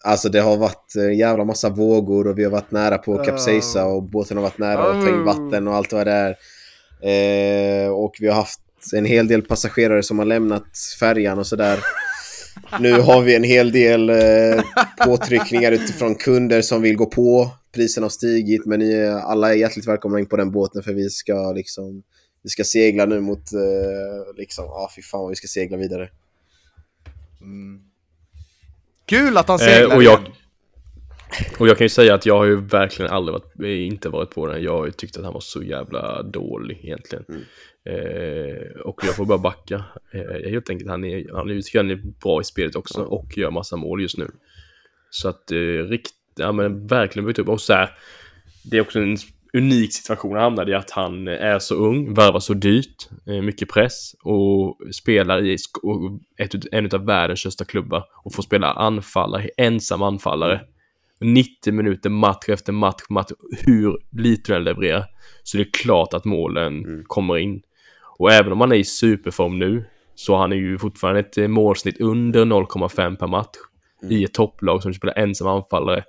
alltså 0.02 0.28
det 0.28 0.40
har 0.40 0.56
varit 0.56 0.94
en 0.96 1.18
jävla 1.18 1.44
massa 1.44 1.68
vågor 1.68 2.26
och 2.26 2.38
vi 2.38 2.44
har 2.44 2.50
varit 2.50 2.70
nära 2.70 2.98
på 2.98 3.14
att 3.14 3.26
kapsejsa 3.26 3.84
och 3.84 4.02
båten 4.02 4.36
har 4.36 4.44
varit 4.44 4.58
nära 4.58 4.82
att 4.82 5.04
ta 5.04 5.08
in 5.08 5.14
Oh. 5.14 5.24
vatten 5.24 5.68
och 5.68 5.74
allt 5.74 5.92
vad 5.92 6.06
det 6.06 6.12
är. 6.12 6.36
Eh, 7.02 7.88
och 7.88 8.16
vi 8.20 8.28
har 8.28 8.34
haft 8.34 8.60
en 8.92 9.04
hel 9.04 9.28
del 9.28 9.42
passagerare 9.42 10.02
som 10.02 10.18
har 10.18 10.26
lämnat 10.26 10.78
färjan 11.00 11.38
och 11.38 11.46
sådär. 11.46 11.78
Nu 12.80 12.92
har 12.92 13.22
vi 13.22 13.34
en 13.34 13.44
hel 13.44 13.72
del 13.72 14.10
eh, 14.10 14.62
påtryckningar 15.04 15.72
utifrån 15.72 16.14
kunder 16.14 16.62
som 16.62 16.82
vill 16.82 16.96
gå 16.96 17.06
på. 17.06 17.50
Priserna 17.74 18.04
har 18.04 18.10
stigit 18.10 18.66
men 18.66 18.78
ni, 18.78 19.06
alla 19.06 19.50
är 19.52 19.56
hjärtligt 19.56 19.88
välkomna 19.88 20.18
in 20.18 20.26
på 20.26 20.36
den 20.36 20.50
båten 20.50 20.82
för 20.82 20.92
vi 20.92 21.10
ska 21.10 21.52
liksom 21.52 22.02
vi 22.44 22.50
ska 22.50 22.64
segla 22.64 23.06
nu 23.06 23.20
mot, 23.20 23.52
eh, 23.52 24.34
liksom, 24.36 24.64
ja 24.64 24.70
ah, 24.70 24.90
fy 24.96 25.02
fan 25.02 25.28
vi 25.28 25.36
ska 25.36 25.46
segla 25.46 25.76
vidare. 25.76 26.08
Mm. 27.40 27.80
Kul 29.06 29.36
att 29.36 29.48
han 29.48 29.58
seglar 29.58 29.90
Eh, 29.90 29.96
och 29.96 30.02
jag, 30.02 30.20
igen. 30.20 30.32
och 31.58 31.68
jag 31.68 31.78
kan 31.78 31.84
ju 31.84 31.88
säga 31.88 32.14
att 32.14 32.26
jag 32.26 32.36
har 32.38 32.44
ju 32.44 32.60
verkligen 32.60 33.10
aldrig 33.10 33.32
varit, 33.32 33.60
eh, 33.60 33.86
inte 33.86 34.08
varit 34.08 34.30
på 34.30 34.46
den. 34.46 34.62
Jag 34.62 34.78
har 34.78 34.86
ju 34.86 34.92
tyckt 34.92 35.16
att 35.16 35.24
han 35.24 35.32
var 35.32 35.40
så 35.40 35.62
jävla 35.62 36.22
dålig 36.22 36.80
egentligen. 36.84 37.24
Mm. 37.28 37.42
Eh, 37.86 38.80
och 38.80 39.00
jag 39.04 39.16
får 39.16 39.24
bara 39.26 39.38
backa. 39.38 39.84
Eh, 40.12 40.50
helt 40.50 40.70
enkelt, 40.70 40.90
han 40.90 41.04
är, 41.04 41.34
han 41.34 41.50
är, 41.50 41.60
tycker 41.60 41.78
han 41.78 41.90
är 41.90 42.00
bra 42.22 42.40
i 42.40 42.44
spelet 42.44 42.76
också 42.76 43.00
Ja. 43.00 43.06
och 43.06 43.38
gör 43.38 43.50
massa 43.50 43.76
mål 43.76 44.02
just 44.02 44.18
nu. 44.18 44.30
Så 45.10 45.28
att 45.28 45.50
eh, 45.52 45.56
rikt, 45.88 46.14
ja, 46.36 46.52
men 46.52 46.86
verkligen 46.86 47.26
bytt 47.26 47.38
upp. 47.38 47.48
Och 47.48 47.60
så 47.60 47.72
här, 47.72 47.98
det 48.64 48.76
är 48.76 48.80
också 48.80 48.98
en 48.98 49.16
unik 49.54 49.92
situation 49.92 50.32
han 50.32 50.42
hamnade 50.42 50.72
i 50.72 50.74
att 50.74 50.90
han 50.90 51.28
är 51.28 51.58
så 51.58 51.74
ung, 51.74 52.14
värvar 52.14 52.40
så 52.40 52.54
dyrt, 52.54 53.08
eh, 53.26 53.42
mycket 53.42 53.68
press 53.68 54.14
och 54.22 54.78
spelar 54.92 55.44
i 55.44 55.56
ett, 56.38 56.54
en 56.72 56.88
av 56.94 57.04
världens 57.06 57.40
största 57.40 57.64
klubbar 57.64 58.04
och 58.24 58.34
får 58.34 58.42
spela 58.42 58.72
anfallare, 58.72 59.48
ensam 59.56 60.02
anfallare. 60.02 60.60
90 61.20 61.72
minuter 61.72 62.10
match 62.10 62.48
efter 62.48 62.72
match, 62.72 63.02
match 63.08 63.30
hur 63.66 63.98
lite 64.12 64.52
du 64.52 64.56
än 64.56 64.64
levererar. 64.64 65.04
Så 65.42 65.56
det 65.56 65.62
är 65.62 65.70
klart 65.72 66.14
att 66.14 66.24
målen 66.24 66.84
Mm. 66.84 67.02
kommer 67.06 67.38
in. 67.38 67.62
Och 68.18 68.32
även 68.32 68.52
om 68.52 68.60
han 68.60 68.72
är 68.72 68.76
i 68.76 68.84
superform 68.84 69.58
nu 69.58 69.84
så 70.14 70.36
han 70.36 70.52
är 70.52 70.56
ju 70.56 70.78
fortfarande 70.78 71.20
ett 71.20 71.50
målsnitt 71.50 72.00
under 72.00 72.44
0,5 72.44 73.16
per 73.16 73.26
match 73.26 73.56
Mm. 74.02 74.12
i 74.16 74.24
ett 74.24 74.34
topplag 74.34 74.82
som 74.82 74.94
spelar 74.94 75.14
ensam 75.18 75.48
anfallare. 75.48 76.04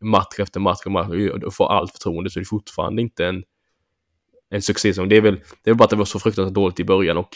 Match 0.00 0.38
efter 0.38 0.60
match 0.60 0.80
och 0.86 0.92
match 0.92 1.08
och 1.46 1.54
får 1.54 1.72
allt 1.72 1.92
förtroende 1.92 2.30
så 2.30 2.38
är 2.38 2.40
det 2.40 2.48
fortfarande 2.48 3.02
inte 3.02 3.26
en, 3.26 3.42
en 4.50 4.62
succésäsong. 4.62 5.08
Det 5.08 5.16
är 5.16 5.20
väl 5.20 5.34
det 5.34 5.70
är 5.70 5.72
väl 5.72 5.76
bara 5.76 5.84
att 5.84 5.90
det 5.90 5.96
var 5.96 6.04
så 6.04 6.18
fruktansvärt 6.18 6.54
dåligt 6.54 6.80
i 6.80 6.84
början 6.84 7.16
och 7.16 7.28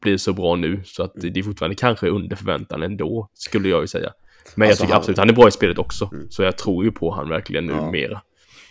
blir 0.00 0.16
så 0.16 0.32
bra 0.32 0.56
nu 0.56 0.82
så 0.84 1.02
att 1.02 1.12
det 1.14 1.38
är 1.40 1.42
fortfarande 1.42 1.76
kanske 1.76 2.08
under 2.08 2.36
förväntan 2.36 2.82
ändå, 2.82 3.30
skulle 3.34 3.68
jag 3.68 3.80
ju 3.80 3.86
säga. 3.86 4.12
Men 4.54 4.68
Alltså, 4.68 4.82
jag 4.82 4.86
tycker 4.86 4.92
han- 4.92 4.98
absolut 5.00 5.18
han 5.18 5.28
är 5.28 5.32
bra 5.32 5.48
i 5.48 5.50
spelet 5.50 5.78
också. 5.78 6.10
Mm. 6.12 6.30
Så 6.30 6.42
jag 6.42 6.58
tror 6.58 6.84
ju 6.84 6.90
på 6.92 7.10
han 7.14 7.28
verkligen 7.28 7.66
nu 7.66 7.72
Ja. 7.72 7.90
mera. 7.90 8.22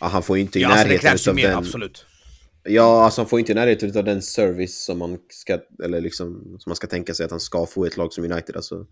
Ja, 0.02 0.08
han 0.08 0.24
får 0.24 0.38
inte 0.38 0.60
i 0.60 0.62
Ja, 0.62 0.68
alltså, 0.70 0.84
det 0.84 0.90
närheten 0.90 1.12
ju 1.12 1.16
utav 1.16 1.36
mer, 1.36 1.48
den... 1.48 1.58
absolut. 1.58 2.06
Ja, 2.64 3.04
alltså 3.06 3.22
han 3.22 3.30
får 3.30 3.40
inte 3.40 3.52
i 3.52 3.56
närheten 3.56 3.98
av 3.98 4.04
den 4.04 4.22
service 4.22 4.86
som 4.86 5.00
man 5.00 5.18
ska, 5.30 5.60
eller 5.84 6.02
liksom, 6.02 6.56
som 6.60 6.70
man 6.70 6.76
ska 6.76 6.88
tänka 6.88 7.14
sig 7.14 7.24
att 7.26 7.32
han 7.32 7.40
ska 7.40 7.66
få 7.66 7.86
i 7.86 7.88
ett 7.88 7.98
lag 7.98 8.14
som 8.14 8.24
United. 8.24 8.56
Alltså. 8.56 8.86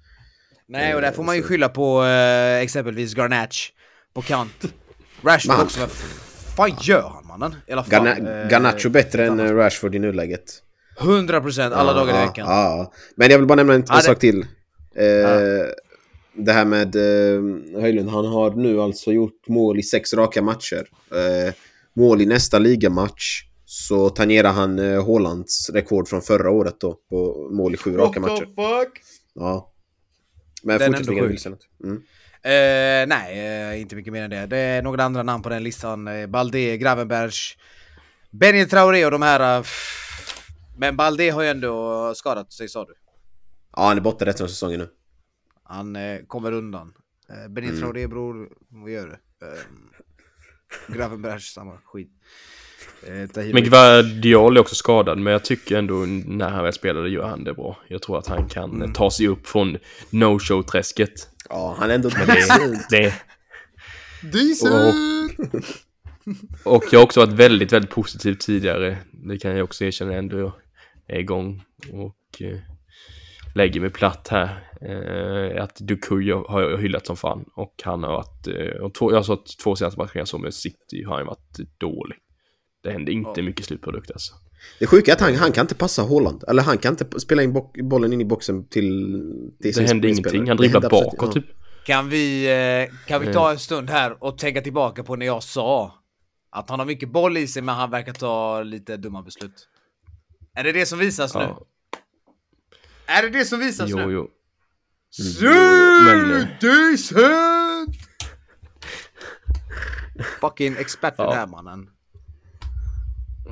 Nej, 0.68 0.96
och 0.96 1.02
där 1.02 1.12
får 1.12 1.24
man 1.24 1.36
ju 1.36 1.42
skylla 1.44 1.70
på 1.70 2.04
eh, 2.04 2.58
exempelvis 2.62 3.18
Garnach 3.18 3.72
på 4.18 4.22
kant. 4.24 4.66
Rashford 5.22 5.56
Man- 5.58 5.66
också, 5.66 5.80
vad 5.80 5.90
fan 6.70 6.78
gör 6.82 7.02
han 7.10 7.28
mannen? 7.28 7.56
I 7.68 7.72
alla 7.72 7.84
fall. 7.84 7.92
Garna- 8.08 8.42
eh, 8.44 8.50
Garnacho 8.50 8.90
bättre 8.90 9.26
än 9.28 9.56
Rashford 9.56 9.96
i 9.96 10.00
nuläget. 10.00 10.44
100% 11.00 11.74
alla 11.74 11.94
dagar 11.94 12.14
i 12.14 12.18
Ja, 12.18 12.26
veckan. 12.26 12.48
Ja, 12.50 12.64
ja. 12.78 12.94
Men 13.16 13.32
jag 13.32 13.38
vill 13.38 13.48
bara 13.48 13.56
nämna 13.56 13.74
en, 13.74 13.80
en 13.82 13.86
Ja, 13.90 13.96
det- 13.96 14.02
sak 14.02 14.20
till. 14.20 14.46
Eh, 14.96 15.06
Ja. 15.06 15.66
Det 16.40 16.52
här 16.54 16.66
med 16.66 16.96
eh, 16.96 17.82
Höjlund, 17.82 18.10
han 18.10 18.26
har 18.26 18.52
nu 18.52 18.82
alltså 18.82 19.12
gjort 19.12 19.48
mål 19.48 19.80
i 19.80 19.84
sex 19.84 20.14
raka 20.14 20.42
matcher. 20.42 20.88
Eh, 21.12 21.54
mål 21.94 22.22
i 22.22 22.26
nästa 22.26 22.60
ligamatch 22.60 23.44
så 23.66 24.10
tangerar 24.10 24.52
han 24.54 24.80
eh, 24.80 25.06
Haalands 25.06 25.70
rekord 25.70 26.08
från 26.08 26.22
förra 26.22 26.50
året 26.52 26.76
då 26.80 26.98
på 27.10 27.50
mål 27.52 27.74
i 27.74 27.78
sju 27.78 27.98
raka 27.98 28.20
matcher. 28.20 28.46
fuck? 28.46 29.02
Ja. 29.34 29.72
Men 30.64 30.80
Den 30.80 30.94
är 30.94 30.98
ändå 30.98 31.14
sjuk. 31.14 31.46
Mm. 31.84 32.02
Eh, 32.48 33.08
nej, 33.08 33.40
eh, 33.74 33.82
inte 33.82 33.96
mycket 33.96 34.14
mer 34.14 34.24
än 34.24 34.30
det. 34.30 34.46
Det 34.46 34.58
är 34.58 34.82
några 34.82 35.04
andra 35.04 35.24
namn 35.24 35.44
på 35.44 35.50
den 35.50 35.64
listan. 35.64 36.08
Eh, 36.08 36.28
Balde, 36.28 36.78
Gravenbergs, 36.78 37.58
Benny 38.32 38.66
Traoré 38.66 39.06
och 39.06 39.12
de 39.12 39.22
här... 39.22 39.58
eh. 39.60 39.66
Men 40.78 40.96
Balde 40.96 41.30
har 41.32 41.42
ju 41.44 41.50
ändå 41.50 42.14
skadat 42.16 42.54
sig 42.54 42.70
sa 42.70 42.86
du. 42.86 42.94
Ja, 43.76 43.88
han 43.88 43.98
är 43.98 44.02
borta 44.02 44.26
resten 44.26 44.44
av 44.44 44.48
säsongen 44.48 44.80
nu. 44.80 44.90
Han 45.64 45.96
eh, 45.96 46.20
kommer 46.28 46.52
undan. 46.52 46.94
Eh, 47.30 47.50
Benny 47.52 47.68
Mm. 47.68 47.80
Traoré 47.80 48.08
bror, 48.08 48.50
vad 48.70 48.92
gör 48.92 49.08
du? 49.08 49.48
Eh, 49.48 49.64
Gravenbergs, 50.98 51.54
samma 51.54 51.78
skit. 51.86 52.12
Eh. 53.08 53.46
Men 53.54 53.64
Gvardiol 53.64 54.58
är 54.58 54.62
också 54.62 54.76
skadad, 54.76 55.18
men 55.18 55.34
jag 55.34 55.46
tycker 55.46 55.78
ändå 55.78 55.94
när 56.26 56.50
han 56.50 56.64
väl 56.64 56.74
spelade 56.74 57.10
gör 57.10 57.28
han 57.28 57.44
det 57.44 57.54
bra. 57.54 57.78
Jag 57.88 58.02
tror 58.02 58.18
att 58.18 58.28
han 58.28 58.48
kan 58.50 58.70
Mm. 58.76 58.94
ta 58.94 59.12
sig 59.12 59.28
upp 59.28 59.48
från 59.48 59.78
no-show-träsket. 60.10 61.30
Ja, 61.50 61.76
han 61.80 61.90
är 61.92 61.96
ändå... 61.96 62.10
Det, 62.10 62.26
det, 62.90 63.14
Decent! 64.32 64.96
och 66.66 66.84
jag 66.92 67.00
har 67.00 67.04
också 67.06 67.20
varit 67.20 67.34
väldigt, 67.34 67.74
väldigt 67.74 67.92
positiv 67.92 68.34
tidigare. 68.34 68.98
Det 69.30 69.38
kan 69.38 69.52
jag 69.56 69.64
också 69.64 69.86
erkänna 69.86 70.14
ändå. 70.14 70.40
Jag 70.40 70.54
är 71.18 71.20
igång 71.20 71.64
och 71.92 72.42
eh, 72.42 72.58
lägger 73.56 73.82
mig 73.82 73.90
platt 73.90 74.28
här. 74.32 74.64
Eh, 74.82 75.64
att 75.64 75.76
Dukuy 75.76 76.32
har 76.32 76.62
jag 76.62 76.78
hyllat 76.78 77.06
som 77.06 77.18
fan. 77.18 77.46
Och 77.56 77.74
han 77.84 78.04
har 78.04 78.12
varit, 78.12 78.48
eh, 78.48 78.82
och 78.84 78.94
två, 78.94 79.12
jag 79.12 79.18
har 79.18 79.24
sett 79.24 79.58
två 79.64 79.76
senaste 79.76 80.00
matcher 80.00 80.18
jag 80.18 80.28
såg 80.28 80.42
med 80.42 80.54
City 80.54 81.04
har 81.04 81.18
han 81.18 81.26
varit 81.26 81.58
dålig. 81.78 82.18
Det 82.84 82.92
händer 82.92 83.14
inte 83.14 83.32
Ja. 83.36 83.44
mycket 83.44 83.66
slutprodukt 83.66 84.12
alltså. 84.12 84.34
Det 84.80 84.88
sjuka 84.88 85.12
är 85.12 85.16
att 85.16 85.22
han, 85.22 85.36
han 85.36 85.52
kan 85.52 85.64
inte 85.64 85.76
passa 85.76 86.04
Haaland. 86.04 86.44
Eller 86.48 86.64
han 86.64 86.78
kan 86.78 86.94
inte 86.94 87.20
spela 87.20 87.44
in 87.44 87.54
bo 87.54 87.72
bollen 87.84 88.14
in 88.14 88.22
i 88.22 88.26
boxen 88.26 88.68
till... 88.68 88.82
till 89.62 89.74
Det 89.74 89.74
spelare. 89.74 90.10
ingenting. 90.10 90.48
Han 90.48 90.58
Det 90.58 90.64
dribblar 90.64 90.90
bakåt 90.90 91.34
typ. 91.34 91.46
Kan 91.86 92.10
vi, 92.10 92.46
eh, 92.90 92.96
kan 93.08 93.22
vi 93.22 93.34
ta 93.34 93.52
en 93.52 93.60
stund 93.60 93.90
här 93.90 94.24
och 94.24 94.38
tänka 94.38 94.62
tillbaka 94.62 95.04
på 95.04 95.16
när 95.16 95.26
jag 95.26 95.44
sa 95.44 95.94
att 96.52 96.70
han 96.70 96.80
har 96.80 96.86
mycket 96.86 97.10
boll 97.12 97.38
i 97.38 97.48
sig 97.48 97.62
men 97.62 97.76
han 97.76 97.92
verkar 97.92 98.14
ta 98.14 98.64
lite 98.64 98.98
dumma 98.98 99.22
beslut? 99.22 99.68
Är 100.56 100.64
det 100.64 100.72
det 100.72 100.86
som 100.86 101.00
visas 101.00 101.34
nu? 101.36 101.42
Ja. 101.42 101.66
Är 103.08 103.22
det 103.24 103.30
det 103.30 103.46
som 103.46 103.60
visas 103.60 103.90
Jo, 103.90 103.98
nu? 103.98 104.12
jo. 104.14 104.28
Så 105.10 105.46
men, 106.06 106.32
eh, 106.42 106.48
decent! 106.62 107.96
Fucking 110.42 110.76
experten 110.80 111.26
Ja. 111.26 111.34
här 111.34 111.48
mannen. 111.48 111.90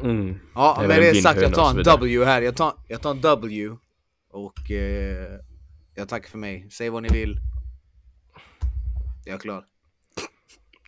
Mm. 0.03 0.39
Ja, 0.55 0.75
Det 0.79 0.83
är 0.83 0.87
väl 0.87 1.01
det 1.01 1.11
din 1.11 1.23
sagt, 1.23 1.41
jag 1.41 1.53
tar 1.53 1.69
en. 1.69 1.83
W 1.83 2.25
här. 2.25 2.41
Jag 2.41 2.55
tar, 2.55 2.73
jag 2.87 3.01
tar 3.01 3.11
en 3.11 3.21
W. 3.21 3.69
Och 4.31 4.71
eh, 4.71 5.39
jag 5.95 6.09
tackar 6.09 6.29
för 6.29 6.37
mig. 6.37 6.67
Säg 6.71 6.89
vad 6.89 7.03
ni 7.03 7.09
vill. 7.09 7.39
Jag 9.25 9.35
är 9.35 9.39
klar. 9.39 9.63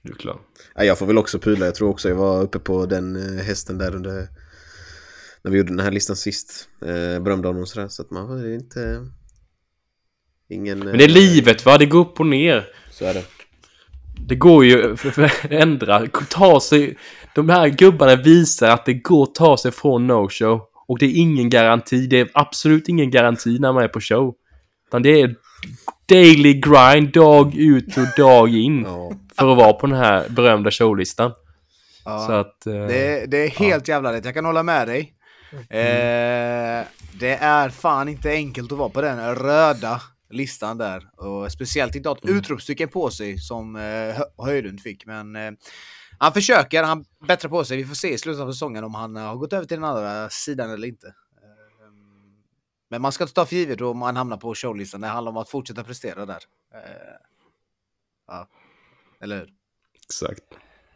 Du 0.03 0.13
är 0.13 0.17
klar. 0.17 0.39
Ja, 0.75 0.83
jag 0.83 0.97
får 0.97 1.05
väl 1.05 1.17
också 1.17 1.39
pudla. 1.39 1.65
Jag 1.65 1.75
tror 1.75 1.89
också 1.89 2.09
jag 2.09 2.15
var 2.15 2.41
uppe 2.41 2.59
på 2.59 2.85
den 2.85 3.15
eh, 3.15 3.43
hästen 3.43 3.77
där 3.77 3.95
under... 3.95 4.27
När 5.41 5.51
vi 5.51 5.57
gjorde 5.57 5.69
den 5.69 5.79
här 5.79 5.91
listan 5.91 6.15
sist. 6.15 6.69
Eh, 6.81 7.19
berömde 7.19 7.47
honom 7.47 7.61
och 7.61 7.67
sådär. 7.67 7.87
Så 7.87 8.01
att 8.01 8.11
man 8.11 8.27
var 8.27 8.53
inte... 8.53 9.05
Ingen... 10.49 10.79
Men 10.79 10.97
det 10.97 11.03
är 11.03 11.09
livet 11.09 11.65
va? 11.65 11.77
Det 11.77 11.85
går 11.85 11.99
upp 11.99 12.19
och 12.19 12.25
ner. 12.25 12.67
Så 12.91 13.05
är 13.05 13.13
det. 13.13 13.25
Det 14.27 14.35
går 14.35 14.65
ju 14.65 14.93
att 14.93 14.99
förändra. 15.15 16.07
Ta 16.29 16.59
sig... 16.59 16.97
De 17.37 17.49
här 17.49 17.67
gubbarna 17.67 18.15
visar 18.15 18.69
att 18.69 18.85
det 18.85 18.93
går 18.93 19.23
att 19.23 19.35
ta 19.35 19.57
sig 19.57 19.71
från 19.71 20.11
no-show. 20.11 20.61
Och 20.87 20.99
det 20.99 21.05
är 21.05 21.15
ingen 21.17 21.49
garanti. 21.49 22.07
Det 22.07 22.19
är 22.19 22.29
absolut 22.33 22.87
ingen 22.87 23.11
garanti 23.11 23.59
när 23.59 23.73
man 23.73 23.83
är 23.83 23.87
på 23.87 24.01
show. 24.01 24.33
Utan 24.87 25.01
det 25.01 25.21
är 25.21 25.35
daily 26.09 26.53
grind, 26.53 27.13
dag 27.13 27.55
ut 27.55 27.97
och 27.97 28.05
dag 28.17 28.49
in. 28.49 28.83
Ja. 28.85 29.11
För 29.37 29.51
att 29.51 29.57
vara 29.57 29.73
på 29.73 29.87
den 29.87 29.95
här 29.95 30.29
berömda 30.29 30.71
showlistan. 30.71 31.31
Ja. 32.05 32.25
Så 32.27 32.31
att... 32.33 32.65
eh, 32.67 32.73
Det, 32.73 33.25
det 33.27 33.37
är 33.37 33.49
helt 33.49 33.87
jävla 33.87 34.13
rätt, 34.13 34.25
jag 34.25 34.33
kan 34.33 34.45
hålla 34.45 34.63
med 34.63 34.87
dig. 34.87 35.13
Eh, 35.69 36.85
det 37.19 37.35
är 37.39 37.69
fan 37.69 38.09
inte 38.09 38.29
enkelt 38.29 38.71
att 38.71 38.77
vara 38.77 38.89
på 38.89 39.01
den 39.01 39.35
röda 39.35 40.01
listan 40.29 40.77
där. 40.77 41.03
Och 41.17 41.51
speciellt 41.51 41.95
inte 41.95 42.09
ha 42.09 42.15
ett 42.17 42.29
utropstecken 42.29 42.89
på 42.89 43.09
sig 43.09 43.37
som 43.37 43.75
eh, 43.75 43.81
Hö- 43.81 44.45
Höjdund 44.45 44.81
fick. 44.81 45.05
Men 45.05 45.35
eh, 45.35 45.51
han 46.17 46.33
försöker, 46.33 46.83
han 46.83 47.05
bättrar 47.27 47.49
på 47.49 47.65
sig. 47.65 47.77
Vi 47.77 47.85
får 47.85 47.95
se 47.95 48.13
i 48.13 48.17
slutet 48.17 48.41
av 48.41 48.51
säsongen 48.51 48.83
om 48.83 48.95
han 48.95 49.17
eh, 49.17 49.23
har 49.23 49.35
gått 49.35 49.53
över 49.53 49.65
till 49.65 49.77
den 49.77 49.83
andra 49.83 50.29
sidan 50.29 50.71
eller 50.71 50.87
inte. 50.87 51.07
Eh, 51.07 51.91
men 52.89 53.01
man 53.01 53.11
ska 53.11 53.23
inte 53.23 53.33
ta 53.33 53.45
för 53.45 53.55
givet 53.55 53.81
om 53.81 53.97
man 53.97 54.15
hamnar 54.15 54.37
på 54.37 54.55
showlistan. 54.55 55.01
Det 55.01 55.07
handlar 55.07 55.31
om 55.31 55.37
att 55.37 55.49
fortsätta 55.49 55.83
prestera 55.83 56.25
där. 56.25 56.39
Eh, 56.73 56.81
ja, 58.27 58.47
eller 59.21 59.37
hur? 59.37 59.53
Exakt. 60.05 60.43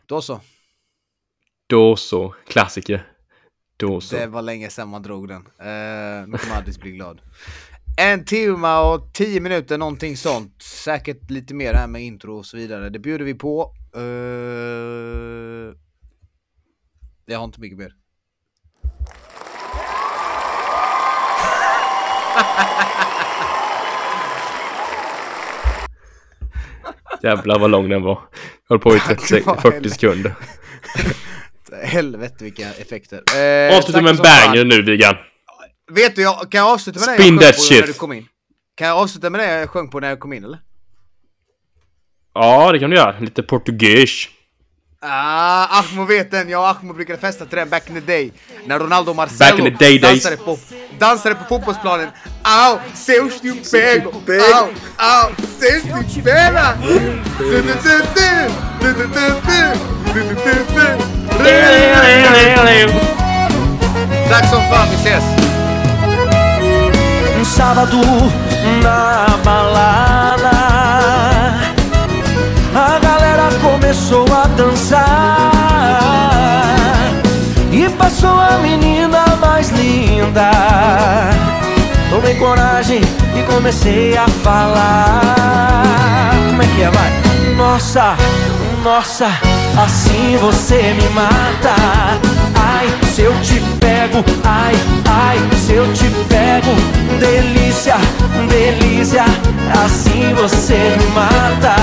Då 0.05 0.21
så. 0.21 0.41
Då 1.67 1.95
så. 1.95 2.35
Klassiker. 2.47 3.11
Då 3.77 4.01
så. 4.01 4.15
Det 4.15 4.27
var 4.27 4.41
länge 4.41 4.69
sedan 4.69 4.89
man 4.89 5.03
drog 5.03 5.27
den. 5.27 5.41
Uh, 5.41 6.27
nu 6.27 6.37
kommer 6.37 6.57
Addis 6.57 6.77
bli 6.79 6.91
glad. 6.91 7.21
En 8.01 8.25
timme 8.25 8.77
och 8.77 9.13
tio 9.13 9.39
minuter, 9.39 9.77
någonting 9.77 10.17
sånt. 10.17 10.61
Säkert 10.61 11.31
lite 11.31 11.53
mer 11.53 11.73
här 11.73 11.87
med 11.87 12.01
intro 12.01 12.37
och 12.37 12.45
så 12.45 12.57
vidare. 12.57 12.89
Det 12.89 12.99
bjuder 12.99 13.25
vi 13.25 13.33
på. 13.33 13.73
Uh, 13.97 14.03
jag 17.25 17.37
har 17.37 17.45
inte 17.45 17.61
mycket 17.61 17.77
mer. 17.77 17.93
Jävlar 27.23 27.59
vad 27.59 27.71
lång 27.71 27.89
den 27.89 28.01
var. 28.01 28.19
Höll 28.69 28.79
på 28.79 28.95
i 28.95 28.99
30, 29.07 29.41
40 29.61 29.89
sekunder. 29.89 30.33
Helvete 31.83 32.43
vilka 32.43 32.69
effekter. 32.69 33.17
Uh, 33.17 33.77
Avsluta 33.77 34.01
med 34.01 34.11
en 34.11 34.17
banger 34.17 34.65
nu 34.65 34.81
Vigan. 34.81 35.15
Vet 35.91 36.15
du, 36.15 36.21
jag, 36.21 36.51
kan 36.51 36.59
jag 36.59 36.67
avsluta 36.67 36.99
med 36.99 37.15
Spin 37.15 37.35
det 37.35 37.45
jag 37.45 37.55
sjöng 37.55 37.67
på 37.69 37.81
när 37.81 37.87
du 37.87 37.93
kom 37.93 38.13
in? 38.13 38.25
Kan 38.75 38.87
jag 38.87 38.97
avsluta 38.97 39.29
med 39.29 39.41
det 39.41 39.59
jag 39.59 39.69
sjöng 39.69 39.89
på 39.89 39.99
när 39.99 40.09
jag 40.09 40.19
kom 40.19 40.33
in 40.33 40.43
eller? 40.43 40.59
Ja, 42.33 42.71
det 42.71 42.79
kan 42.79 42.89
du 42.89 42.95
göra. 42.95 43.19
Lite 43.19 43.43
portugis. 43.43 44.27
Ah, 45.01 45.79
Ahmo 45.79 46.05
vet 46.05 46.31
den. 46.31 46.49
Jag 46.49 46.61
och 46.61 46.69
Ahmo 46.69 46.93
brukade 46.93 47.19
festa 47.19 47.45
till 47.45 47.57
den 47.57 47.69
back 47.69 47.89
in 47.89 47.95
the 47.95 48.01
day. 48.01 48.31
När 48.65 48.79
Ronaldo 48.79 49.09
och 49.09 49.15
Marcelo 49.15 49.57
Back 49.57 49.59
in 49.59 49.65
the 49.65 49.85
day 49.85 49.99
days. 49.99 50.23
dansade, 50.23 50.37
på, 50.37 50.57
dansade 50.99 51.35
på 51.35 51.43
fotbollsplanen. 51.49 52.09
Au, 52.43 52.79
seus 52.93 53.41
de 53.41 53.51
pego. 53.71 54.11
Au, 54.11 54.67
au, 54.97 55.31
seus 55.59 55.83
de 56.15 56.21
pega. 56.21 56.77
Du, 56.81 56.99
du, 57.39 57.61
du, 57.61 57.63
du. 57.63 58.31
Du, 58.81 58.93
du, 58.93 59.07
du, 59.07 59.25
du. 59.47 59.61
Du, 60.13 60.19
du, 60.23 60.35
du, 60.35 60.53
du. 62.85 62.91
Tack 64.29 64.49
som 64.49 64.61
fan, 64.61 64.87
vi 64.89 64.95
ses. 64.95 65.40
Sábado 67.61 68.01
na 68.81 69.37
balada 69.45 70.49
A 72.73 72.97
galera 72.99 73.49
começou 73.61 74.25
a 74.33 74.47
dançar 74.47 75.51
E 77.71 77.87
passou 77.89 78.31
a 78.31 78.57
menina 78.63 79.37
mais 79.39 79.69
linda 79.69 80.49
Tomei 82.09 82.33
coragem 82.33 83.01
e 83.37 83.43
comecei 83.43 84.17
a 84.17 84.27
falar 84.27 86.31
Como 86.49 86.63
é 86.63 86.65
que 86.65 86.81
é, 86.81 86.89
vai? 86.89 87.11
Nossa, 87.55 88.15
Nossa, 88.83 89.27
assim 89.77 90.35
você 90.41 90.95
me 90.95 91.07
mata. 91.09 91.75
Ai, 92.55 92.87
se 93.11 93.23
eu 93.23 93.33
te 93.41 93.59
pego, 93.79 94.23
ai, 94.45 94.73
ai, 95.05 95.37
se 95.57 95.73
eu 95.73 95.85
te 95.93 96.09
pego, 96.29 96.73
delícia, 97.19 97.95
delícia, 98.49 99.25
assim 99.83 100.33
você 100.33 100.95
me 100.97 101.05
mata. 101.13 101.75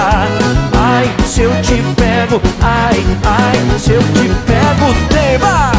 Ai, 0.72 1.06
se 1.26 1.42
eu 1.42 1.50
te 1.60 1.82
pego, 1.96 2.40
ai, 2.62 3.04
ai, 3.24 3.78
se 3.78 3.92
eu 3.92 4.02
te 4.02 4.28
pego, 4.46 4.94
tema. 5.10 5.72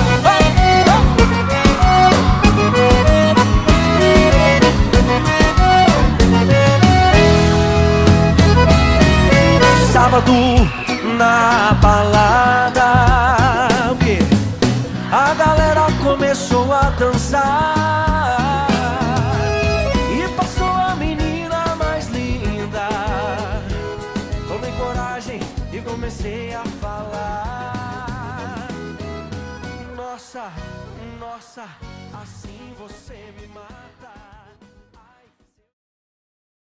Sábado 9.92 10.32
na 11.18 11.76
balada, 11.82 12.59